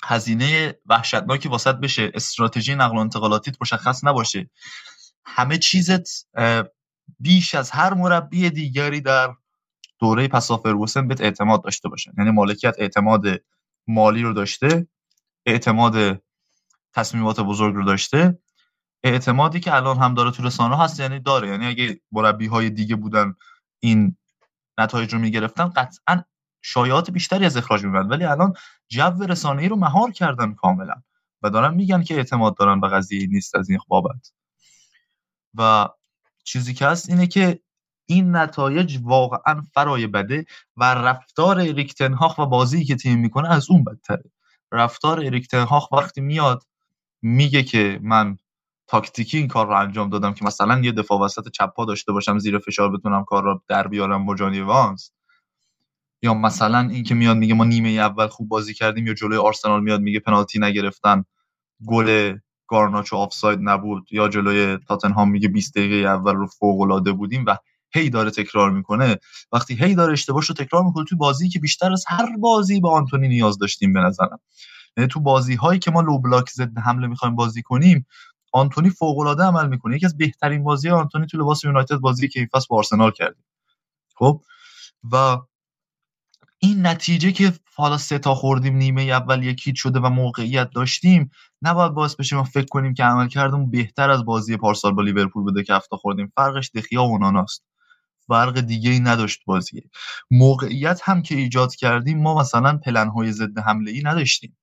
[0.03, 4.49] هزینه وحشتناکی واسط بشه استراتژی نقل و انتقالاتیت مشخص نباشه
[5.25, 6.27] همه چیزت
[7.19, 9.33] بیش از هر مربی دیگری در
[9.99, 13.25] دوره پسا فرگوسن بهت اعتماد داشته باشه یعنی مالکیت اعتماد
[13.87, 14.87] مالی رو داشته
[15.45, 16.23] اعتماد
[16.93, 18.39] تصمیمات بزرگ رو داشته
[19.03, 21.47] اعتمادی که الان هم داره تو رسانه هست یعنی داره.
[21.47, 23.35] یعنی اگه مربی های دیگه بودن
[23.79, 24.17] این
[24.77, 26.23] نتایج رو می‌گرفتن قطعا
[26.61, 28.53] شایعات بیشتری از اخراج می‌برد ولی الان
[28.89, 30.95] جو رسانه‌ای رو مهار کردن کاملا
[31.41, 34.31] و دارن میگن که اعتماد دارن به قضیه نیست از این بابت.
[35.57, 35.89] و
[36.43, 37.59] چیزی که هست اینه که
[38.05, 40.45] این نتایج واقعا فرای بده
[40.77, 44.31] و رفتار اریکتنهاخ و بازی که تیم می‌کنه از اون بدتره.
[44.71, 46.63] رفتار اریکتنهاخ وقتی میاد
[47.21, 48.37] میگه که من
[48.93, 52.59] تاکتیکی این کار رو انجام دادم که مثلا یه دفاع وسط چپا داشته باشم زیر
[52.59, 55.11] فشار بتونم کار رو در بیارم با جانی وانس.
[56.23, 60.01] یا مثلا اینکه میاد میگه ما نیمه اول خوب بازی کردیم یا جلوی آرسنال میاد
[60.01, 61.23] میگه پنالتی نگرفتن
[61.87, 62.37] گل
[62.67, 67.57] گارناچو آفساید نبود یا جلوی تاتنهام میگه 20 دقیقه اول رو فوق العاده بودیم و
[67.93, 69.17] هی داره تکرار می‌کنه.
[69.51, 72.91] وقتی هی داره اشتباهش رو تکرار می‌کنه توی بازی که بیشتر از هر بازی با
[72.91, 74.39] آنتونی نیاز داشتیم به نظرم.
[74.97, 78.05] یعنی تو بازی هایی که ما لو بلاک ضد حمله می‌خوایم بازی کنیم
[78.53, 79.95] آنتونی فوق العاده عمل می‌کنه.
[79.95, 83.45] یکی از بهترین بازی آنتونی تو لباس یونایتد بازی که این فصل با آرسنال کردیم
[84.15, 84.41] خب؟
[85.11, 85.37] و
[86.59, 91.31] این نتیجه که حالا سه تا خوردیم نیمه اول یکیت شده و موقعیت داشتیم
[91.61, 95.43] نباید باعث بشه ما فکر کنیم که عمل کردم بهتر از بازی پارسال با لیورپول
[95.43, 96.31] بوده که هفته خوردیم.
[96.35, 97.63] فرقش دخیا و اوناناست
[98.27, 99.83] فرق دیگه ای نداشت بازیه
[100.31, 104.57] موقعیت هم که ایجاد کردیم ما مثلا پلنهای ضد حمله ای نداشتیم.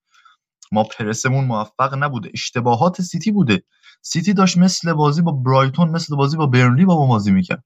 [0.72, 2.30] ما پرسمون موفق نبوده.
[2.34, 3.62] اشتباهات سیتی بوده.
[4.02, 7.64] سیتی داشت مثل بازی با برایتون مثل بازی با برنلی با ما بازی می‌کرد.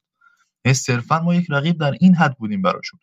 [0.72, 3.00] صرفا ما یک رقیب در این حد بودیم براشون.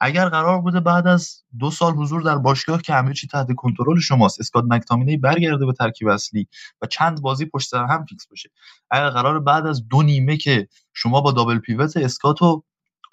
[0.00, 4.00] اگر قرار بوده بعد از دو سال حضور در باشگاه که همه چی تحت کنترل
[4.00, 6.48] شماست اسکات مکتامینی برگرده به ترکیب اصلی
[6.82, 8.50] و چند بازی پشت سر هم فیکس بشه
[8.90, 12.62] اگر قرار بعد از دو نیمه که شما با double pivot اسکات و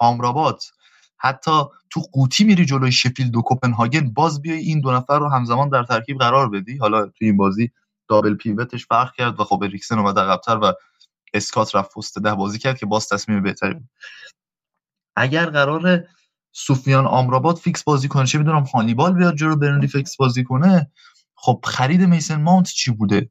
[0.00, 0.64] آمرابات
[1.18, 5.68] حتی تو قوطی میری جلوی شفیلد و کوپنهاگن باز بیای این دو نفر رو همزمان
[5.68, 7.70] در ترکیب قرار بدی؟ حالا تو این بازی
[8.12, 10.72] double pivot ش فرق کرد و خب اریکسن اومد عقب‌تر و
[11.34, 13.88] اسکات رفت پست ده بازی کرد که باز تصمیم بهتری بود.
[15.16, 16.04] اگر قرار
[16.52, 20.90] سوفیان آمرابات فیکس بازی کنه چه می‌دونم هانیبال بیاد جلو برنلی فیکس بازی کنه
[21.34, 23.30] خب خرید میسن ماونت چی بوده؟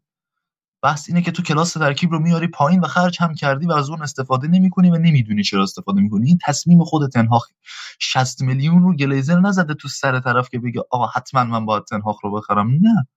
[0.83, 3.89] بحث اینه که تو کلاس ترکیب رو میاری پایین و خرج هم کردی و از
[3.89, 6.27] اون استفاده نمی‌کنی و نمی‌دونی چرا استفاده می‌کنی.
[6.27, 7.47] این تصمیم خود تنهاخ
[7.99, 12.23] 60 میلیون رو گلیزر نزده تو سر طرف که بگه آقا حتما من باید تنهاخ
[12.23, 12.71] رو بخرم.
[12.71, 13.07] نه.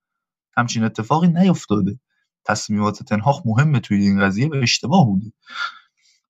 [0.57, 1.99] همچین اتفاقی نیفتاده.
[2.45, 5.31] تصمیمات تنهاخ مهمه توی این قضیه و اشتباه بوده.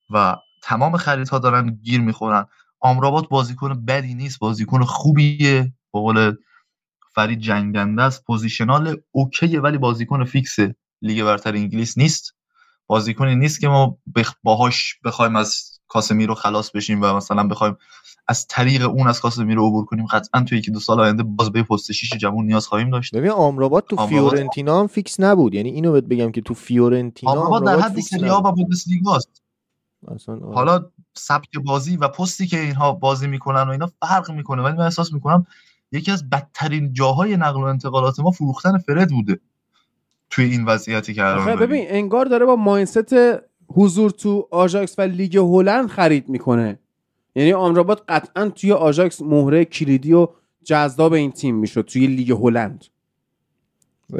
[0.09, 2.45] و تمام خریدها دارن گیر می‌خورن.
[2.79, 5.73] آمرابات بازیکن بدی نیست بازیکن خوبیه.
[5.93, 6.35] به قول
[7.15, 10.55] فرید جنگنده است positional okay ه ولی بازیکن فیکس
[11.01, 12.35] لیگ برتر انگلیس نیست.
[12.87, 13.97] بازیکنی نیست که ما
[14.43, 17.77] باهاش بخوایم از کاسمیرو خلاص بشیم و مثلا بخوایم
[18.27, 20.05] از طریق اون از کاسمیرو عبور کنیم.
[20.05, 23.15] قطعا توی یکی دو سال آینده باز به پست شیش جوون نیاز خواهیم داشت.
[23.15, 25.53] ببین آمرابات تو آمرابات فیورنتینا هم فیکس نبود.
[25.53, 29.41] یعنی اینو بهت بگم که تو فیورنتینا آمرابات در حد سری و بوندسلیگاست
[30.53, 34.83] حالا سبک بازی و پستی که اینها بازی می‌کنن و اینا فرق می‌کنه ولی من
[34.83, 35.45] احساس می‌کنم
[35.91, 39.39] یکی از بدترین جاهای نقل و انتقالات ما فروختن فرد بوده
[40.29, 41.21] توی این وضعیتی که
[41.59, 43.15] ببین انگار داره با mindset
[43.67, 46.79] حضور تو آژاکس و لیگ هلند خرید می‌کنه.
[47.35, 50.27] یعنی آمرابات قطعا توی آژاکس مهره کلیدی و
[50.63, 52.85] جذاب این تیم می‌شد توی لیگ هلند.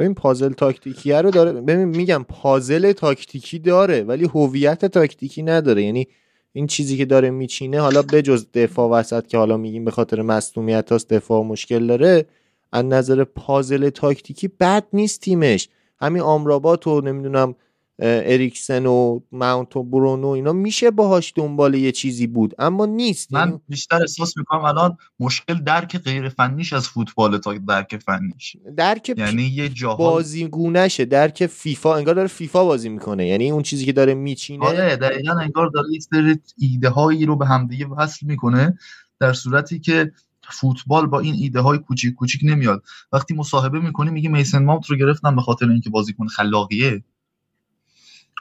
[0.00, 5.82] این پازل تاکتیکی رو داره ببین میگم پازل تاکتیکی داره ولی هویت تاکتیکی نداره.
[5.82, 6.08] یعنی
[6.52, 10.92] این چیزی که داره میچینه حالا بجز دفاع وسط که حالا میگیم به خاطر مصونیت
[10.92, 12.26] هاست دفاع مشکل داره
[12.72, 15.68] از نظر پازل تاکتیکی بد نیست تیمش.
[16.00, 17.54] همین آمرابات و نمی‌دونم
[17.98, 23.32] اریکسن و ماونت و برونو اینا میشه باهاش دنبال یه چیزی بود اما نیست.
[23.32, 28.56] من یعنی بیشتر احساس می‌کنم الان مشکل درک غیر فنیش از فوتبال تا درک فنیش.
[28.76, 33.26] درک یعنی یه جاها بازیگونشه درک فیفا انگار داره فیفا بازی می‌کنه.
[33.26, 37.36] یعنی اون چیزی که داره میچینه آره دقیقا انگار داره یه سری ایده هایی رو
[37.36, 38.78] به همدیگه وصل می‌کنه
[39.20, 40.12] در صورتی که
[40.50, 42.82] فوتبال با این ایده های کوچیک کوچیک نمیاد.
[43.12, 47.02] وقتی مصاحبه می‌کنی میگه میسن ماونت رو گرفتم به خاطر اینکه بازیکن خلاقیه.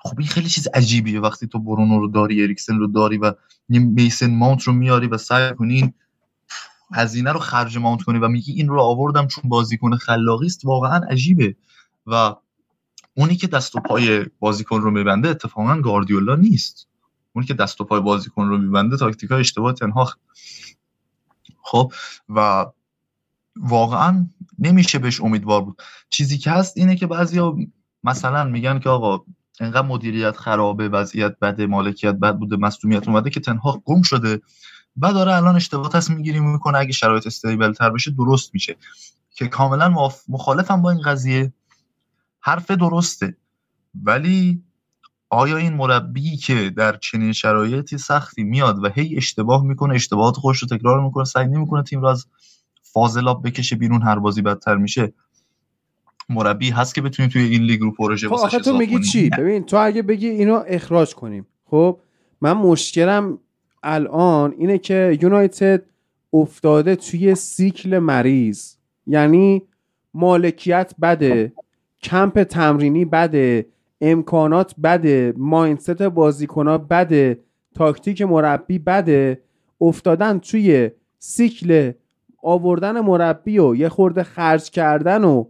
[0.05, 1.19] خب این خیلی چیز عجیبیه.
[1.19, 3.33] وقتی تو برونو رو داری اریکسن رو داری و
[3.69, 5.93] میسن ماونت رو میاری و سعی کنی
[6.93, 11.01] هزینه رو خرج ماونت کنی و میگی این رو آوردم چون بازیکن خلاقی است واقعا
[11.09, 11.55] عجیبه.
[12.05, 12.35] و
[13.17, 16.87] اونی که دست و پای بازیکن رو میبنده اتفاقا گاردیولا نیست.
[17.33, 20.13] اونی که دست و پای بازیکن رو میبنده تاکتیکای اشتباه تنها
[21.61, 21.93] خب
[22.29, 22.65] و
[23.55, 24.27] واقعا
[24.59, 25.81] نمیشه بهش امیدوار بود.
[26.09, 27.55] چیزی که هست اینه که بعضیا
[28.03, 29.25] مثلا میگن که آقا
[29.61, 34.41] انقدر مدیریت خرابه وضعیت بده مالکیت بد بوده مصونیت اومده که تنها گم شده.
[35.01, 38.75] و داره الان اشتباه تصمیم گیری می‌کنه اگه شرایط استیبل تر بشه درست میشه.
[39.35, 41.53] که کاملا مخالفم با این قضیه.
[42.39, 43.37] حرف درسته.
[44.03, 44.63] ولی
[45.29, 50.57] آیا این مربی که در چنین شرایطی سختی میاد و هی اشتباه می‌کنه اشتباهات خودش
[50.59, 52.25] رو تکرار می‌کنه سعی نمی‌کنه تیم رو از
[52.81, 55.13] فاضلاب بکشه بیرون هر بازی بدتر میشه؟
[56.29, 59.63] مربی هست که بتونیم توی این لیگ رو پروژه خب آخه تو میگی چی؟ ببین
[59.63, 61.47] تو اگه بگی اینو اخراج کنیم.
[61.65, 61.99] خب
[62.41, 63.39] من مشکلم
[63.83, 65.81] الان اینه که یونایتد
[66.33, 68.75] افتاده توی سیکل مریض.
[69.07, 69.61] یعنی
[70.13, 71.53] مالکیت بده
[72.03, 73.65] کمپ تمرینی بده
[74.01, 77.39] امکانات بده mindset بازیکنها بده
[77.75, 79.41] تاکتیک مربی بده.
[79.81, 81.91] افتادن توی سیکل
[82.43, 85.45] آوردن مربی و یه خورده خرج کردن و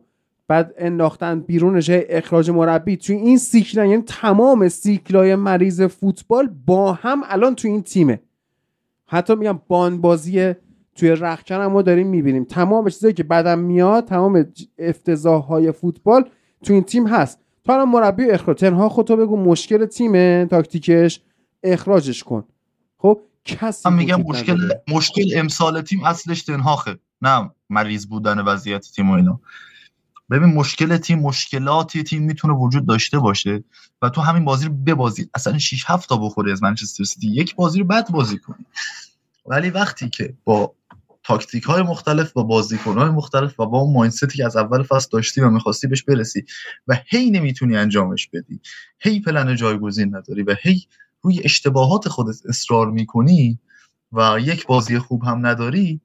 [0.47, 2.97] بعد انداختن بیرونش اخراج مربی.
[2.97, 8.19] توی این سیکل یعنی تمام سیکلای مریض فوتبال با هم الان توی این تیمه.
[9.07, 10.53] حتی میگم بان بازی
[10.95, 12.43] توی رخکن هم ما داریم می‌بینیم.
[12.43, 14.45] تمام چیزایی که بعدم میاد تمام
[14.80, 16.30] افتضاح های فوتبال
[16.63, 17.39] توی این تیم هست.
[17.63, 18.59] تا الان مربی اخراج.
[18.59, 21.22] تنها خودتو بگو مشکل تیمه تاکتیکش
[21.63, 22.43] اخراجش کن.
[22.97, 24.57] خب کسی من میگم مشکل
[24.88, 26.97] مشکل امسال تیم اصلش تنهاخه.
[27.22, 29.39] نه مریض بودن وضعیت تیم و اینا.
[30.31, 33.64] ببین مشکل تیم مشکلاتی تیم می‌تونه وجود داشته باشه
[34.02, 35.30] و تو همین بازی رو ببازی.
[35.34, 37.27] اصلا 6 7 تا بخوری از منچستر سیتی.
[37.27, 38.65] یک بازی رو بد بازی کنی.
[39.45, 40.76] ولی وقتی که با
[41.23, 45.10] تاکتیک های مختلف با بازیکن های مختلف و با اون مایندستی که از اول فصل
[45.11, 46.45] داشتی و می‌خواستی بهش برسی
[46.88, 48.60] و هی نمی‌تونی انجامش بدی
[48.99, 50.85] هی پلن جایگزین نداری و هی
[51.22, 53.60] روی اشتباهات خودت اصرار می‌کنی
[54.11, 56.02] و یک بازی خوب هم نداری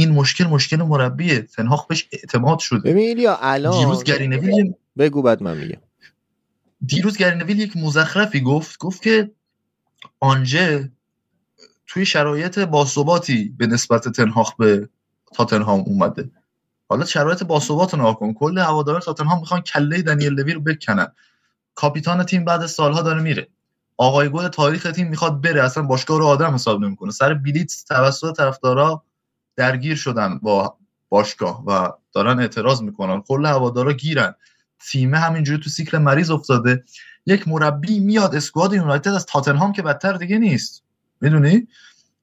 [0.00, 1.42] این مشکل مشکل مربیه.
[1.42, 2.90] تنهاخ بهش اعتماد شده.
[2.90, 5.80] ببین یا الان دیروز گرینویل بگو بعد من میگم.
[6.86, 8.78] دیروز گرینویل یک مزخرفی گفت.
[8.78, 9.30] گفت که
[10.20, 10.92] آنجه
[11.86, 14.88] توی شرایط باثباتی به نسبت تنهاخ به
[15.32, 16.30] تاتنهام اومده.
[16.88, 18.32] حالا شرایط باثبات رو کن.
[18.32, 21.06] کل هوادار تاتنهام می‌خوان کله دنیل لوی رو بکنن.
[21.74, 23.48] کاپیتان تیم بعد سالها داره میره.
[23.96, 25.62] آقای گل تاریخ تیم می‌خواد بره.
[25.62, 27.10] اصلا باشگاه رو آدم حساب نمی‌کنه.
[27.10, 29.02] سر بلیت توسط طرفدارا
[29.60, 30.76] درگیر شدن با
[31.08, 34.34] باشگاه و دارن اعتراض می‌کنن کل هوادارا گیرن.
[34.86, 36.84] تیم همینجوری تو سیکل مریض افتاده.
[37.26, 40.82] یک مربی میاد squad یونایتد از تاتنهام که بدتر دیگه نیست.
[41.20, 41.68] می‌دونی؟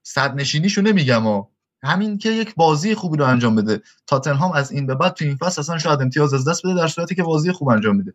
[0.03, 1.49] صدرنشینیشو نمیگم ها
[1.83, 3.81] همین که یک بازی خوبی رو انجام بده.
[4.07, 6.87] تاتنهام از این به بعد تو این فصل اصلا شاید امتیاز از دست بده در
[6.87, 8.13] صورتی که بازی خوب انجام میده.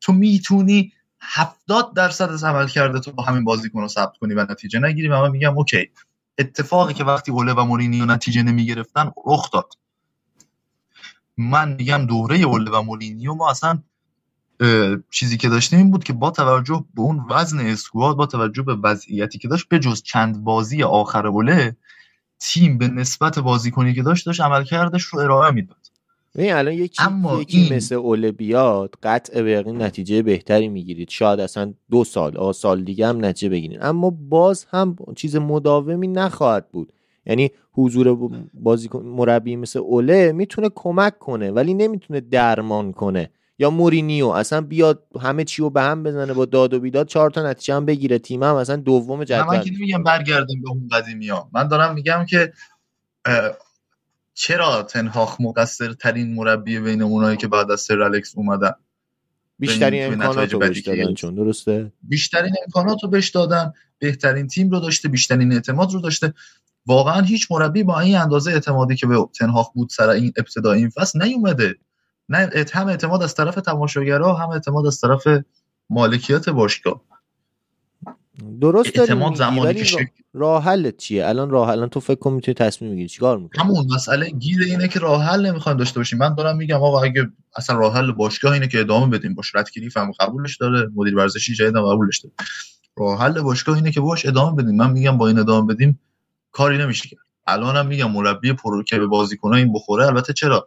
[0.00, 5.08] تو می‌تونی 70 درصد از عملکردتو با همین بازیکن رو ثبت کنی و نتیجه نگیری
[5.08, 5.90] و من میگم okay.
[6.38, 9.72] اتفاقی که وقتی اوله و مورینیو نتیجه نمی‌گرفتن رخ داد.
[11.36, 13.82] من میگم دوره اوله و مورینیو ما اصلا
[15.10, 18.74] چیزی که داشتیم این بود که با توجه به اون وزن اسکواد با توجه به
[18.74, 21.76] وضعیتی که داشت به جز چند بازی آخر اوله
[22.38, 25.81] تیم به نسبت بازیکنی که داشت داشت عملکردش رو ارائه می‌داد.
[26.34, 27.74] ببین الان یکی, اما یکی این...
[27.74, 31.08] مثل اوله بیاد قطع به نتیجه بهتری می‌گیرید.
[31.08, 33.78] شاید اصلا دو سال آ سال دیگه هم نتیجه بگیرید.
[33.82, 36.92] اما باز هم چیز مداومی نخواهد بود.
[37.26, 43.30] یعنی حضور بازیکن مربی مثل اوله می‌تونه کمک کنه ولی نمی‌تونه درمان کنه.
[43.58, 47.30] یا مورینیو اصلا بیاد همه چی رو به هم بزنه با داد و بیداد چهار
[47.30, 48.18] تا نتیجه هم بگیره.
[48.18, 51.94] تیم هم اصلا دوم جدول من که نمیگم برگردیم به اون قدیمی ها من دارم
[51.94, 52.52] میگم که
[54.34, 58.72] چرا تنهاخ مقصر ترین مربی بین اونایی که بعد از سر الکس اومدن؟
[59.58, 64.80] بیشترین امکانات رو بهش دادن چون درسته؟ بیشترین امکانات رو بهش دادن بهترین تیم رو
[64.80, 66.34] داشته بیشترین اعتماد رو داشته.
[66.86, 70.90] واقعا هیچ مربی با این اندازه اعتمادی که به تنهاخ بود سر این ابتدای این
[70.90, 71.74] فصل نیومده.
[72.28, 75.22] نه هم اعتماد از طرف تماشاگرها هم اعتماد از طرف
[75.90, 77.02] مالکیت باشگاه.
[78.60, 82.90] درست اعتماد زمانی که راه حلت چیه؟ الان راه الان تو فکر کن می‌تونی تصمیم
[82.92, 83.08] بگیری.
[83.08, 86.18] چیکار می‌کنی؟ همون مسئله گیر اینه که راه حل نمی‌خوایم داشته باشیم.
[86.18, 89.90] من دارم میگم آقا اگه اصلا راه حل باشگاه اینه که ادامه بدیم باش رتگیری
[89.90, 92.34] فهم قبولش داره مدیر ورزشی جدید قبولش داره.
[92.96, 94.76] راه حل باشگاه اینه که باش ادامه بدیم.
[94.76, 96.00] من میگم با این ادامه بدیم
[96.52, 97.20] کاری نمیشه کرد.
[97.46, 100.66] الانم میگم مربی pro که به بازیکن‌ها این بخوره البته چرا؟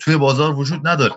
[0.00, 1.14] توی بازار وجود نداره.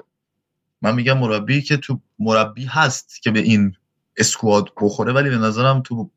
[0.82, 3.76] من میگم مربی که تو مربی هست که به این
[4.18, 6.10] squad بخوره ولی به نظرم تو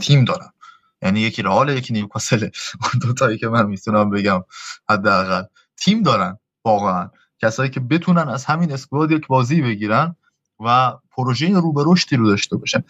[0.00, 0.52] تیم دارن.
[1.02, 2.48] یعنی یکی رئال یکی نیوکاسل.
[3.02, 4.44] دو تایی که من می‌تونم بگم
[4.90, 5.42] حداقل.
[5.76, 7.10] تیم دارن واقعا.
[7.42, 10.16] کسایی که بتونن از همین squad یک بازی بگیرن
[10.60, 12.84] و پروژه رو به رشدی رو داشته باشن.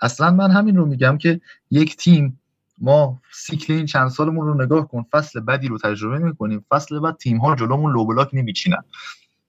[0.00, 1.40] اصلا من همین رو میگم که
[1.70, 2.40] یک تیم
[2.78, 7.16] ما سیکل این چند سالمون رو نگاه کن فصل بدی رو تجربه می‌کنیم فصل بعد
[7.16, 8.84] تیم ها جلومون low block نمیچینن.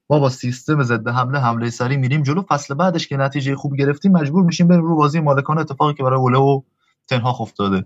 [0.10, 2.42] ما با سیستم ضد حمله حمله سریع میریم جلو.
[2.42, 6.20] فصل بعدش که نتیجه خوب گرفتیم مجبور میشیم بریم رو بازی مالکان اتفاقی که برای
[6.20, 6.62] اوله و
[7.08, 7.86] تنهاخ افتاده.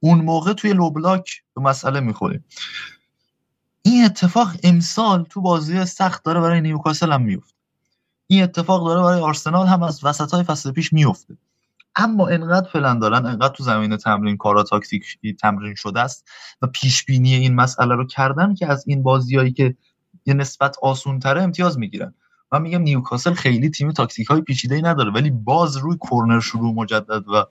[0.00, 2.44] اون موقع توی low block به مسئله می‌خوریم.
[3.82, 7.54] این اتفاق امسال تو بازی سخت داره برای نیوکاسل هم میفته
[8.26, 11.36] این اتفاق داره برای آرسنال هم از وسط های فصل پیش میفته
[11.96, 16.28] اما انقدر فلان دارن انقدر تو زمین تمرین کارا تاکتیکی تمرین شده است
[16.62, 19.76] و پیش بینی این مسئله رو کردن که از این بازیایی که
[20.26, 22.14] یه نسبت آسون تره امتیاز می‌گیرن.
[22.52, 26.74] من میگم نیوکاسل خیلی تیم تاکتیک های پیچیده ای نداره ولی باز روی کرنر شروع
[26.74, 27.44] مجدد و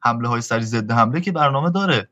[0.00, 2.08] حمله های سری ضد حمله که برنامه داره.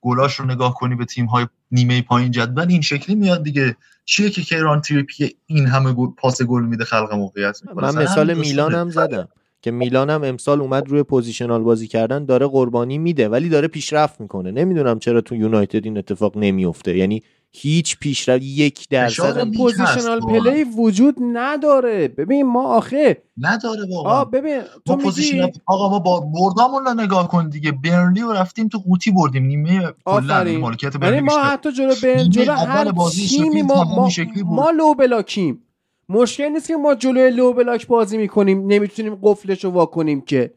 [0.00, 3.76] گلاش رو نگاه کنی به تیم های نیمه پایین جدول این شکلی میاد دیگه.
[4.04, 9.28] چیه که کیران تریپیر این همه پاس گل میده خلق موقعیت من مثال میلانم زدم
[9.62, 14.20] که میلان هم امسال اومد روی positional بازی کردن داره قربانی میده ولی داره پیشرفت
[14.20, 14.50] می‌کنه.
[14.50, 19.52] نمی‌دونم چرا تو یونایتد این اتفاق نمیفته یعنی هیچ پیشرفت یک درصد.
[19.56, 22.08] positional play وجود نداره.
[22.08, 24.24] ببین ما آخه نداره واقعا.
[24.24, 27.72] ببین تو میگی آقا ما با بردامون رو نگاه کن دیگه.
[27.72, 29.44] برنلی رو رفتیم تو قوطی بردیم.
[29.44, 32.92] نیمه کلا مالکیت برنلی یعنی ما حتی جلو برن جلو هر
[33.28, 34.08] تیمی ما ما,
[34.44, 35.62] ما low block یم.
[36.08, 40.54] مشکل نیست که ما جلوی low block بازی می‌کنیم نمی‌تونیم قفلش رو واکنیم که.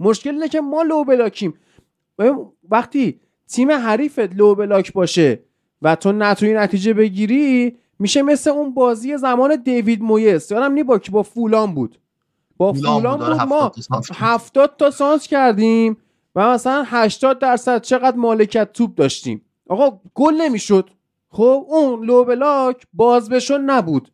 [0.00, 1.54] مشکل اینه که ما low block یم.
[2.70, 5.45] وقتی تیم حریفت low block باشه
[5.82, 10.50] و تو نتونی نتیجه بگیری میشه مثل اون بازی زمان دیوید مویس.
[10.50, 11.98] یادم نی با با فولام بود.
[12.56, 13.72] با فولام, بود, ما
[14.14, 15.96] هفتاد تا سانتر کردیم.
[16.34, 19.42] و مثلا 80 درصد چقدر مالکیت توپ داشتیم.
[19.68, 20.90] آقا گل نمی‌شد.
[21.30, 24.12] خب اون low block باز بشون نبود.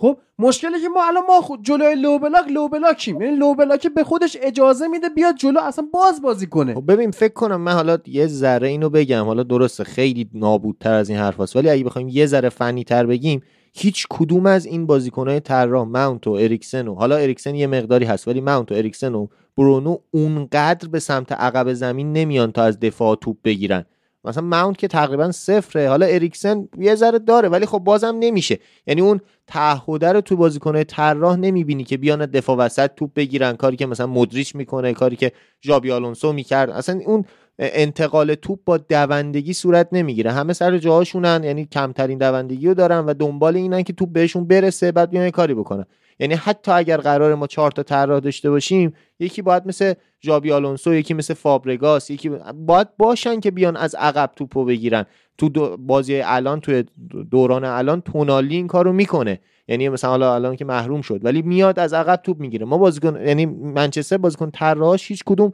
[0.00, 3.22] خب مشکلی که ما الان ما خود جلوی low block low block یم.
[3.22, 6.74] یعنی low block به خودش اجازه میده بیاد جلو اصلا باز بازی کنه.
[6.74, 9.24] خب ببین فکر کنم من حالا یه ذره اینو بگم.
[9.24, 13.06] حالا درسته خیلی نابودتر از این حرف هست ولی اگه بخوایم یه ذره فنی تر
[13.06, 13.42] بگیم
[13.74, 18.28] هیچ کدوم از این بازیکنهای طراح ماونت و اریکسن و حالا اریکسن یه مقداری هست
[18.28, 19.26] ولی ماونت و اریکسن و
[19.56, 23.84] برونو اونقدر به سمت عقب زمین نمیان تا از دفاع توپ بگیرن.
[24.28, 25.88] مثلا ماونت که تقریبا صفره.
[25.88, 28.58] حالا اریکسن یه ذره داره ولی خب بازم نمیشه.
[28.86, 33.56] یعنی اون تعهده رو تو بازیکنهای طراح نمی‌بینی که بیان دفاع وسط توپ بگیرن.
[33.56, 35.32] کاری که مثلا مدریچ می‌کنه کاری که
[35.62, 36.70] ژابی آلونسو می‌کرد.
[36.70, 37.24] اصلا اون
[37.58, 40.32] انتقال توپ با دوندگی صورت نمی‌گیره.
[40.32, 44.92] همه سر جاهاشونن یعنی کمترین دوندگی رو دارن و دنبال اینن که توپ بهشون برسه
[44.92, 45.84] بعد بیان کاری بکنن.
[46.18, 50.94] یعنی حتی اگر قرار ما چهار تا طراح داشته باشیم یکی باید مثل جابی آلونسو
[50.94, 55.04] یکی مثل فابرگاس یکی باید باشن که بیان از عقب توپو بگیرن.
[55.38, 56.84] تو بازی الان توی
[57.30, 59.40] دوران الان تونالی این کارو می‌کنه.
[59.68, 62.66] یعنی مثلا حالا الان که محروم شد ولی میاد از عقب توپ می‌گیره.
[62.66, 65.52] ما بازیکن یعنی منچستر بازیکن طراحش هیچ کدوم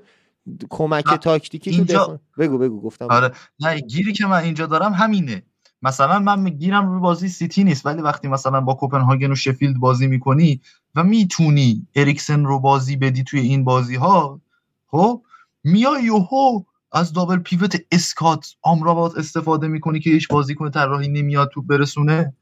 [0.70, 2.04] کمک تاکتیکی اینجا...
[2.04, 3.06] تو بگو بگو گفتم.
[3.10, 3.30] آره.
[3.60, 5.42] نه گیری که من اینجا دارم همینه.
[5.84, 10.06] مثلا من می‌گیرم روی بازی سیتی نیست ولی وقتی مثلا با کوپنهاگن و شفیلد بازی
[10.06, 10.60] می‌کنی
[10.94, 14.40] و می‌تونی اریکسن رو بازی بدی توی این بازی ها
[14.86, 15.22] خب
[15.64, 16.62] میای یوهو
[16.92, 22.34] از دابل پیوت اسکات آمرابات استفاده می‌کنی که هیچ بازیکن طراحی نمیاد تو برسونه.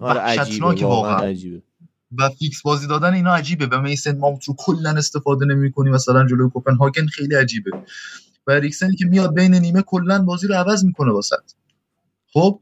[0.00, 1.62] آره عجیبه واقعا عجیبه.
[2.18, 6.50] و فیکس بازی دادن اینا عجیبه و میسن ماونت رو کلا استفاده نمی‌کنی مثلا جلوی
[6.50, 7.70] کوپنهاگن خیلی عجیبه.
[8.46, 11.52] و اریکسنی که میاد بین نیمه کلا بازی رو عوض می‌کنه واسط
[12.32, 12.60] خب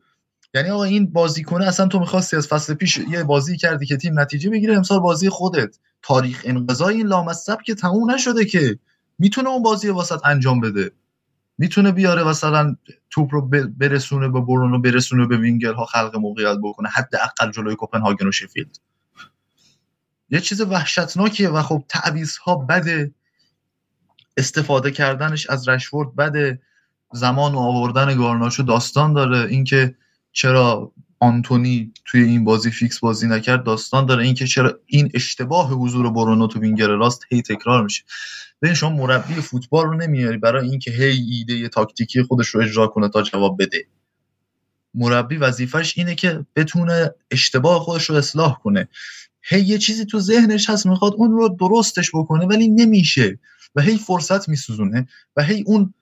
[0.55, 4.21] یعنی آقا این بازیکنه اصلا تو می‌خواستی از فصل پیش یه بازی کردی که تیم
[4.21, 5.79] نتیجه بگیره امسال بازی خودت.
[6.03, 8.79] تاریخ انقضای این لامصب که تموم نشده که
[9.19, 10.93] می‌تونه اون بازی واسط انجام بده.
[11.59, 12.77] می‌تونه بیاره مثلا
[13.11, 13.49] توپ رو
[13.79, 16.89] برسونه به برونو برسونه به وینگر ها خلق موقعیت بکنه.
[16.89, 18.79] حداقل جلوی کوپنهاگن و شفیلد.
[20.31, 23.15] یه چیز وحشتناکیه و خب تعویض ها بده.
[24.37, 26.63] استفاده کردنش از رشورد بده.
[27.13, 29.39] زمان و آوردن گارناچو داستان داره.
[29.39, 29.95] اینکه
[30.33, 36.11] چرا آنتونی توی این بازی فیکس بازی نکرد؟ داستان داره اینکه چرا این اشتباه حضور
[36.11, 38.05] برونو تو وینگر راست هی تکرار میشه.
[38.63, 43.09] ببین شما مربی فوتبال رو نمیاری برای اینکه هی ایده تاکتیکی خودش رو اجرا کنه
[43.09, 43.87] تا جواب بده.
[44.95, 48.89] مربی وظیفش اینه که بتونه اشتباه خودش رو اصلاح کنه.
[49.43, 53.39] هی یه چیزی تو ذهنش هست می‌خواد اون رو درستش بکنه ولی نمیشه.
[53.75, 55.09] و هی فرصت میسوزونه.
[55.37, 55.95] و هی اون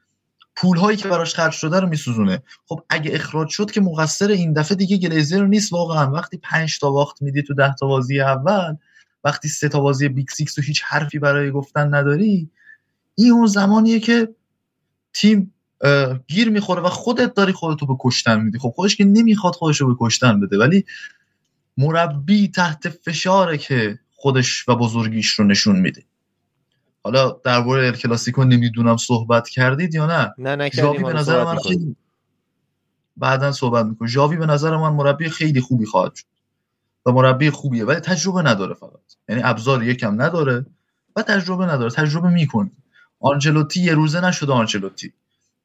[0.61, 2.43] پول هایی که براش خرج شده رو میسوزونه.
[2.67, 6.11] خب اگه اخراج شد که مقصر این دفعه دیگه گلیزر نیست واقعا.
[6.11, 8.77] وقتی پنج تا باخت میدی تو ده تا بازی اول
[9.25, 12.51] وقتی سه تا بازی Big Six و هیچ حرفی برای گفتن نداری
[13.15, 14.29] این اون زمانیه که
[15.13, 15.55] تیم
[16.29, 18.59] گیر می‌خوره و خودت داری خودتو به کشتن میدی.
[18.59, 20.59] خب خودش که نمی‌خواد خودشو به کشتن بده.
[20.59, 20.85] ولی
[21.77, 26.03] مربی تحت فشاره که خودش و بزرگیش رو نشون میده.
[27.05, 30.35] حالا درباره ال کلاسیکو نمی‌دونم صحبت کردید یا نه.
[30.39, 31.97] نه نکردیم به نظر من خیلی
[33.17, 36.25] بعدا صحبت می‌کنه ژاوی به نظر من مربی خیلی خوبی خواهد شد
[37.07, 38.91] و مربی خوبیه ولی تجربه نداره فقط.
[39.29, 40.67] یعنی ابزار یکم نداره
[41.17, 41.91] و تجربه نداره.
[41.91, 42.71] تجربه می‌کنه.
[43.21, 45.13] آنچلوتی یه روزه نشده آنچلوتی.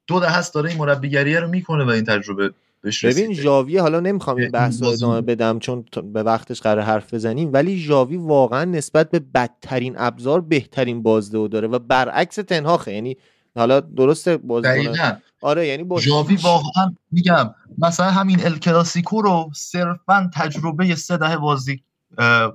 [0.07, 2.53] دو ده هست داره این مربیگریه رو می‌کنه و این تجربه
[3.03, 7.49] ببین ژاوی حالا نمی‌خوام این بحث رو ادامه بدم چون به وقتش قرار حرف بزنیم
[7.53, 12.93] ولی ژاوی واقعا نسبت به بدترین ابزار بهترین بازده داره و برعکس تنهاخه.
[12.93, 13.17] یعنی
[13.55, 20.31] حالا درسته بازیکن آره یعنی با ژاوی واقعا میگم مثلا همین ال کلاسیکو رو صرفا
[20.33, 21.83] تجربه سه دهه بازی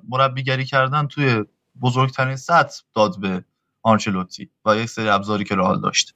[0.08, 1.44] مربیگری کردن توی
[1.82, 3.44] بزرگترین سطح داد به
[3.82, 6.14] آنچلوتی و یک سری ابزاری که رئال داشت.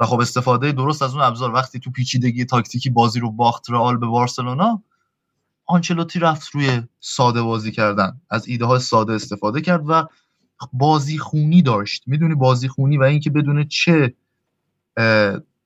[0.00, 1.52] و خب استفاده درست از اون ابزار.
[1.52, 4.82] وقتی تو پیچیدگی تاکتیکی بازی رو باخت رئال به بارسلونا
[5.66, 8.20] آنچلوتی رفت روی ساده بازی کردن.
[8.30, 10.08] از ایده های ساده استفاده کرد و
[10.72, 12.02] بازی خونی داشت.
[12.06, 14.14] می‌دونی بازی خونی و اینکه بدونه چه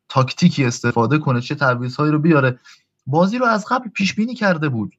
[0.09, 1.57] تاکتیکی استفاده کنه چه
[1.99, 2.59] هایی رو بیاره.
[3.07, 4.93] بازی رو از قبل پیش بینی کرده بود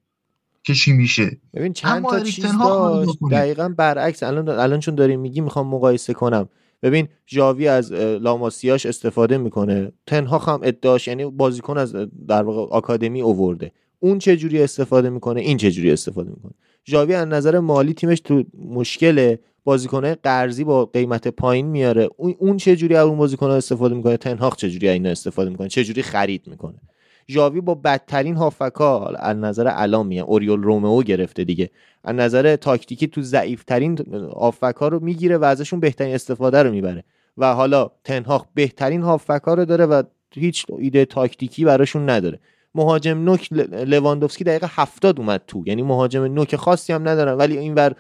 [0.64, 1.38] که چی میشه.
[1.54, 3.18] ببین چند تا چیز داشت.
[3.32, 6.50] دقیقا برعکس الان الان چون داریم میگی می‌خوام مقایسه کنم.
[6.84, 9.92] ببین ژاوی از لاماسیاش استفاده می‌کنه.
[10.08, 11.96] تنها هم ادعاش یعنی بازیکن از
[12.28, 13.72] در واقع آکادمی اوورده.
[14.00, 16.52] اون چه جوری استفاده می‌کنه؟ این چه جوری استفاده می‌کنه؟
[16.88, 19.40] ژاوی از نظر مالی تیمش تو مشکله.
[19.64, 22.10] بازیکنه قرضی با قیمت پایین میاره.
[22.18, 25.84] اون چه جوری از اون بازیکن استفاده می‌کنه؟ تنهاق چه جوری اینا استفاده می‌کنه؟ چه
[25.84, 26.82] جوری خرید می‌کنه؟
[27.30, 31.70] ژاوی با بدترین هافکا از نظر الان میگم اوریول رومئو گرفته دیگه.
[32.04, 33.98] از نظر تاکتیکی تو ضعیفترین
[34.36, 37.04] هافکا رو می‌گیره و ازشون بهترین استفاده رو می‌بره.
[37.38, 40.04] و حالا تنهاق بهترین هافکا رو داره و
[40.34, 42.40] هیچ ایده تاکتیکی براشون نداره.
[42.76, 43.54] مهاجم نوک
[43.86, 45.64] لواندوفسکی دقیقه هفتاد اومد تو.
[45.66, 47.34] یعنی مهاجم نوک خاصی هم ندارن.
[47.34, 47.96] ولی اینور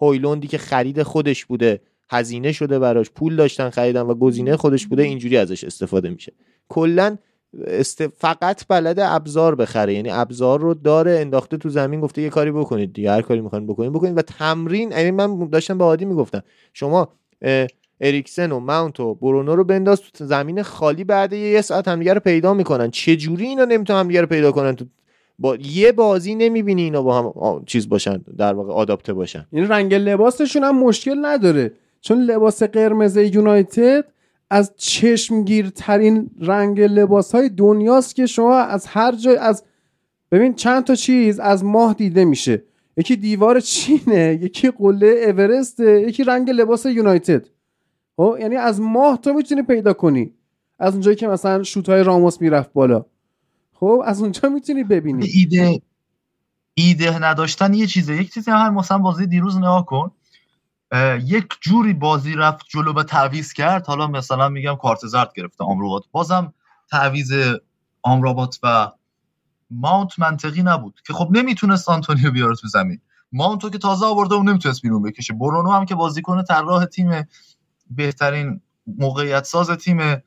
[0.00, 5.02] هویلوندی که خرید خودش بوده هزینه شده براش پول داشتن خریدن و گزینه خودش بوده
[5.02, 6.32] اینجوری ازش استفاده میشه.
[6.68, 7.16] کلا
[7.66, 8.06] است...
[8.06, 9.94] فقط بلد ابزار بخره.
[9.94, 13.66] یعنی ابزار رو داره انداخته تو زمین گفته یه کاری بکنید دیگه هر کاری می‌خواین
[13.66, 14.18] بکنید بکنید.
[14.18, 17.08] و تمرین یعنی من داشتم به عادی می‌گفتم شما
[18.00, 22.20] اریکسن و ماونت و برونو رو بنداز تو زمین خالی بعد یه ساعت همدیگه رو
[22.20, 22.90] پیدا می‌کنن.
[22.90, 24.84] چه جوری اینا نمی‌تونن همدیگه رو پیدا کنن؟ تو
[25.38, 29.46] با یه بازی نمی‌بینی اینا با هم چیز باشن در واقع آداپته باشن.
[29.52, 31.72] این یعنی رنگ لباسشون هم مشکل نداره.
[32.00, 34.04] چون لباس قرمز یونایتد
[34.50, 39.64] از چشمگیرترین رنگ لباس های دنیاست که شما از هر جای از
[40.32, 42.62] ببین چند تا چیز از ماه دیده میشه.
[42.96, 47.46] یکی دیوار چینه یکی قله اورسته یکی رنگ لباس یونایتد.
[48.16, 50.34] خب یعنی از ماه تو می‌تونی پیدا کنی.
[50.78, 53.04] از اونجایی که مثلا شوت های راموس می‌رفت بالا.
[53.72, 55.26] خب از اونجا می‌تونی ببینی.
[55.26, 55.80] ایده
[56.74, 58.16] ایده نداشتن یه چیزه.
[58.16, 60.10] یک چیزی هم مثلا بازی دیروز نگاه کن.
[61.24, 63.86] یک جوری بازی رفت جلو به تعویز کرد.
[63.86, 66.54] حالا مثلا میگم کارت زرد گرفته آمروبات بازم
[66.90, 67.32] تعویز
[68.02, 68.90] آمرابات و
[69.70, 73.00] ماونت منطقی نبود که خب نمی‌تونست آنتونیو بیاره تو زمین.
[73.32, 75.34] ماونتو که تازه آورده اون نمی‌تونست بیرون بکشه.
[75.34, 77.28] برونو هم که بازیکن طراح تیم
[77.90, 80.22] بهترین موقعیت ساز تیم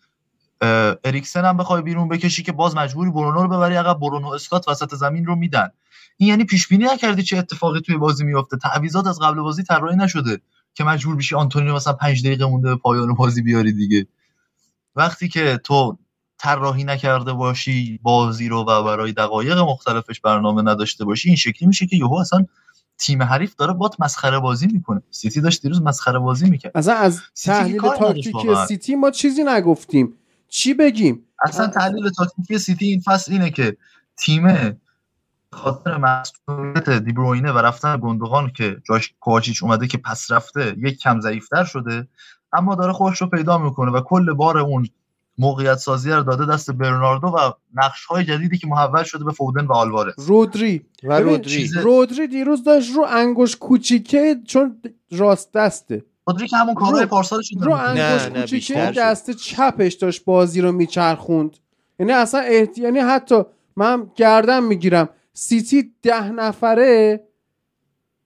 [1.04, 4.00] اریکسن هم بخوای بیرون بکشی که باز مجبوری برونو رو ببری عقب.
[4.00, 5.70] برونو اسکات وسط زمین رو میدن.
[6.18, 9.96] این یعنی پیش بینی نکردی چه اتفاقی توی بازی میفته تعویضات از قبل بازی طراحی
[9.96, 10.42] نشده.
[10.74, 14.08] که مجبور بشی آنتونیو مثلا 5 دقیقه مونده به پایان بازی بیاری دیگه.
[14.96, 15.98] وقتی که تو
[16.38, 21.86] طراحی نکرده باشی بازی رو و برای دقایق مختلفش برنامه نداشته باشی این شکلی میشه
[21.86, 22.46] که یهو اصلا
[22.98, 25.02] تیم حریف داره بات مسخره بازی می‌کنه.
[25.12, 26.72] سیتی داشت دیروز مسخره بازی می‌کرد.
[26.76, 30.14] اصلا از تحلیل تاکتیکی سیتی ما چیزی نگفتیم.
[30.50, 33.78] چی بگیم؟ اصلا تحلیل تاکتیکی سیتی این فصل اینه که
[34.18, 34.44] تیم به
[35.54, 41.20] خاطر مصدومیت دیبروینه و رفتن گندوغان که جاش کواچیچ اومده که پس رفته یک کم
[41.20, 42.08] ضعیفتر شده
[42.54, 44.88] اما داره خودش رو پیدا می‌کنه و کل بار اون
[45.38, 49.66] موقعیت سازی رو داده دست برناردو و نقش های جدیدی که محول شده به فودن
[49.66, 50.14] و آلوارز.
[50.18, 51.70] رودری و رودری.
[51.84, 54.82] رودری دیروز داشت رو انگوش کوچیکه چون
[55.12, 56.06] راست دسته.
[56.28, 61.58] رودری که همون کارهای پارسالش رو انگوش کوچیکه دست چپش داشت بازی رو میچرخوند.
[62.00, 62.78] یعنی اصلا احت...
[62.78, 63.44] یعنی حتی
[63.76, 65.10] من گردن می‌گیرم.
[65.34, 67.28] سیتی ده نفره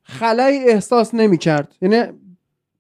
[0.03, 1.75] خلای احساس نمی‌کرد.
[1.81, 2.13] یعنی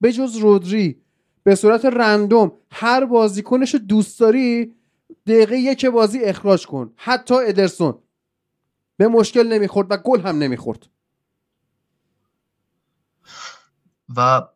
[0.01, 1.01] به جز رودری
[1.43, 4.73] به صورت رندوم هر بازیکنش دوست داری
[5.27, 6.93] دقیقه یک بازی اخراج کن.
[6.95, 7.97] حتی ادرسون.
[8.97, 10.87] به مشکل نمی‌خورد و گل هم نمی‌خورد.
[14.15, 14.47] و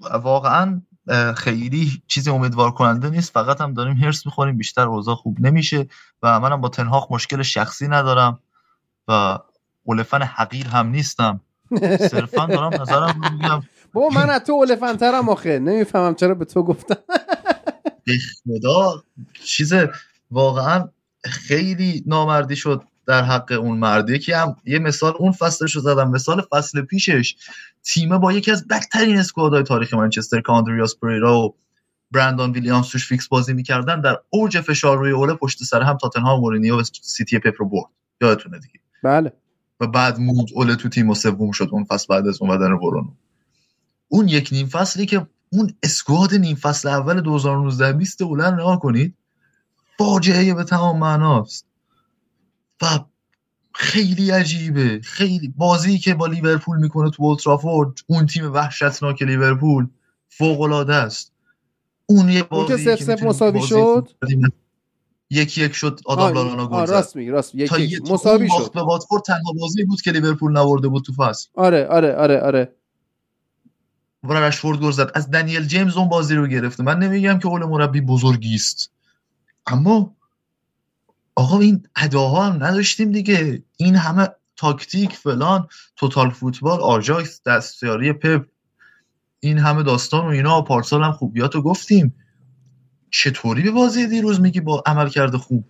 [0.00, 0.82] واقعا
[1.36, 3.32] خیلی چیزی امیدوار کننده نیست.
[3.32, 5.88] فقط هم داریم هرس می‌خوریم بیشتر اوضاع خوب نمیشه
[6.22, 8.40] و منم با تنهاق مشکل شخصی ندارم.
[9.08, 9.38] و
[9.84, 11.40] اولفن حقیر هم نیستم.
[12.10, 13.62] صرفا دارم نظرم میگم.
[13.92, 15.58] با من از تو اولفنترم آخه.
[15.58, 16.96] نمی‌فهمم چرا به تو گفتم.
[18.44, 19.02] خدا
[19.44, 19.72] چیز
[20.30, 20.88] واقعا
[21.24, 24.10] خیلی نامردی شد در حق اون مرد.
[24.10, 26.10] یکی هم یه مثال اون فصلش رو زدم.
[26.10, 27.36] مثال فصل پیشش.
[27.84, 31.56] تیمه با یکی از بدترین squad های تاریخ منچستر که آندریاس پریرا و
[32.10, 36.40] برندان ویلیامز توش فیکس بازی می‌کردن در اوج فشار روی اوله پشت سر هم تاتنهام
[36.40, 37.90] مورینیو و سیتی پپ رو برد.
[38.20, 38.80] یادتونه دیگه.
[39.04, 39.32] بله.
[39.80, 43.10] و بعد موند اوله تو تیم و سوم شد اون فصل بعد از اومدن برونو
[44.08, 49.14] اون یک نیم فصلی که اون اسکواد نیم فصل اول 2019 20 اولن نگاه کنید
[49.98, 51.66] فاجعه به تمام معناست.
[52.82, 52.86] و
[53.72, 55.00] خیلی عجیبه.
[55.00, 59.88] خیلی بازی که با لیورپول می‌کنه تو اولترافورد اون تیم وحشتناک لیورپول
[60.28, 61.32] فوق العاده است.
[62.06, 64.08] اون یه بازی اون که سف مساوی شد؟
[65.30, 68.72] یکی یک شد آدم لالانا گل راست میگی راست یک مساوی شد.
[68.72, 71.48] به واتفورد تنها بازی بود که لیورپول نبرده بود تو فصل.
[71.54, 72.72] آره آره آره آره.
[74.24, 75.10] و رشفورد گل زد.
[75.14, 76.82] از دنیل جیمز اون بازی رو گرفته.
[76.82, 78.90] من نمیگم که اول مربی بزرگی است.
[79.66, 80.16] اما
[81.34, 83.62] آقا این اداها هم نداشتیم دیگه.
[83.76, 88.46] این همه تاکتیک فلان توتال فوتبال آجاکس دستیاری پپ
[89.40, 92.14] این همه داستان و اینا پارسال هم خوبیاتو گفتیم.
[93.14, 95.64] چطوری به بازی دیروز میگی با عمل کرده خوب؟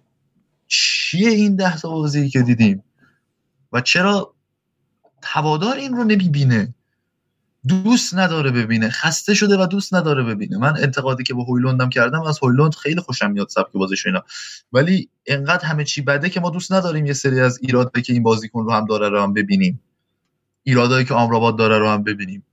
[0.67, 2.85] چیه این ده تا بازی که دیدیم؟
[3.73, 4.35] و چرا
[5.23, 6.75] هوادار این رو نمی‌بینه؟
[7.69, 10.59] دوست نداره ببینه خسته شده و دوست نداره ببینه.
[10.59, 14.23] من انتقادی که به هویلوندم کردم از هویلوند خیلی خوشم میاد سبک بازیش اینا.
[14.73, 18.23] ولی انقدر همه چی بده که ما دوست نداریم یه سری از ایراده که این
[18.23, 19.81] بازیکن رو هم داره رو هم ببینیم.
[20.63, 22.47] ایرادایی که آمراباد داره رو هم ببینیم.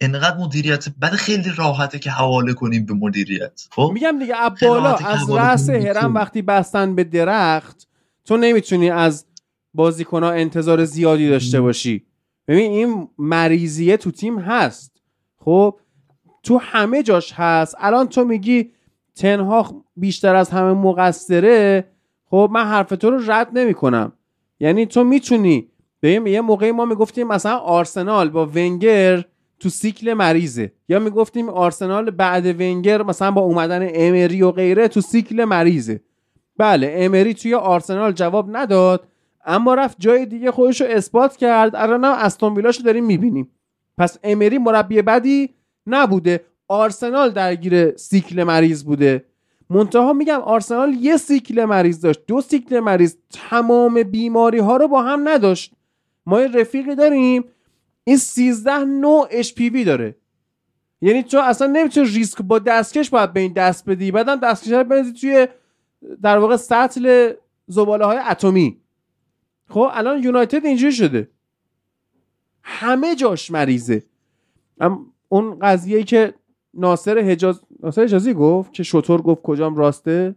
[0.00, 3.66] انقدر مدیریت بعد خیلی راحته که حواله کنیم به مدیریت.
[3.70, 7.88] خب؟ میگم دیگه بالا از رأس هرم وقتی بستن به درخت
[8.24, 9.24] تو نمی‌تونی از
[9.74, 12.06] بازیکنها انتظار زیادی داشته باشی.
[12.48, 15.02] ببین این مریضیه تو تیم هست.
[15.36, 15.80] خب؟
[16.42, 17.76] تو همه جاش هست.
[17.78, 18.70] الان تو میگی
[19.14, 21.84] تنها بیشتر از همه مقصره.
[22.30, 24.12] خب من حرف تو رو رد نمی کنم
[24.60, 25.68] یعنی تو می‌تونی
[26.00, 29.24] به یه موقعی ما می‌گفتیم مثلا آرسنال با ونگر
[29.60, 30.72] تو سیکل مریضه.
[30.88, 36.00] یا می‌گفتیم آرسنال بعد ونگر مثلا با اومدن امری و غیره تو سیکل مریضه.
[36.56, 39.06] بله امری توی آرسنال جواب نداد
[39.44, 41.76] اما رفت جای دیگه خودش رو اثبات کرد.
[41.76, 43.50] الان هم استون ویلاشو داریم می‌بینیم.
[43.98, 45.50] پس امری مربی بدی
[45.86, 46.40] نبوده.
[46.68, 49.24] آرسنال درگیر سیکل مریض بوده.
[49.70, 52.20] منتها میگم آرسنال یه سیکل مریض داشت.
[52.26, 53.16] دو سیکل مریض
[53.50, 55.72] تمام بیماری ها رو با هم نداشت.
[56.26, 57.44] ما یه رفیقی داریم
[58.08, 60.16] این 13 نوع HPV داره.
[61.00, 64.10] یعنی تو اصلا نمی‌تونی ریسک با دستکش باید به این دست بدی.
[64.10, 65.48] بعدم دستکش رو بنزی توی
[66.22, 67.32] در واقع سطل
[67.66, 68.80] زباله های اتمی.
[69.68, 71.28] خب الان یونایتد اینجوری شده.
[72.62, 74.02] همه جاش مریضه.
[75.28, 76.34] اون قضیه که
[76.74, 80.36] ناصر حجاز ناصر حجازی گفت که شطور گفت کجام راسته؟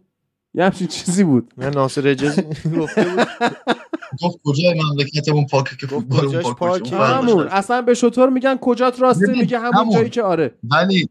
[0.54, 1.54] یه همچین چیزی بود.
[1.58, 2.42] نه ناصر حجازی
[2.78, 3.26] گفته بود.
[4.22, 9.58] گفت کجای مملکتمون پاکه که فوتبال پاک همون؟ اصلا به شطور میگن کجات راسته؟ میگه
[9.58, 10.54] همون جایی که آره.
[10.70, 11.08] ولی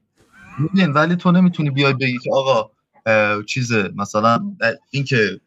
[0.95, 2.72] ولی تو نمی‌تونی بیای بگی که آقا
[3.44, 4.40] چیز مثلا
[4.91, 5.40] این که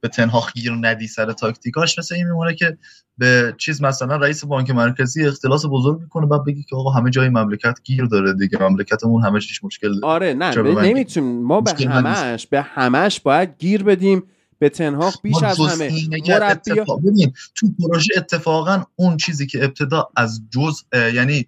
[0.00, 2.78] به تنهاخ گیر ندی سر تاکتیکاش مثل این میمونه که
[3.18, 7.28] به چیز مثلا رئیس بانک مرکزی اختلاس بزرگ می‌کنه بعد بگی که آقا همه جای
[7.28, 11.42] مملکت گیر داره دیگه مملکتمون همه چیش مشکل داره آره نه نمی‌تونیم.
[11.42, 14.22] ما به همش به همش باید گیر بدیم.
[14.62, 16.70] به تنهاق بیش از همه مربی
[17.04, 21.46] ببین تو پروژه اتفاقا اون چیزی که ابتدا از جز یعنی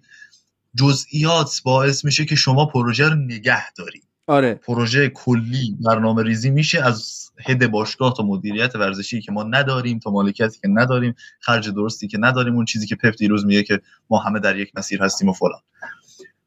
[0.75, 4.01] جزئیات باعث میشه که شما پروژه رو نگه داری.
[4.27, 4.53] آره.
[4.53, 10.11] پروژه کلی برنامه ریزی میشه از هد باشگاه تا مدیریت ورزشی که ما نداریم تا
[10.11, 14.19] مالکیتی که نداریم خرج درستی که نداریم اون چیزی که پپ دیروز میگه که ما
[14.19, 15.61] همه در یک مسیر هستیم و فلان.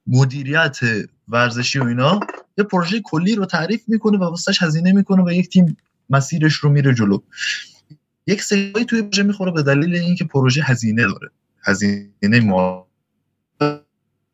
[0.06, 0.78] مدیریت
[1.28, 2.20] ورزشی و اینا
[2.58, 5.76] یه پروژه کلی رو تعریف می‌کنه و واسش هزینه می‌کنه و یک تیم
[6.10, 7.18] مسیرش رو میره جلو.
[8.26, 11.30] یک سری توی پروژه می‌خوره به دلیل اینکه پروژه هزینه داره.
[11.64, 12.86] هزینه ما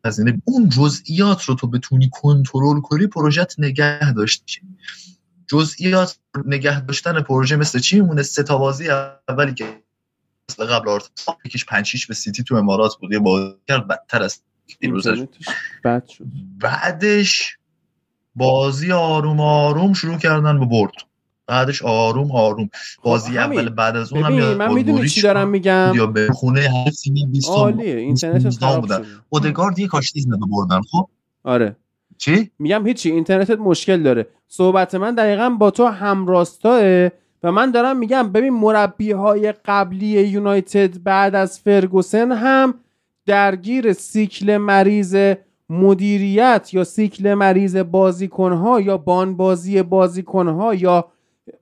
[0.04, 4.60] هزینه اون جزئیات رو تو بتونی کنترل کنی پروژت نگه داشتی.
[5.46, 8.88] جزئیات نگه داشتن پروژه مثل چی میمونه؟ سه تا بازی
[9.28, 9.82] اولی که
[10.50, 11.10] مثل قبل آرت
[11.44, 13.12] یکیش 5 به سیتی تو امارات بود.
[13.12, 14.40] یه بازی کرد بدتر از
[15.84, 16.24] بد شد.
[16.58, 17.58] بعدش
[18.34, 20.92] بازی آروم آروم شروع کردن به برد
[21.46, 22.70] بعدش آروم آروم.
[23.02, 26.60] بازی خب اول بعد از اونم یا من می‌دونی چی دارم میگم؟ یا به خونه
[26.60, 29.04] هر سینی 20 عالیه اینترنت خراب شده.
[29.28, 31.08] اودگارد یه کاشتی بردن خب؟
[31.44, 31.76] آره.
[32.18, 34.26] چی؟ میگم هیچی اینترنتت مشکل داره.
[34.48, 37.08] صحبت من دقیقا با تو همراستاه
[37.42, 42.74] و من دارم میگم ببین مربی های قبلی یونایتد بعد از فرگوسن هم
[43.26, 45.34] درگیر سیکل مریض
[45.68, 51.08] مدیریت یا سیکل مریض بازیکنها یا بانبازی بازیکنها یا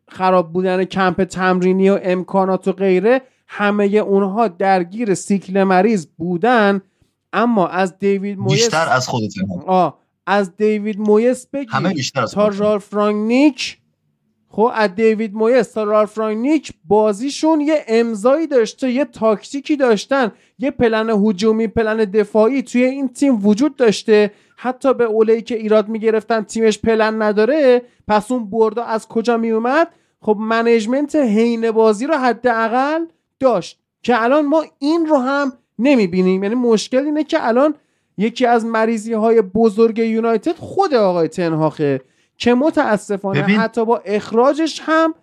[0.08, 6.80] خراب بودن کمپ تمرینی و امکانات و غیره همه اونها درگیر سیکل مریض بودن.
[7.32, 12.32] اما از دیوید مویس بیشتر از خودتون آه از دیوید مویس بگیر همه بیشتر از
[12.32, 13.78] تا رالف رانگنیک
[14.54, 16.20] خب از دیوید مویس تا رالف
[16.84, 20.32] بازیشون یه امضایی داشته یه تاکتیکی داشتن.
[20.58, 24.30] یه پلن هجومی پلن دفاعی توی این تیم وجود داشته.
[24.56, 29.88] حتی به اولهی که ایراد می‌گرفتن تیمش پلن نداره پس اون بردا از کجا میومد
[30.20, 33.04] خب منیجمنت حین بازی رو حداقل
[33.40, 36.42] داشت که الان ما این رو هم نمی‌بینیم.
[36.42, 37.74] یعنی مشکل اینه که الان
[38.18, 42.00] یکی از مریضی های بزرگ یونایتد خود آقای تنهاخه.
[42.42, 45.14] که متاسفانه حتی با اخراجش هم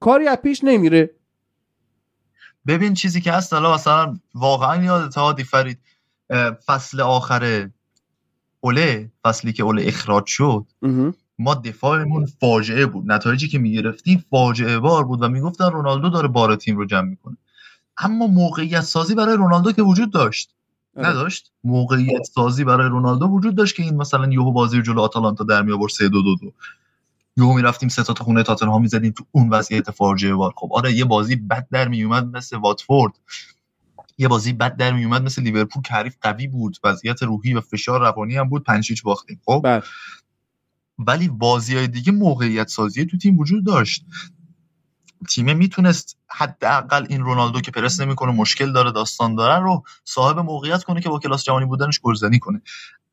[0.00, 1.10] کاری از پیش نمیره.
[2.66, 5.78] ببین چیزی که هست حالا مثلا واقعا یادت هادی فرید
[6.66, 7.70] فصل آخر
[8.60, 10.66] اوله فصلی که اوله اخراج شد
[11.38, 13.12] ما دفاعمون فاجعه بود.
[13.12, 17.36] نتایجی که می‌گرفتیم فاجعه بار بود و می‌گفتن رونالدو داره بار تیم رو جمع می‌کنه.
[17.98, 20.54] اما موقعیت سازی برای رونالدو که وجود داشت.
[20.96, 25.62] نداشت؟ موقعیت سازی برای رونالدو وجود داشت که این مثلا یهو بازی جلو آتالانتا در
[25.62, 26.52] می آورد 3 2 2 2
[27.36, 31.04] یهو می‌رفتیم سه تا خونه تاتنهام می‌زدیم تو اون وضعیت فاجعه بار خب آره یه
[31.04, 33.12] بازی بد در می اومد مثل واتفورد.
[34.18, 38.00] یه بازی بد در می اومد مثل لیورپول که قوی بود وضعیت روحی و فشار
[38.00, 39.40] روانی هم بود 5 باختیم.
[39.44, 39.82] خب؟ بله.
[40.98, 44.04] ولی بازی های دیگه موقعیت سازی تو تیم وجود داشت.
[45.28, 50.82] تیمه می‌تونست حداقل این رونالدو که پرس نمی‌کنه مشکل داره داستان داره رو صاحب موقعیت
[50.82, 52.62] کنه که با کلاس جهانی بودنش گلزنی کنه.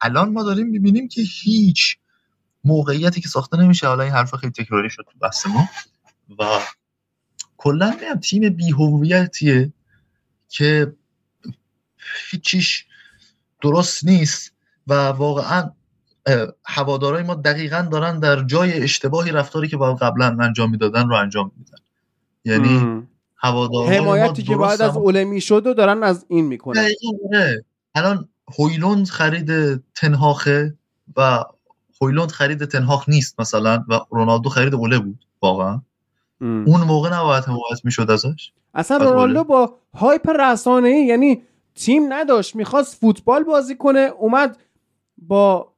[0.02, 1.98] الان ما داریم می‌بینیم که هیچ
[2.64, 3.88] موقعیتی که ساخته نمیشه.
[3.88, 5.70] حالا این حرف خیلی تکراری شد تو بحث ما
[6.40, 6.60] و
[7.58, 9.74] کلا تیم بیهویتیه
[10.50, 10.94] که
[12.32, 12.86] هیچیش
[13.62, 14.54] درست نیست
[14.88, 15.72] و واقعا
[16.66, 21.52] هوادارای ما دقیقا دارن در جای اشتباهی رفتاری که باید قبلا انجام می‌دادن رو انجام
[21.58, 21.78] میدن.
[22.46, 23.08] یعنی
[23.38, 26.88] هوادارهای حمایتی که باید از اولمی شد و دارن از این می‌کنن.
[27.34, 27.66] آره.
[27.96, 28.30] الان
[28.60, 30.76] هویلوند خرید تنهاخه
[31.18, 31.44] و
[32.02, 35.82] هویلوند خرید تنهاخ نیست مثلا و رونالدو خرید اوله بود واقعا.
[36.42, 38.52] اون موقع نباید حمایت می‌شد ازش.
[38.74, 41.42] اصلا رونالدو با هایپ رسانه ای یعنی
[41.76, 44.58] تیم نداشت می‌خواست فوتبال بازی کنه اومد
[45.18, 45.74] با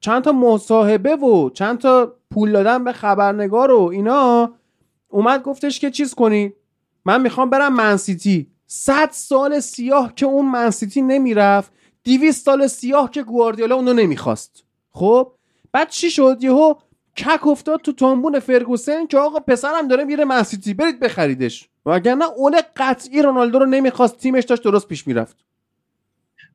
[0.00, 4.52] چند تا مصاحبه و چند تا پول دادن به خبرنگار و اینا.
[5.12, 6.54] اومد گفتش که چیز کنید
[7.04, 11.72] من می‌خوام برم منسیتی صد سال سیاه که اون منسیتی نمی‌رفت
[12.04, 14.64] دیویست سال سیاه که گواردیولا اونو نمی‌خواست.
[14.90, 15.32] خب؟
[15.72, 16.74] بعد چی شد؟ یهو
[17.16, 21.68] کک افتاد تو تنبون فرگوسن که آقا پسرم داره میره منسیتی برید بخریدش.
[21.86, 25.36] وگرنه اون قطعی رونالدو رو نمی‌خواست تیمش داشت درست پیش می‌رفت.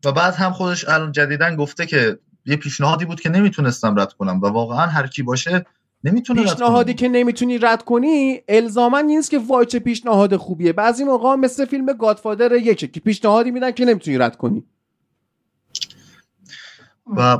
[0.06, 4.42] و بعد هم خودش الان جدیدن گفته که یه پیشنهادی بود که نمی‌تونستم رد کنم
[4.42, 5.66] و واقعا هر کی باشه
[6.04, 10.74] نمی‌تونه پیشنهادی که نمی‌تونی رد کنی الزاما نیست که وای چه پیشنهاد خوبیه.
[10.74, 14.64] بعضی موقع مثل فیلم گادفادر یکه که پیشنهادی میدن که نمی‌تونی رد کنی.
[17.18, 17.38] و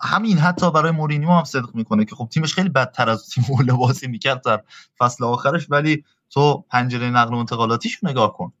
[0.00, 3.72] همین حتی برای مورینیو هم صدق می‌کنه که خب تیمش خیلی بدتر از تیم اول
[3.72, 4.62] بازی می‌کرد در
[4.98, 8.52] فصل آخرش ولی تو پنجره نقل و انتقالاتیش نگاه کن.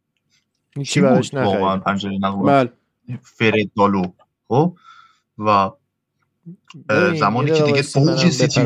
[0.84, 2.72] چی براش پنجره نقل بله.
[3.22, 4.02] فرد دالو؟
[4.48, 4.76] خب؟
[5.38, 5.70] و
[7.14, 8.60] زمانی که دیگه فوج سیتی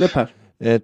[0.00, 0.26] بپر.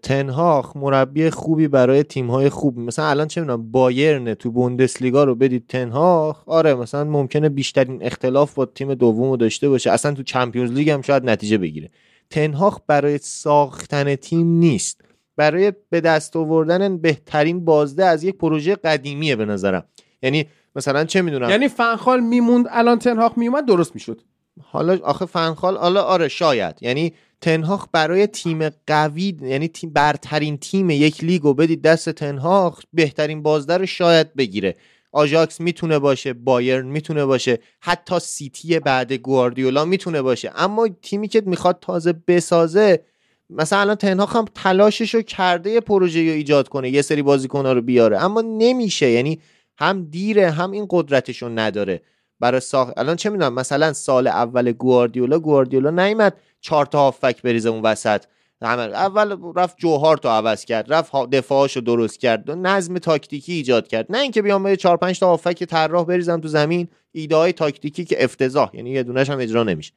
[0.03, 2.79] تنهاخ مربی خوبی برای تیم های خوب.
[2.79, 8.55] مثلا الان چه می‌دونم بایرن تو بوندسلیگا رو بدید تنهاخ آره مثلا ممکنه بیشترین اختلاف
[8.55, 9.91] با تیم دوم رو داشته باشه.
[9.91, 11.91] اصلا تو چمپیونز لیگ هم شاید نتیجه بگیره.
[12.31, 15.01] تنهاخ برای ساختن تیم نیست.
[15.37, 19.85] برای به دست آوردن بهترین بازده از یک پروژه قدیمیه به نظرم.
[20.23, 20.47] یعنی
[20.77, 24.21] مثلا چه می‌دونم؟ یعنی فنخال میموند الان تنهاخ میومد درست می‌شد.
[24.63, 26.77] حالا آخه فنخال حالا آره شاید.
[26.81, 33.43] یعنی تنهاخ برای تیم قوی یعنی تیم برترین تیم یک لیگو بدید دست تنهاخ بهترین
[33.43, 34.77] بازده رو شاید بگیره.
[35.13, 40.53] آژاکس می‌تونه باشه بایرن می‌تونه باشه حتی سیتی بعد گواردیولا می‌تونه باشه.
[40.57, 43.03] اما تیمی که می‌خواد تازه بسازه
[43.51, 47.83] مثلا الان تنهاخ هم تلاشش رو کرده پروژه رو ایجاد کنه یه سری بازیکن‌ها رو
[47.83, 48.25] بیاره.
[48.25, 49.11] اما نمیشه.
[49.11, 49.41] یعنی
[49.79, 52.03] هم دیره هم این قدرتش نداره.
[52.41, 52.93] برای ساخت.
[52.97, 58.25] الان چه می‌دونم مثلا سال اول گواردیولا گواردیولا نیومد چهار تا هافک بریزه اون وسط.
[58.63, 64.07] اول رفت جوهار تو عوض کرد رفت دفاعش درست کرد و نظم تاکتیکی ایجاد کرد.
[64.11, 68.05] نه اینکه بیام به 4 5 تا هافک طراح بریزم تو زمین ایده های تاکتیکی
[68.05, 69.93] که افتضاح یعنی یه دونش هم اجرا نمیشه.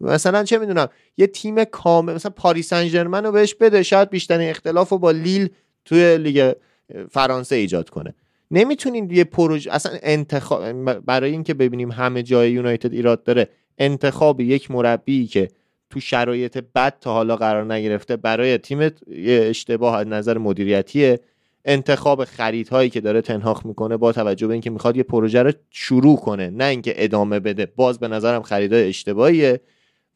[0.00, 4.92] مثلا چه می‌دونم یه تیم کامل مثلا پاریس سن رو بهش بده شاید بیشترین اختلاف
[4.92, 5.48] با لیل
[5.84, 6.52] توی لیگ
[7.10, 8.14] فرانسه ایجاد کنه.
[8.50, 13.48] نمی‌تونین یه پروژه اصلا انتخاب برای اینکه ببینیم همه جای یونایتد ایراد داره
[13.78, 15.48] انتخاب یک مربی که
[15.90, 18.90] تو شرایط بد تا حالا قرار نگرفته برای تیم
[19.26, 21.20] اشتباه از نظر مدیریتیه.
[21.64, 26.16] انتخاب خریدهایی که داره تنهاخ می‌کنه با توجه به اینکه می‌خواد یه پروژه رو شروع
[26.16, 27.66] کنه نه اینکه ادامه بده.
[27.76, 29.60] باز به نظرم خریدهای اشتباهیه.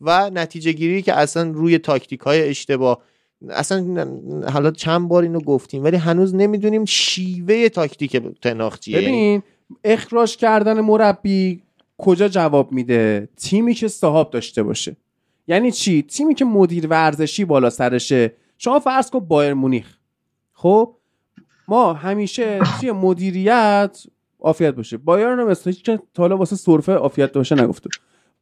[0.00, 3.02] و نتیجه گیری که اصلا روی تاکتیک های اشتباه
[3.50, 4.06] اصلا
[4.52, 9.00] حالا چند بار اینو گفتیم ولی هنوز نمی‌دونیم شیوه تاکتیک تناخ چیه.
[9.00, 9.42] ببین
[9.84, 11.62] اخراج کردن مربی
[11.98, 14.96] کجا جواب میده؟ تیمی که صاحب داشته باشه.
[15.46, 18.32] یعنی چی؟ تیمی که مدیر ورزشی بالا سرشه.
[18.58, 19.96] شما فرض کن بایر مونیخ.
[20.52, 20.96] خب؟
[21.68, 24.02] ما همیشه توی مدیریت
[24.40, 24.96] عافیت باشه.
[24.96, 27.90] بایرن رو مثل که تا واسه سرفه عافیت باشه نگفته.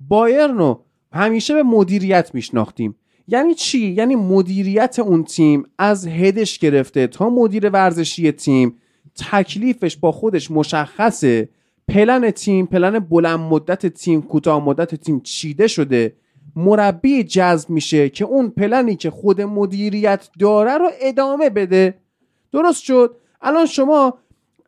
[0.01, 2.95] بایرن رو همیشه به مدیریت میشناختیم.
[3.31, 8.77] یعنی چی؟ یعنی مدیریت اون تیم از هدش گرفته تا مدیر ورزشی تیم.
[9.31, 11.49] تکلیفش با خودش مشخصه.
[11.89, 16.17] پلن تیم پلن بلند مدت تیم کوتاه مدت تیم چیده شده.
[16.57, 21.95] مربی جذب میشه که اون پلنی که خود مدیریت داره رو ادامه بده.
[22.53, 24.19] درست شد؟ الان شما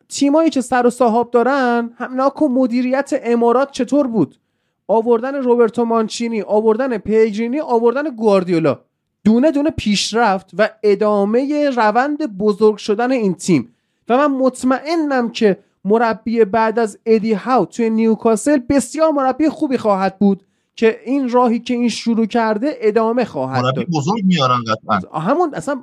[0.09, 4.39] تیمایی که سر و صاحب دارن هم ناکو مدیریت امارات چطور بود؟
[4.87, 8.79] آوردن روبرتو مانچینی آوردن پیجینی آوردن گواردیولا.
[9.23, 13.75] دونه دونه پیشرفت و ادامه روند بزرگ شدن این تیم.
[14.09, 20.19] و من مطمئنم که مربی بعد از ادی هاو توی نیوکاسل بسیار مربی خوبی خواهد
[20.19, 20.43] بود.
[20.75, 24.59] که این راهی که این شروع کرده ادامه خواهد مربی بزرگ میارن
[24.89, 25.19] قطعا.
[25.19, 25.81] همون اصلا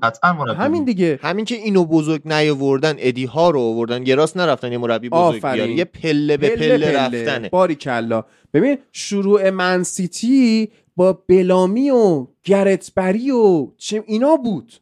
[0.58, 1.18] همین دیگه.
[1.22, 5.42] همین که اینو بزرگ نیاوردن ادی ها رو آوردن یه راست نرفتن یه مربی بزرگ
[5.42, 5.70] بیارن.
[5.70, 7.48] یه پله به پله, پله, رفتنه.
[7.48, 14.72] باری کلا ببین شروع منسیتی با بلامی و گرتبری و چه اینا بود.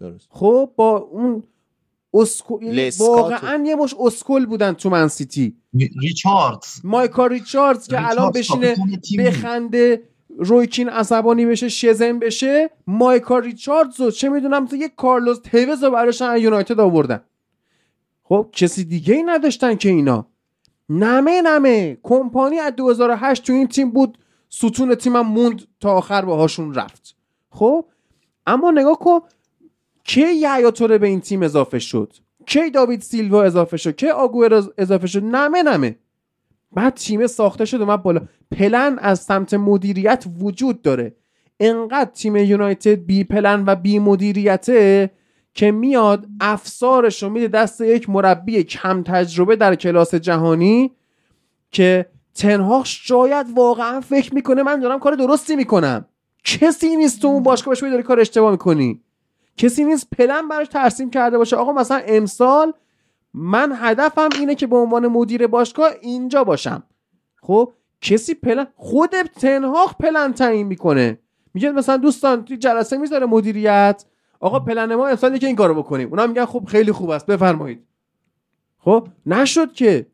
[0.00, 0.28] درست.
[0.30, 1.42] خب با اون
[2.14, 2.60] اسکو...
[2.98, 5.56] واقعا یه مش اسکل بودن تو من سیتی.
[6.02, 6.80] ریچاردز.
[6.84, 8.76] مایکا ریچاردز که الان بشینه
[9.18, 10.02] بخنده
[10.38, 15.90] رویکین عصبانی بشه شزن بشه مایکا ریچاردز و چه می‌دونم تو یک کارلوس توز رو
[15.90, 17.20] براشن یونایتد آوردن.
[18.24, 20.26] خب کسی دیگه ای نداشتن که اینا.
[20.88, 21.98] نمه نمه.
[22.02, 24.18] کمپانی از 2008 تو این تیم بود.
[24.48, 27.16] ستون تیمم موند تا آخر باهاشون رفت.
[27.50, 27.84] خب
[28.46, 29.20] اما نگاه کن
[30.04, 32.12] کی یحیی توره به این تیم اضافه شد؟
[32.46, 35.98] کی داوید سیلوا اضافه شد؟ کی آگوئرو اضافه شد؟ نمه نمه.
[36.72, 38.20] بعد تیم ساخته شد من بالا.
[38.50, 41.16] پلن از سمت مدیریت وجود داره.
[41.60, 45.10] انقدر تیم یونایتد بی پلن و بی مدیریته
[45.54, 50.92] که میاد افسارش رو میده دست یک مربی کم تجربه در کلاس جهانی
[51.70, 56.04] که تنهاش شاید واقعا فکر می‌کنه من دارم کار درستی می‌کنم.
[56.44, 59.00] کسی نیست تو اون باشگاه بهش داری کار اشتباه می‌کنی.
[59.56, 61.56] کسی نیست پلن براش ترسیم کرده باشه.
[61.56, 62.72] آقا مثلا امسال
[63.34, 66.82] من هدفم اینه که به عنوان مدیر باشگاه اینجا باشم.
[67.42, 71.18] خب کسی پلن خود تنهاق پلن تعیین می‌کنه.
[71.54, 74.04] میگه مثلا دوستان توی جلسه می‌ذاره مدیریت.
[74.40, 76.08] آقا پلن ما امسال که این کارو بکنیم.
[76.08, 77.80] اونا میگن خب خیلی خوب است بفرمایید.
[78.78, 80.06] خب نشد که.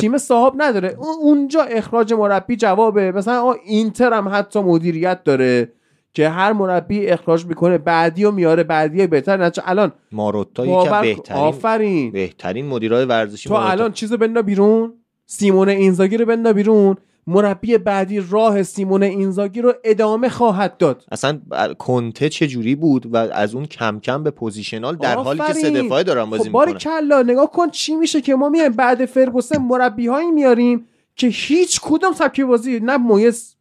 [0.00, 0.96] تیم صاحب نداره.
[1.20, 3.12] اونجا اخراج مربی جوابه.
[3.12, 5.72] مثلا اینتر هم حتی مدیریت داره.
[6.14, 9.36] که هر مربی اخراج می‌کنه بعدی و میاره بعدی بهتر.
[9.36, 12.12] نه الان ماروتا یکی بهترین آفرین.
[12.12, 14.92] بهترین مدیرای ورزشی تو الان چیزو بنداز بیرون؟
[15.26, 16.96] سیمون اینزاگی رو بنداز بیرون.
[17.26, 21.04] مربی بعدی راه سیمون اینزاگی رو ادامه خواهد داد.
[21.12, 21.40] اصلا
[21.78, 25.70] کنته چه جوری بود و از اون کم کم به positional در حالی که سه
[25.70, 26.78] دفاعه دارن بازی خب می‌کنن.
[26.78, 30.86] کلا نگاه کن چی میشه که ما میایم بعد فرگوسن مربی هایی میاریم
[31.16, 33.56] که هیچ کدوم سبک بازی نه مویس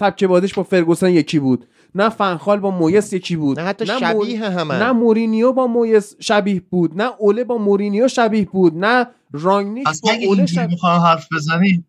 [0.00, 1.66] سبک بازیش با فرگوسن یکی بود.
[1.94, 3.60] نه فنخال با مویس یکی بود.
[3.60, 4.74] نه حتی نه شبیه همه.
[4.74, 7.02] نه مورینیو با مویس شبیه بود.
[7.02, 8.72] نه اوله با مورینیو شبیه بود.
[8.76, 11.84] نه رانگنیک با اوله شبیه حرف بزنی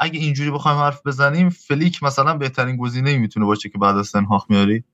[0.00, 4.46] اگه اینجوری بخوایم حرف بزنیم فلیک مثلا بهترین گزینه می‌تونه باشه که بعد از تنهاخ
[4.48, 4.84] میاری.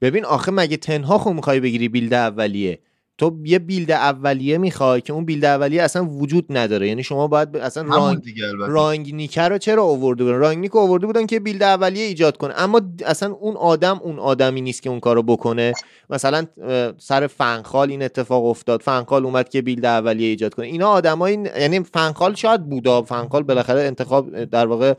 [0.00, 2.78] ببین آخه مگه تنهاخ می‌خوای بگیری بیلد اولیه؟
[3.18, 6.88] تو یه بیلد اولیه می‌خوای که اون بیلد اولیه اصلا وجود نداره.
[6.88, 8.22] یعنی شما باید اصلا رانگ
[8.58, 12.54] رانگ نیکر رو چرا آورده بودن؟ رانگ نیک آورده بودن که بیلد اولیه ایجاد کنه.
[12.56, 15.72] اما اصلا اون آدم اون آدمی نیست که اون کارو بکنه.
[16.10, 16.46] مثلا
[16.98, 18.82] سر فنخال این اتفاق افتاد.
[18.82, 20.66] فنخال اومد که بیلد اولیه ایجاد کنه.
[20.66, 23.02] اینا آدمای یعنی فنخال شاید بودا.
[23.02, 24.94] فنخال بالاخره انتخاب در واقع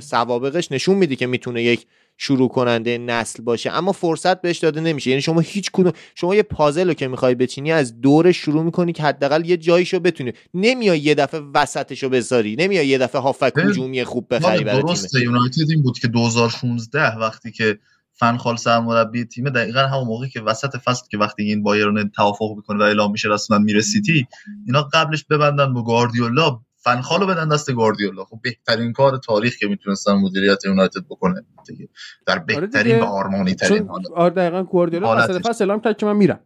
[0.00, 1.86] سوابقش نشون میده که می‌تونه یک
[2.18, 3.70] شروع کننده نسل باشه.
[3.70, 5.10] اما فرصت بهش داده نمیشه.
[5.10, 8.92] یعنی شما هیچ کدوم شما یه پازل رو که می‌خوای بچینی از دورش شروع می‌کنی
[8.92, 10.32] که حداقل یه جاییشو بتونی.
[10.54, 12.56] نمیای یه دفعه وسطشو بذاری.
[12.58, 17.50] نمیای یه دفعه هافک هجومی خوب بخری برای درسته یونایتد این بود که 2016 وقتی
[17.50, 17.78] که
[18.14, 22.78] فنخال سرمربی تیم دقیقا همون موقعی که وسط فصل که وقتی این بایرن توافق می‌کنه
[22.78, 24.26] و اعلام میشه رسما میره سیتی
[24.66, 28.24] اینا قبلش ببندن با گاردیولا فنخالو بدن دست گواردیولا.
[28.24, 31.88] خب بهترین کار تاریخ که می‌تونستن مدیریت یونایتد بکنه دیگه.
[32.26, 34.10] در آره بهترین و آرمانی ترین حالت.
[34.10, 36.40] آره دقیقاً گواردیولا وسط فصل اعلام کرد که من میرم.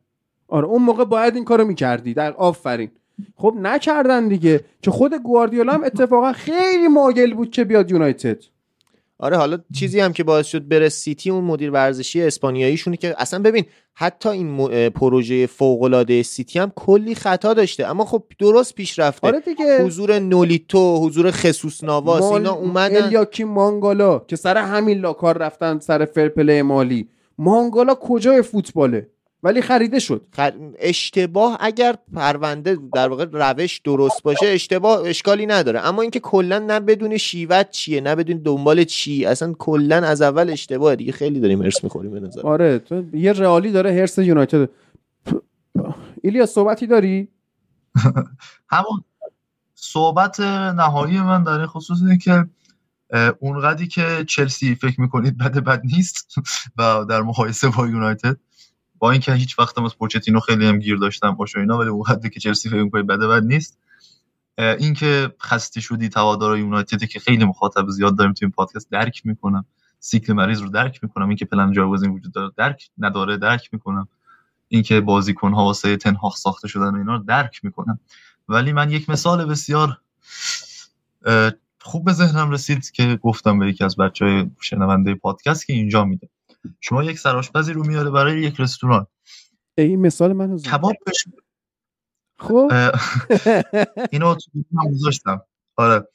[0.48, 2.14] آره اون موقع باید این کارو می‌کردی.
[2.14, 2.90] در آفرین.
[3.36, 4.64] خب نکردن دیگه.
[4.82, 8.42] که خود گواردیولا هم اتفاقا خیلی ماگل بود که بیاد یونایتد.
[9.18, 13.42] آره حالا چیزی هم که باعث شد بره سیتی اون مدیر ورزشی اسپانیاییشونه که اصلا
[13.42, 13.64] ببین
[13.94, 19.26] حتی این پروژه فوق العاده سیتی هم کلی خطا داشته اما خب درست پیش رفته.
[19.26, 19.84] آره دیگه.
[19.84, 22.32] حضور نولیتو حضور خصوص نواس مال...
[22.32, 23.04] اینا اومدن.
[23.04, 27.08] الیاکی مانگالا که سر همین لاکار رفتن سر فرپله مالی.
[27.38, 29.10] مانگالا کجای فوتباله؟
[29.46, 30.26] ولی خریده شد.
[30.78, 35.80] اشتباه اگر پرونده در واقع روش درست باشه اشتباه اشکالی نداره.
[35.80, 40.50] اما اینکه کلا نه بدون شیوت چیه نه بدون دنبال چی اصلا کلا از اول
[40.50, 40.96] اشتباه.
[40.96, 42.40] دیگه خیلی داریم هرس می‌خوریم به نظر.
[42.42, 44.68] آره تو یه رئالی داره هرس یونایتد.
[46.22, 47.28] ایلیا صحبتی داری؟
[48.74, 49.04] همون
[49.74, 52.46] صحبت نهایی من در این خصوص اینه که
[53.40, 56.34] اونقدی که چلسی فکر می‌کنید بد بد نیست
[56.78, 58.36] و در مقایسه با یونایتد.
[58.98, 62.04] با اینکه هیچ وقت از پوچتینو خیلی هم گیر داشتم باشه اینا ولی اون
[62.34, 63.78] که چلسی فکر می‌کنه بده بد نیست.
[64.58, 69.64] اینکه خسته شدی توادار یونایتد که خیلی مخاطب زیاد داریم تو این پادکست درک می‌کنم.
[70.00, 71.28] سیکل مریض رو درک می‌کنم.
[71.28, 74.08] اینکه پلن جایگزین وجود داره درک نداره درک می‌کنم.
[74.68, 78.00] اینکه بازیکن ها واسه تنهاخ ساخته شدن و اینا رو درک می‌کنم.
[78.48, 79.98] ولی من یک مثال بسیار
[81.80, 86.04] خوب به ذهنم رسید که گفتم به یکی از بچه های شنونده پادکست که اینجا
[86.04, 86.28] میده.
[86.80, 89.06] شما یک سرآشپزی رو میاره برای یک رستوران.
[89.78, 91.24] این مثال منو کباب بش...
[92.38, 92.70] خب؟
[94.12, 94.50] اینو تو
[94.92, 95.42] گذاشتم.
[95.76, 96.08] آره.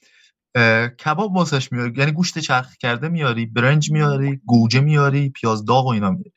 [1.00, 1.94] کباب واسش میاری.
[1.98, 6.34] یعنی گوشت چرخ کرده میاری برنج میاری گوجه میاری پیاز داغ و اینا میاری.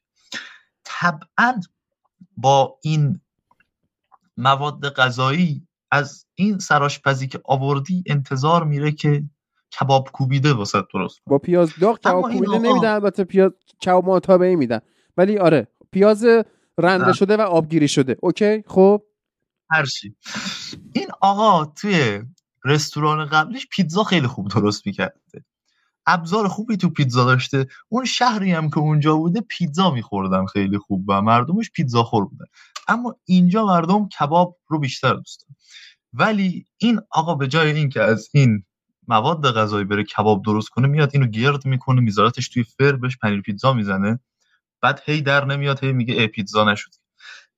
[0.84, 1.60] طبعا
[2.36, 3.20] با این
[4.36, 9.24] مواد غذایی از این سراشپزی که آوردی انتظار میره که
[9.80, 11.20] کباب کوبیده واسه درست.
[11.26, 13.52] با پیاز داغ کباب کوبیده نمیدن البته پیاز
[13.86, 14.80] کباب ماتابه میدن.
[15.16, 16.26] ولی آره پیاز
[16.78, 18.16] رنده شده و آبگیری شده.
[18.22, 19.02] اوکی؟ خب.
[19.70, 20.16] هرچی
[20.94, 22.22] این آقا توی
[22.64, 25.44] رستوران قبلیش پیتزا خیلی خوب درست می‌کرده.
[26.06, 27.66] ابزار خوبی تو پیتزا داشته.
[27.88, 32.46] اون شهری هم که اونجا بوده پیتزا میخوردن خیلی خوب و مردمش پیتزا خور بودن.
[32.88, 35.46] اما اینجا مردم کباب رو بیشتر دوست
[36.12, 38.64] ولی این آقا به جای اینکه از این
[39.08, 43.40] مواد غذایی بره کباب درست کنه میاد اینو گرد می‌کنه میذارتش توی فر بهش پنیر
[43.40, 44.20] پیتزا می‌زنه.
[44.80, 46.90] بعد هی در نمیاد هی میگه ای پیتزا نشد.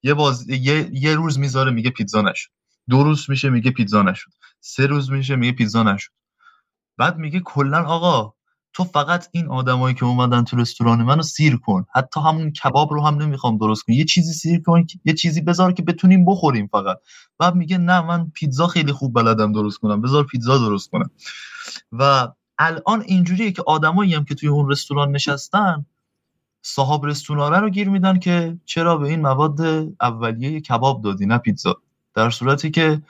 [0.02, 2.50] یه باز یه, یه روز می‌ذاره میگه پیتزا نشد.
[2.88, 4.30] دو روز میشه میگه پیتزا نشد.
[4.60, 6.10] سه روز میشه میگه پیتزا نشد.
[6.96, 8.35] بعد میگه کلا آقا
[8.76, 11.86] تو فقط این آدمایی که اومدن تو رستوران منو سیر کن.
[11.94, 15.72] حتی همون کباب رو هم نمی‌خوام درست کن یه چیزی سیر کن یه چیزی بذار
[15.72, 16.98] که بتونیم بخوریم فقط.
[17.38, 20.00] بعد میگه نه من پیتزا خیلی خوب بلدم درست کنم.
[20.00, 21.10] بذار پیتزا درست کنم.
[21.92, 22.28] و
[22.58, 25.86] الان اینجوریه که آدمایی هم که توی اون رستوران نشستن
[26.62, 29.60] صاحب رستوران رو گیر میدن که چرا به این مواد
[30.00, 31.76] اولیه کباب دادی نه پیتزا.
[32.14, 33.02] در صورتی که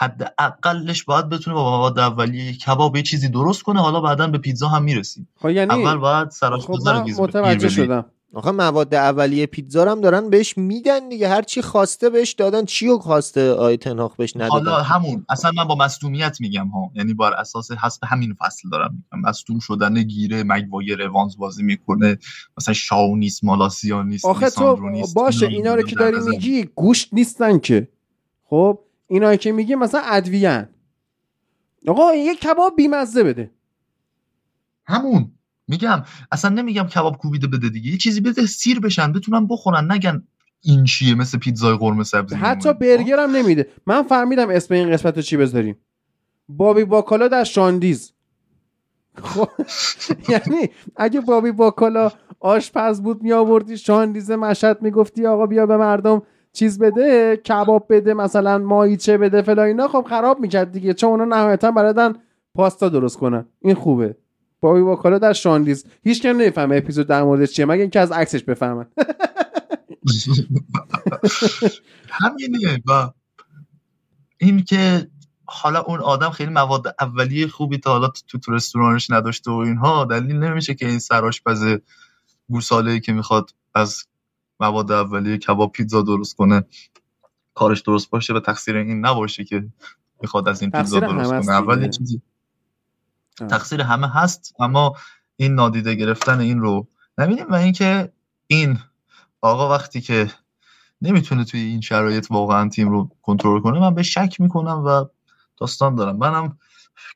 [0.00, 4.38] حد اقلش باید بتونه با مواد اولیه کباب یه چیزی درست کنه حالا بعدا به
[4.38, 5.28] پیتزا هم می‌رسیم.
[5.36, 6.72] خب یعنی اول باید سراش خب
[7.18, 8.04] متوجه شدم.
[8.34, 12.86] آخه مواد اولیه پیتزا هم دارن بهش میدن دیگه هر چی خواسته بهش دادن چی
[12.86, 17.14] رو خواسته آی تنهاق بهش ندادن؟ حالا همون اصلا من با مصدومیت میگم ها یعنی
[17.14, 19.28] بار اساس حسب همین فصل دارم میگم.
[19.28, 22.18] مصدوم شدن گیره مگوایر وانز بازی می‌کنه
[22.58, 24.76] مثلا شاو نیست مالاسیا نیست آخه تو
[25.14, 27.88] باشه اینا رو که داری میگی گوشت نیستن که.
[28.50, 30.68] خب؟ اینایی که میگه مثلا ادویان
[31.86, 33.50] آقا یه کباب بیمزه بده.
[34.86, 35.32] همون.
[35.68, 36.02] میگم
[36.32, 37.90] اصلا نمیگم کباب کوبیده بده دیگه.
[37.90, 39.92] یه چیزی بده سیر بشن بتونن بخورن.
[39.92, 40.22] نگن
[40.60, 43.68] این چیه مثل پیتزای قرمه سبزی حتی برگر هم نمیده.
[43.86, 45.76] من فهمیدم اسم این قسمت رو چی بذاریم.
[46.48, 48.12] بابی باکالا در شاندیز.
[49.22, 49.48] خب
[50.32, 56.22] یعنی اگه بابی باکالا آشپز بود می آوردی شاندیز مشهد می‌گفتی آقا بیا به مردم
[56.52, 60.94] چیز بده کباب بده مثلا ماهیچه بده فلا اینا خب خراب می‌کرد دیگه.
[60.94, 62.14] چون اونا نهایتا بلدن
[62.54, 63.46] پاستا درست کنن.
[63.60, 64.16] این خوبه.
[64.60, 65.84] بابی با در شاندیز.
[66.04, 67.64] هیچ کم نمی‌فهمه اپیزود در مورد چیه.
[67.64, 68.86] مگه اینکه از عکسش بفهمن.
[72.10, 72.82] همینه
[74.38, 75.08] این که
[75.44, 80.04] حالا اون آدم خیلی مواد اولیه خوبی تا حالا تو, تو رستورانش نداشته و اینها
[80.04, 81.64] دلیل نمیشه که این سرآشپز
[82.48, 84.04] گوساله که می‌خواد از
[84.60, 86.64] مواد اولیه کباب پیتزا درست کنه
[87.54, 89.68] کارش درست باشه و تقصیر این نباشه که
[90.22, 91.50] می‌خواد از این پیتزا درست کنه.
[91.50, 92.22] اول چیزی
[93.38, 94.96] تقصیر همه هست اما
[95.36, 98.12] این نادیده گرفتن این رو نبینیم و اینکه
[98.46, 98.78] این
[99.40, 100.30] آقا وقتی که
[101.02, 105.04] نمی‌تونه توی این شرایط واقعا تیم رو کنترل کنه من به شک می‌کنم و
[105.56, 106.16] داستان دارم.
[106.16, 106.58] منم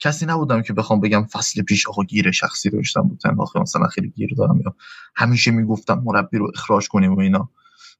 [0.00, 3.18] کسی نبودم که بخوام بگم فصل پیش آقا گیر شخصی داشتم بود.
[3.18, 4.74] تنها مثلا خیلی گیر دارم یا
[5.14, 7.50] همیشه می‌گفتم مربی رو اخراج کنیم و اینا.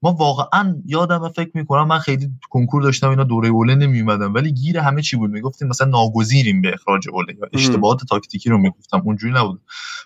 [0.03, 4.79] ما واقعا یادم فکر می‌کنم من خیلی کنکور داشتم اینا دوره اوله نمیومدم ولی گیر
[4.79, 5.31] همه چی بود.
[5.31, 9.03] می‌گفتیم مثلا ناگزیریم به اخراج اوله یا اشتباهات تاکتیکی رو می‌گفتم.
[9.05, 9.61] اونجوری نبود.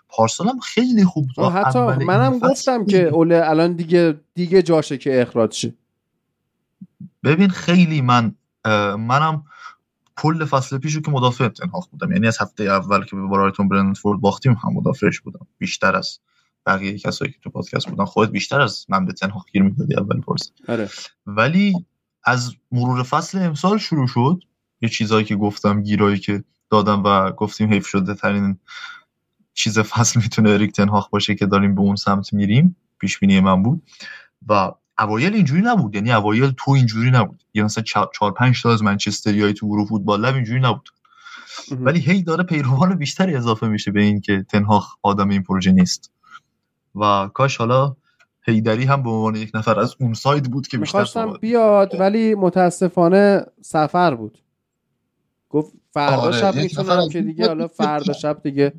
[0.08, 5.74] پارسال خیلی خوب حتی منم گفتم که اوله الان دیگه دیگه جاشه که اخراج شه.
[7.24, 8.34] ببین خیلی من
[8.98, 9.44] منم
[10.16, 12.12] کل فصل پیشو که مدافع تنهاخ بودم.
[12.12, 15.46] یعنی از هفته اول که به برایتون برندفورد باختیم هم مدافعش بودم.
[15.58, 16.18] بیشتر از
[16.66, 18.04] بقیه کسایی که تو پادکست بودن.
[18.04, 20.88] خودت بیشتر از من به تنهاخ گیر می‌دادی اول پرس آره.
[21.26, 21.86] ولی
[22.24, 24.42] از مرور فصل امسال شروع شد.
[24.80, 28.58] یه چیزایی که گفتم گیرایی که دادم و گفتیم حیف شده ترین
[29.54, 32.76] چیز فصل می‌تونه اریک تنهاخ باشه که داریم به اون سمت میریم.
[32.98, 33.82] پیش بینی من بود.
[34.48, 35.94] و اوایل اینجوری نبود.
[35.94, 37.44] یعنی اوایل تو اینجوری نبود.
[37.54, 40.88] یه مثلا 4 5 تا از منچستریایی تو گروه فوتبال لب اینجوری نبود.
[41.70, 46.12] ولی هی داره پیروان بیشتری اضافه میشه به این که تنهاخ آدم این پروژه نیست.
[46.94, 47.96] و کاش حالا
[48.42, 53.46] هیدری هم به عنوان یک نفر از اون ساید بود که بیشتر بیاد ولی متاسفانه
[53.62, 54.38] سفر بود.
[55.50, 56.40] گفت فردا آره.
[56.40, 58.72] شب می‌تونم که دیگه حالا فردا شب دیگه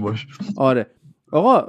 [0.00, 0.26] باش.
[0.56, 0.90] آره.
[1.32, 1.68] آقا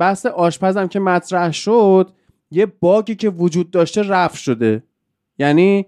[0.00, 2.12] بحث آشپزم که مطرح شد.
[2.50, 4.82] یه باگی که وجود داشته رفت شده.
[5.38, 5.86] یعنی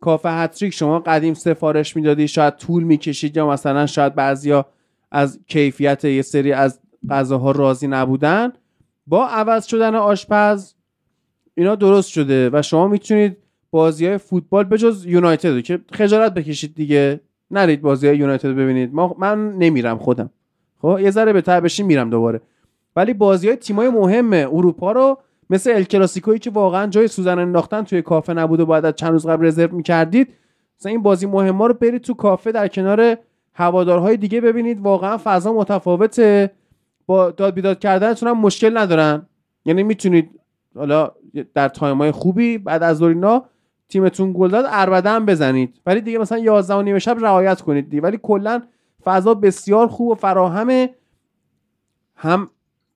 [0.00, 4.66] کافه هتریک شما قدیم سفارش می‌دادی شاید طول می‌کشید یا مثلا شاید بعضیا
[5.10, 8.52] از کیفیت یه سری از غذاها راضی نبودن.
[9.06, 10.74] با عوض شدن آشپز
[11.54, 13.36] اینا درست شده و شما می‌تونید
[13.70, 17.20] بازی های فوتبال به جز یونایتد که خجالت بکشید دیگه.
[17.50, 18.94] نرید بازی های یونایتد ببینید.
[18.94, 20.30] ما من نمیرم خودم.
[20.78, 22.40] خب یه ذره بهتر بشین میرم دوباره.
[22.96, 25.18] ولی بازی های تیمای مهم اروپا رو
[25.50, 29.26] مثل ال کلاسیکویی که واقعا جای سوزن انداختن توی کافه نبود و باید چند روز
[29.26, 30.28] قبل رزرو می‌کردید
[30.78, 33.16] مثلا این بازی مهما رو برید تو کافه در کنار
[33.54, 34.80] هوادارهای دیگه ببینید.
[34.80, 36.50] واقعا فضا متفاوته.
[37.06, 39.26] با داد بیداد کردنتون هم مشکل ندارن.
[39.64, 40.40] یعنی می‌تونید
[40.76, 41.10] حالا
[41.54, 43.44] در تایمای خوبی بعد از اینا
[43.88, 45.80] تیمتون گل داد اربده بزنید.
[45.86, 48.02] ولی دیگه مثلا 11 و نیم شب رعایت کنید دیگه.
[48.02, 48.62] ولی کلا
[49.04, 50.94] فضا بسیار خوب و فراهمه.
[52.16, 52.50] هم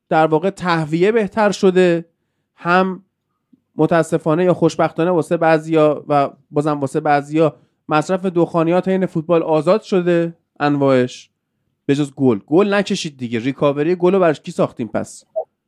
[0.09, 2.05] در واقع تهویه بهتر شده.
[2.64, 3.04] هم
[3.76, 7.56] متاسفانه یا خوشبختانه واسه بعضیا و بازم واسه بعضیا
[7.88, 11.30] مصرف دخانیات این فوتبال آزاد شده انواعش
[11.86, 12.38] به جز گل.
[12.46, 13.38] گل نکشید دیگه.
[13.38, 15.24] ریکاوری گل رو برش کی ساختیم پس؟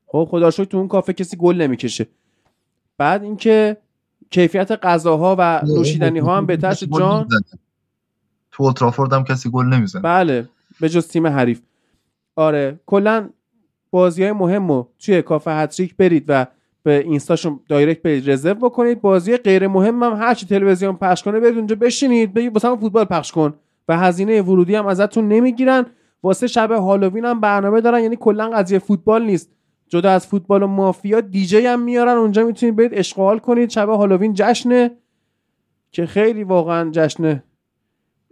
[0.06, 2.06] خب خدا شکر تو اون کافه کسی گل نمی‌کشه.
[2.98, 3.76] بعد اینکه
[4.30, 7.28] کیفیت غذاها و نوشیدنی ها هم بهتر شد جان.
[8.50, 10.02] تو اولدترافورد هم کسی گل نمی‌زنه.
[10.02, 10.48] بله
[10.80, 11.60] به جز تیم حریف.
[12.36, 13.30] آره کلا
[13.90, 16.46] بازی های مهم رو توی کافه هتریک برید و
[16.86, 19.00] به اینستاشون direct بدید رزرو بکنید.
[19.00, 23.04] بازی غیر مهم هم هر چی تلویزیون پخش کنه برید اونجا بشینید بگید واسه فوتبال
[23.04, 23.54] پخش کن
[23.88, 25.86] و هزینه ورودی هم ازتون نمی‌گیرن.
[26.22, 29.50] واسه شب هالووین هم برنامه دارن یعنی کلا قضیه فوتبال نیست.
[29.88, 33.70] جدا از فوتبال و مافیا دیجی هم میارن اونجا می‌تونید برید اشغال کنید.
[33.70, 34.90] شب هالووین جشنه
[35.92, 37.42] که خیلی واقعا جشن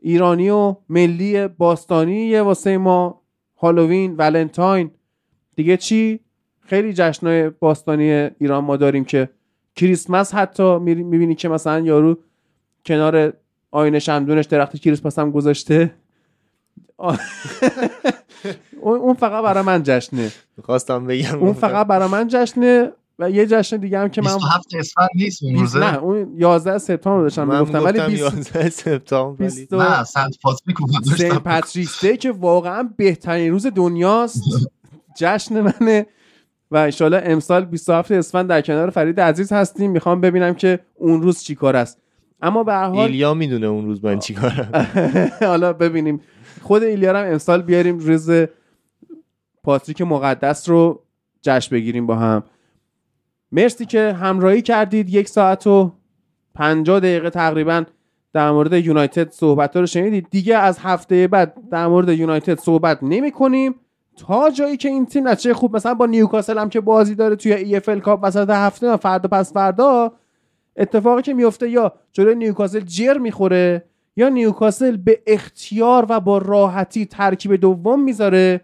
[0.03, 3.23] ایرانی و ملی باستانی واسه ما.
[3.57, 4.91] هالووین ولنتاین.
[5.57, 6.21] دیگه چی؟
[6.67, 9.29] خیلی جشنهای باستانی ایران ما داریم که
[9.77, 12.19] کریسمس حتی می‌بینی که مثلا یارو
[12.87, 13.33] کنار
[13.71, 15.95] آینه شمدونش درخت کریسمس هم گذاشته.
[18.81, 20.33] اون فقط برای من جشنه.
[20.63, 21.39] خواستم بگم.
[21.39, 25.43] اون فقط برای من جشنه و یه جشن دیگه هم که من 27 اسفند نیست
[25.43, 29.45] اون روزه؟ نه اون 11 سپتامبر داشتم می‌گفتم ولی 11 سپتامبر.
[29.45, 30.77] ولی نه سنت پاتریک
[31.17, 34.43] سنت پاتریس که واقعا بهترین روز دنیاست.
[35.19, 36.07] جشن منه.
[36.75, 39.91] و انشالله امسال 27 اسفند در کنار فرید عزیز هستیم.
[39.91, 42.01] می‌خوام ببینم که اون روز چیکار است.
[42.43, 44.71] اما به هر حال ایلیا می‌دونه اون روز من چیکارم
[45.41, 46.21] حالا ببینیم.
[46.63, 48.31] خود ایلیا هم امسال بیاریم روز
[49.63, 51.03] پاتریک مقدس رو
[51.43, 52.43] جشن بگیریم با هم.
[53.53, 55.09] مرسی که همراهی کردید.
[55.09, 55.93] یک ساعت و
[56.55, 57.85] پنجاه دقیقه تقریبا
[58.33, 60.27] در مورد یونایتد صحبت رو شنیدید.
[60.31, 63.75] دیگه از هفته بعد در مورد یونایتد صحبت نمی کنیم
[64.17, 67.53] تا جایی که این تیم نتیجه خوب مثلا با نیوکاسل هم که بازی داره توی
[67.53, 70.13] EFL Cup وسط هفته و فردا پس فردا
[70.77, 73.85] اتفاقی که میفته یا جلوی نیوکاسل جر می‌خوره
[74.17, 78.61] یا نیوکاسل به اختیار و با راحتی ترکیب دوم می‌ذاره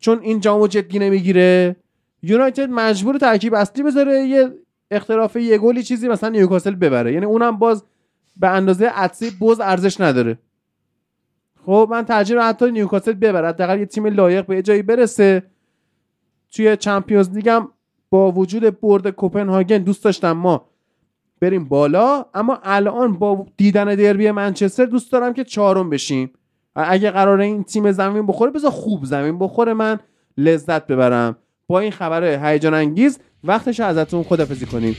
[0.00, 1.76] چون این جامو جدی نمی‌گیره.
[2.22, 4.52] یونایتد مجبور ترکیب اصلی بذاره یه
[4.90, 7.12] اختلاف یه گلی چیزی مثلا نیوکاسل ببره.
[7.12, 7.84] یعنی اونم باز
[8.36, 10.38] به اندازه عدسه بز ارزش نداره.
[11.66, 13.48] خب من ترجیح حتی نیوکاسل ببره.
[13.48, 15.42] حداقل یه تیم لایق به جایی برسه.
[16.52, 17.62] توی چمپیونز لیگ
[18.10, 20.68] با وجود برد کوپنهاگن دوست داشتم ما
[21.40, 22.24] بریم بالا.
[22.34, 26.30] اما الان با دیدن دربی منچستر دوست دارم که چهارم بشیم.
[26.76, 29.74] اگه قرار این تیم زمین بخوره بذار خوب زمین بخوره.
[29.74, 29.98] من
[30.38, 31.36] لذت ببرم.
[31.66, 34.96] با این خبر هیجان انگیز وقتش ازتون خدافزی کنیم.